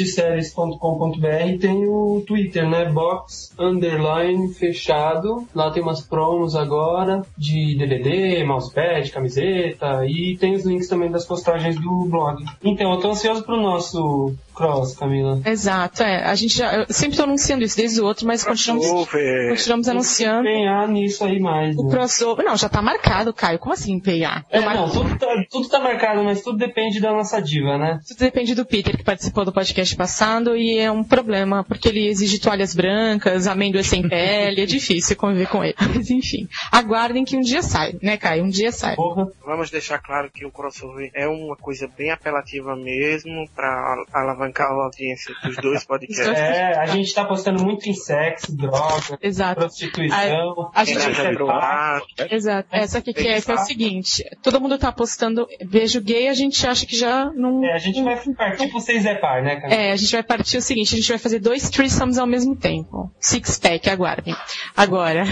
[0.02, 2.86] boxdeséries.com.br tem o Twitter, né?
[2.86, 5.48] Box underline fechado.
[5.54, 11.26] Lá tem umas promos agora de DVD, mousepad, camiseta e tem os links também das
[11.26, 12.44] postagens do blog.
[12.64, 15.42] Então, eu tô ansioso pro nosso cross, Camila.
[15.46, 16.24] Exato, é.
[16.24, 19.10] A gente já, eu sempre estou anunciando isso desde o outro, mas continuamos,
[19.50, 20.48] continuamos anunciando.
[20.48, 21.76] Empenhar nisso aí mais.
[21.78, 21.92] O né?
[21.92, 22.46] crossover.
[22.46, 23.60] Não, já tá marcado, Caio.
[23.60, 24.46] Como assim empenhar?
[24.50, 28.00] É, não, tudo tá, tudo tá marcado, mas tudo depende da nossa diva, né?
[28.08, 32.08] Tudo depende do Peter, que participou do podcast passado, e é um problema, porque ele
[32.08, 35.76] exige toalhas brancas, amêndoas sem pele, é difícil conviver com ele.
[35.80, 38.44] Mas enfim, aguardem que um dia sai, né, Caio?
[38.44, 38.96] Um dia sai.
[38.96, 39.28] Porra.
[39.46, 44.84] Vamos deixar claro que o crossover é uma coisa bem apelativa mesmo pra alavancar a
[44.86, 46.28] audiência dos dois podcasts.
[46.28, 49.62] É, a gente tá postando muito em sexo, droga, Exato.
[49.62, 50.72] prostituição.
[50.74, 52.02] A gente- Nada do ar.
[52.30, 52.68] Exato.
[52.72, 56.28] É, só que, que, é, que é o seguinte, todo mundo tá postando beijo gay,
[56.28, 57.64] a gente acha que já não...
[57.66, 59.74] É, a gente vai partir pro seis é par, né, cara?
[59.74, 62.56] É, a gente vai partir o seguinte, a gente vai fazer dois threesomes ao mesmo
[62.56, 63.10] tempo.
[63.20, 64.36] Six pack, aguardem.
[64.76, 65.24] Agora,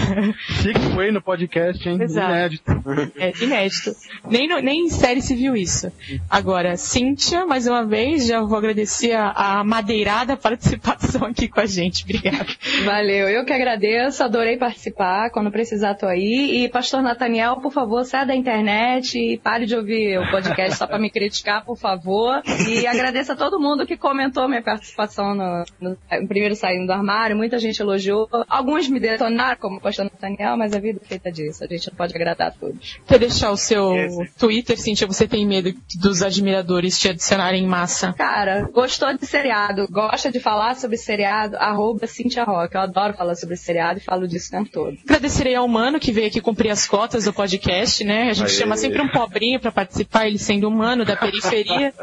[0.62, 1.98] Six Way no podcast, hein?
[2.00, 2.30] Exato.
[2.32, 2.72] Inédito.
[3.16, 3.92] é inédito.
[4.28, 5.92] Nem, no- nem em série se viu isso.
[6.28, 9.30] Agora, Cíntia, mais uma vez, já vou agradecer a,
[9.60, 12.04] a madeirada participação aqui com a gente.
[12.04, 12.46] Obrigada.
[12.84, 15.30] Valeu, eu que agradeço, adorei participar.
[15.30, 16.64] Quando precisar, tô aí.
[16.64, 20.86] E Pastor Nathaniel, por favor, saia da internet e pare de ouvir o podcast só
[20.86, 22.42] pra me criticar, por favor.
[22.68, 26.92] E agradeço a todo mundo que comentou minha participação no, no- no primeiro saindo do
[26.92, 27.36] armário.
[27.36, 28.28] Muita gente elogiou.
[28.48, 31.62] Alguns me detonaram, como o Pastor Nathaniel, mas a vida é feita disso.
[31.64, 32.98] A gente não pode agradar a todos.
[33.06, 34.30] Quer deixar o seu Esse.
[34.38, 35.06] Twitter, Cíntia?
[35.06, 38.12] Você tem medo dos admiradores te adicionarem em massa?
[38.14, 42.74] Cara, gostou de seriado, gosta de falar sobre seriado, arroba Cintia Rock.
[42.74, 44.96] Eu adoro falar sobre seriado e falo disso o tempo todo.
[45.04, 48.30] Agradecerei ao Mano, que veio aqui cumprir as cotas do podcast, né?
[48.30, 48.54] A gente Aê.
[48.58, 51.92] chama sempre um pobrinho pra participar, ele sendo humano da periferia.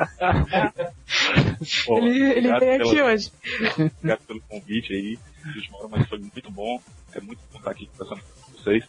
[1.86, 3.32] Pô, ele ele obrigado veio aqui pela- hoje.
[3.98, 5.20] Obrigado pelo convite aí,
[5.74, 6.80] hora, mas foi muito bom.
[7.14, 8.84] É muito bom estar aqui conversando com vocês.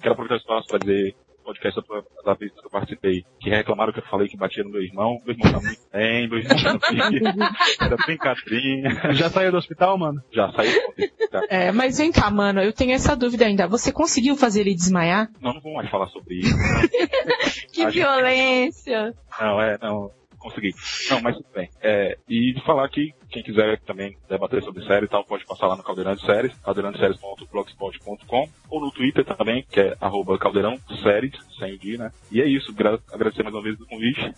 [0.00, 1.14] Quero aproveitar o espaço para dizer
[1.44, 1.80] podcast
[2.26, 5.18] das vezes que eu participei, que reclamaram que eu falei que batia no meu irmão.
[5.24, 7.00] Meu irmão tá muito bem, meu irmão tá bem.
[7.80, 9.14] Era brincadeira.
[9.14, 10.22] Já saiu do hospital, mano?
[10.30, 11.10] Já saiu ontem.
[11.30, 11.46] cara.
[11.48, 13.66] É, mas vem cá, mano, eu tenho essa dúvida ainda.
[13.66, 15.30] Você conseguiu fazer ele desmaiar?
[15.40, 16.54] Não, não vou mais falar sobre isso.
[17.72, 19.14] Que A gente- violência.
[19.40, 20.72] Não, é, não, consegui.
[21.10, 21.68] Não, mas tudo bem.
[21.80, 25.76] É, e falar que quem quiser também debater sobre série e tal, pode passar lá
[25.76, 31.74] no Caldeirão de Séries, caldeirãodeséries.blogspot.com ou no Twitter também, que é arroba caldeirão séries, sem
[31.74, 32.10] o D, né?
[32.30, 34.32] E é isso, gra- agradecer mais uma vez o convite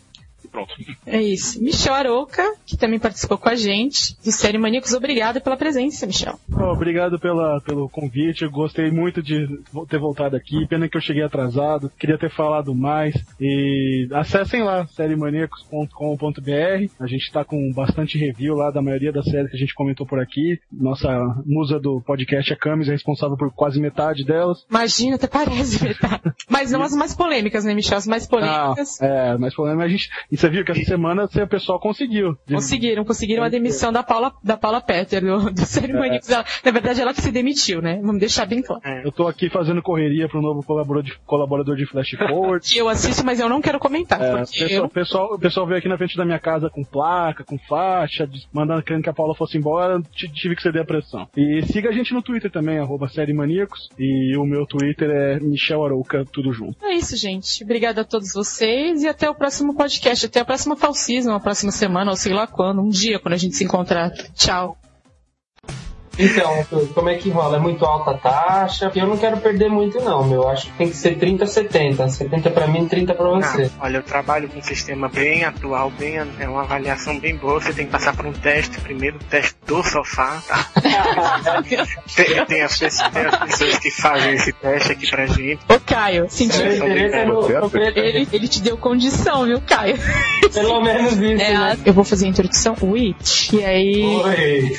[0.50, 0.74] pronto.
[1.06, 1.62] É isso.
[1.62, 6.38] Michel Aroca, que também participou com a gente, do Série Maníacos, obrigada pela presença, Michel.
[6.52, 9.46] Oh, Obrigado pela, pelo convite, eu gostei muito de
[9.86, 13.14] ter voltado aqui, pena que eu cheguei atrasado, queria ter falado mais.
[13.38, 19.50] E acessem lá, sériemaníacos.com.br, a gente tá com bastante review lá da maioria das séries
[19.50, 20.58] que a gente comentou por aqui.
[20.72, 21.08] Nossa
[21.44, 24.64] musa do podcast, a Camis, é responsável por quase metade delas.
[24.70, 26.32] Imagina, até parece verdade.
[26.48, 27.98] Mas não as mais polêmicas, né, Michel?
[27.98, 29.00] As mais polêmicas.
[29.02, 30.08] É, mas problema a gente.
[30.40, 32.34] Você viu que essa semana o pessoal conseguiu.
[32.50, 36.30] Conseguiram, conseguiram a demissão da Paula, da Paula Petter, do, do Série Maníacos.
[36.30, 38.00] Ela- na verdade, ela que se demitiu, né?
[38.02, 38.82] Vamos deixar bem claro.
[39.04, 42.66] Eu tô aqui fazendo correria pro novo colaborador de, colaborador de Flash Forward.
[42.66, 44.20] Que eu assisto, mas eu não quero comentar.
[44.20, 47.44] É, pessoal, eu- pessoal, o pessoal veio aqui na frente da minha casa com placa,
[47.44, 51.28] com faixa, mandando querendo que a Paula fosse embora, tive que ceder a pressão.
[51.36, 55.38] E siga a gente no Twitter também, arroba Série Maníacos, e o meu Twitter é
[55.38, 56.76] Michel Arouca, tudo junto.
[56.82, 57.62] É isso, gente.
[57.62, 60.29] Obrigada a todos vocês e até o próximo podcast.
[60.30, 63.34] Até a próxima Fall Season, a próxima semana, ou sei lá quando, um dia, quando
[63.34, 64.12] a gente se encontrar.
[64.32, 64.78] Tchau.
[66.24, 67.56] Então, como é que rola?
[67.56, 68.90] É muito alta a taxa?
[68.94, 70.48] Eu não quero perder muito, não, meu.
[70.48, 72.08] Acho que tem que ser 30, 70.
[72.08, 73.62] 70 pra mim, 30 pra você.
[73.62, 77.60] Não, olha, eu trabalho com um sistema bem atual, bem, é uma avaliação bem boa.
[77.60, 80.68] Você tem que passar por um teste, primeiro o teste do sofá, tá?
[82.14, 85.60] tem, tem as, pessoas, tem as pessoas que fazem esse teste aqui pra gente.
[85.68, 86.56] Ô, Caio, senti.
[86.56, 87.48] Interesse é no-.
[87.74, 89.96] Ele, ele te deu condição, viu, Caio?
[90.52, 91.78] Pelo menos isso, É, né?
[91.84, 92.76] Eu vou fazer a introdução.
[92.82, 93.14] Ui.
[93.52, 94.04] E aí.
[94.04, 94.78] Oi.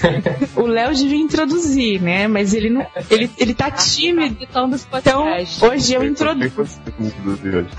[0.56, 2.28] O Léo devia introduzir, né?
[2.28, 2.86] Mas ele não.
[3.10, 4.38] Ele, ele tá tímido.
[4.42, 5.26] Então, dos Então,
[5.62, 6.52] hoje eu introduzo.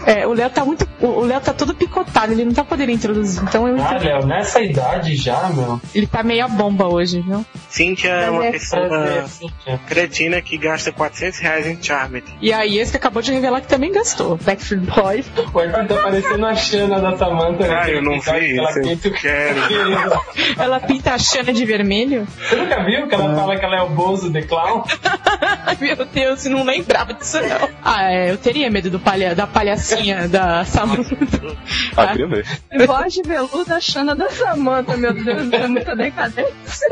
[0.07, 0.89] É, o Léo tá muito.
[1.01, 3.43] O Léo tá todo picotado, ele não tá podendo introduzir.
[3.43, 4.07] Então eu Ah, introduzo.
[4.07, 5.81] Léo, nessa idade já, meu.
[5.95, 7.45] Ele tá meia bomba hoje, viu?
[7.69, 8.53] Cíntia é uma Prazer.
[8.61, 12.25] pessoa cretina que gasta 400 reais em Charmed.
[12.41, 14.37] E aí, esse que acabou de revelar que também gastou.
[14.37, 15.27] Backstreet Boys.
[15.53, 17.67] O Arthur tá parecendo a Xana da Samantha.
[17.69, 17.81] né?
[17.83, 19.61] Ah, eu não vi Ela isso, pinta o quero.
[20.59, 22.27] Ela pinta a Xana de vermelho.
[22.49, 24.85] Você nunca viu que ela fala que ela é o Bozo de Clown?
[25.81, 27.69] Meu Deus, eu não lembrava disso não.
[27.85, 31.17] Ah, é, eu teria medo do palha, da palhacinha da Samantha.
[31.97, 32.47] Ah, queria ver.
[32.87, 36.89] Voz de veludo, a Xana da Samanta, meu Deus, é muita decadência.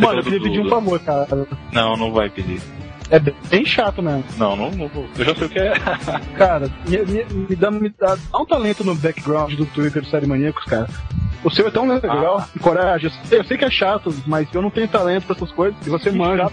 [0.00, 1.46] Mano, eu queria pedir um favor, cara.
[1.72, 2.60] Não, não vai pedir.
[3.10, 4.24] É bem chato mesmo.
[4.38, 5.06] Não, não, não vou.
[5.18, 5.72] Eu já sei o que é.
[6.38, 10.08] Cara, me, me- me dá, me dá, dá um talento no background do Twitter do
[10.08, 10.88] Série Maníacos, cara.
[11.44, 13.10] O seu é tão legal, coragem.
[13.30, 15.74] Eu sei, que é chato, mas eu não tenho talento pra essas coisas.
[15.86, 16.50] E você manja.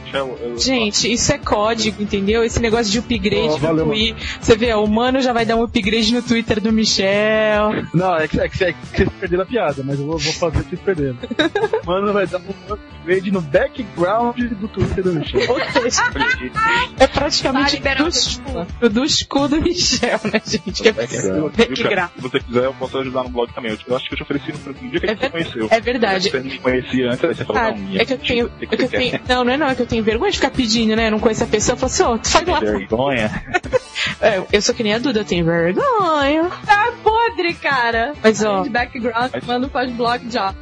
[0.58, 2.44] Gente, isso é código, entendeu?
[2.44, 4.38] Esse negócio de upgrade Oh, valeu, no Twitter.
[4.42, 7.72] Você vê, o mano já vai dar um upgrade no Twitter do Michel.
[7.94, 10.34] Não, é que, é que, é que vocês perderam a piada, mas eu vou, vou
[10.34, 11.18] fazer vocês perderam.
[11.86, 15.42] Mano, vai dar um upgrade no background do Twitter do Michel.
[17.00, 20.82] É praticamente liberando do escudo, do escudo do Michel, né, gente?
[20.82, 21.56] Que é Background.
[21.56, 22.12] background.
[22.16, 23.72] Se você quiser, eu posso ajudar no blog também.
[23.72, 25.22] Eu, eu acho que eu te ofereci no, no dia que É a gente se
[25.22, 25.68] ver- conheceu.
[25.72, 26.30] é verdade.
[26.30, 28.02] Você me conhecia antes, aí você falou, Ah, não, minha.
[28.02, 28.50] é que eu tenho.
[28.50, 30.38] que É que eu tenho não, não é não, é que eu tenho vergonha de
[30.38, 31.08] ficar pedindo, né?
[31.08, 31.74] Eu não conheço a pessoa.
[31.74, 32.60] Eu falo assim, ó, tu faz lá.
[32.60, 33.30] Vergonha.
[34.22, 36.50] É, eu sou que nem a Duda, eu tenho vergonha.
[36.66, 38.14] Tá podre, cara.
[38.24, 40.56] Mas ó, De background, mano faz block job.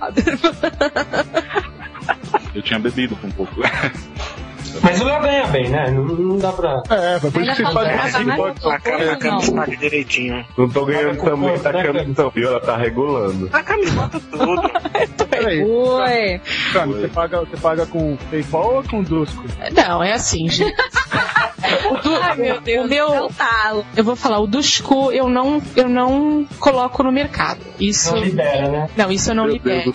[2.55, 3.61] Eu tinha bebido um pouco.
[4.81, 5.89] Mas o Léo ganha bem, né?
[5.91, 6.81] Não, não dá pra.
[6.89, 9.55] É, foi por isso que vocês fazem assim, A não.
[9.55, 10.45] paga direitinho.
[10.57, 12.47] Não tô ganhando também, tá Né, ganhando não, viu?
[12.49, 13.49] Ela tá regulando.
[13.53, 14.71] A câmera bota tudo.
[15.29, 16.41] Peraí, Oi.
[16.73, 19.43] cara, você paga, você paga com PayPal ou com Dusco?
[19.75, 20.73] não, é assim, gente.
[21.91, 22.85] O do- Ai, meu Deus.
[22.85, 23.85] o meu, é talo.
[23.95, 27.59] eu vou falar, o Dusco eu não, eu não coloco no mercado.
[27.79, 28.13] Isso.
[28.15, 28.89] Não libera, né?
[28.95, 29.91] Não, isso eu não Meu libero.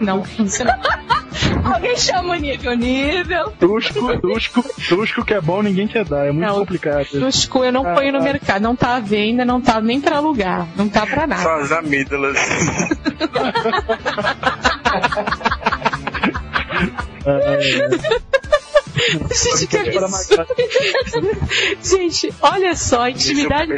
[0.00, 0.74] Não, isso não.
[1.74, 3.52] Alguém chama o nível nível.
[3.58, 7.06] Dusco, Dusco, Dusco que é bom, ninguém quer dar, é muito Não, complicado.
[7.12, 8.22] Dusco eu não Ah, ponho no ah.
[8.22, 8.62] mercado.
[8.62, 10.68] Não tá à venda, não tá nem pra alugar.
[10.76, 11.42] Não tá pra nada.
[11.42, 12.36] Só as amígdalas.
[17.24, 17.88] É,
[19.32, 20.46] Gente, que absurdo.
[21.82, 23.72] Gente, olha só, a intimidade.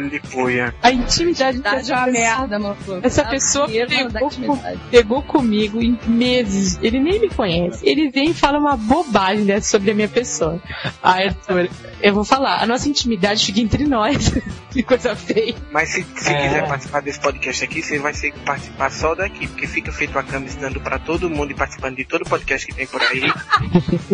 [0.81, 2.77] A intimidade Tá de uma merda, mano.
[3.01, 4.79] Essa pessoa Mesmo da pegou, intimidade.
[4.91, 6.77] pegou comigo em meses.
[6.81, 7.79] Ele nem me conhece.
[7.87, 10.61] Ele vem e fala uma bobagem dessa sobre a minha pessoa.
[11.01, 11.69] Ah, Arthur,
[12.01, 12.61] eu vou falar.
[12.61, 14.31] A nossa intimidade fica entre nós.
[14.71, 15.55] que coisa feia.
[15.71, 16.41] Mas se, se É.
[16.47, 20.23] quiser participar desse podcast aqui, você vai que participar só daqui, porque fica feito a
[20.23, 23.31] câmera dando pra todo mundo e participando de todo podcast que tem por aí.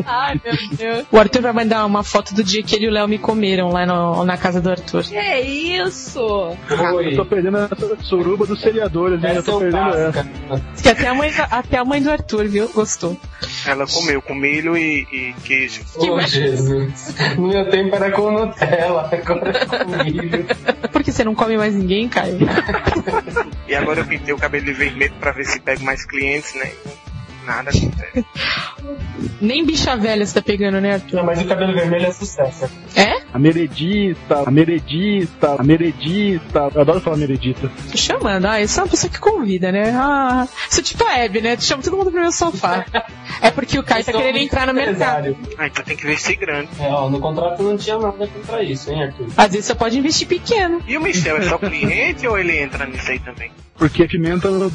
[0.05, 1.00] Ai, meu Deus.
[1.11, 3.69] O Arthur vai mandar uma foto do dia que ele e o Léo me comeram
[3.69, 5.03] lá no- na casa do Arthur.
[5.03, 6.19] Que isso?
[6.69, 9.35] Eu tô perdendo essa suruba dos seriadores, hein?
[9.35, 10.27] Eu tô perdendo essa.
[10.73, 12.67] Diz que até a, mãe, até a mãe do Arthur, viu?
[12.69, 13.17] Gostou.
[13.65, 15.81] Ela comeu com milho e, e queijo.
[15.95, 17.15] Ô, Jesus.
[17.37, 20.45] No meu tempo era com Nutella, agora é com milho.
[20.91, 22.37] Por que você não come mais ninguém, Caio?
[23.67, 26.71] E agora eu pintei o cabelo de vermelho pra ver se pego mais clientes, né?
[27.45, 28.25] Nada acontece.
[29.41, 31.17] Nem bicha velha você tá pegando, né, Arthur?
[31.17, 32.69] Não, mas o cabelo vermelho é sucesso.
[32.95, 33.21] É?
[33.33, 36.71] A Meredita, a Meredita, a Meredita.
[36.73, 37.71] Eu adoro falar Meredita.
[37.91, 38.45] Tô chamando.
[38.45, 39.91] Ah, eu sou uma pessoa que convida, né?
[39.95, 41.57] Ah, sou tipo a Hebe, né?
[41.59, 42.85] Chamo todo mundo pro meu sofá.
[43.41, 45.37] É porque o Caio tá querendo entrar no mercado.
[45.57, 46.69] Ah, então tem que vestir grande.
[46.79, 49.27] É, ó, no contrato não tinha nada contra isso, hein, Arthur?
[49.37, 50.81] Às vezes você pode investir pequeno.
[50.87, 53.51] E o Michel é só cliente ou ele entra nisso aí também?
[53.75, 54.69] Porque pimenta no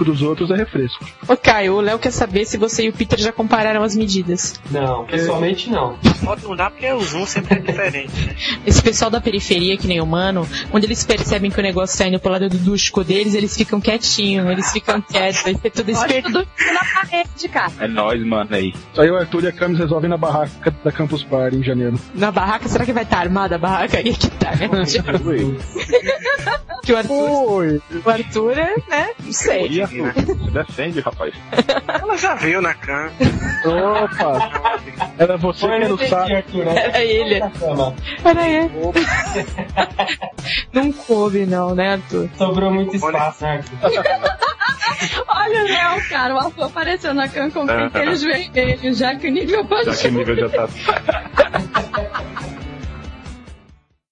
[0.00, 1.04] dos outros é refresco.
[1.28, 4.54] Ô, Caio, o Léo quer saber se você e o Peter já compararam as medidas.
[4.70, 5.96] Não, pessoalmente não.
[6.24, 8.26] Pode não dar porque o zoom sempre é diferente.
[8.26, 8.34] né?
[8.66, 12.06] Esse pessoal da periferia, que nem o Mano, quando eles percebem que o negócio tá
[12.06, 15.90] indo pro lado do ducho deles, eles ficam quietinhos, eles ficam quietos, aí é tudo
[15.90, 16.32] esperto.
[16.32, 17.72] tudo na parede, cara.
[17.80, 18.72] É nóis, mano, aí.
[18.96, 21.98] Aí o Arthur e a Camis resolvem na barraca da Campus Party em janeiro.
[22.14, 23.98] Na barraca, será que vai estar armada a barraca?
[23.98, 24.68] Aí que tá, né?
[26.82, 27.82] que o Arthur, Oi!
[28.04, 29.10] o Arthur é, né?
[29.24, 29.81] Não sei.
[29.90, 30.12] E Arthur,
[30.44, 31.34] se defende, rapaz.
[31.88, 33.10] Ela já veio na cama.
[33.64, 34.50] Opa!
[35.18, 36.32] Era você que era o saco.
[36.34, 36.74] Arthur, né?
[36.84, 37.40] Era ele.
[38.24, 38.70] Era ele.
[40.72, 42.28] Não coube, não, né, Arthur?
[42.36, 44.02] Sobrou muito espaço, né, Arthur?
[45.28, 46.34] Olha o Léo, cara.
[46.34, 49.86] O Arthur apareceu na cama com pentelhos vermelhos, já que o nível Já que o
[49.86, 50.10] baixou.
[50.10, 50.68] nível já tá.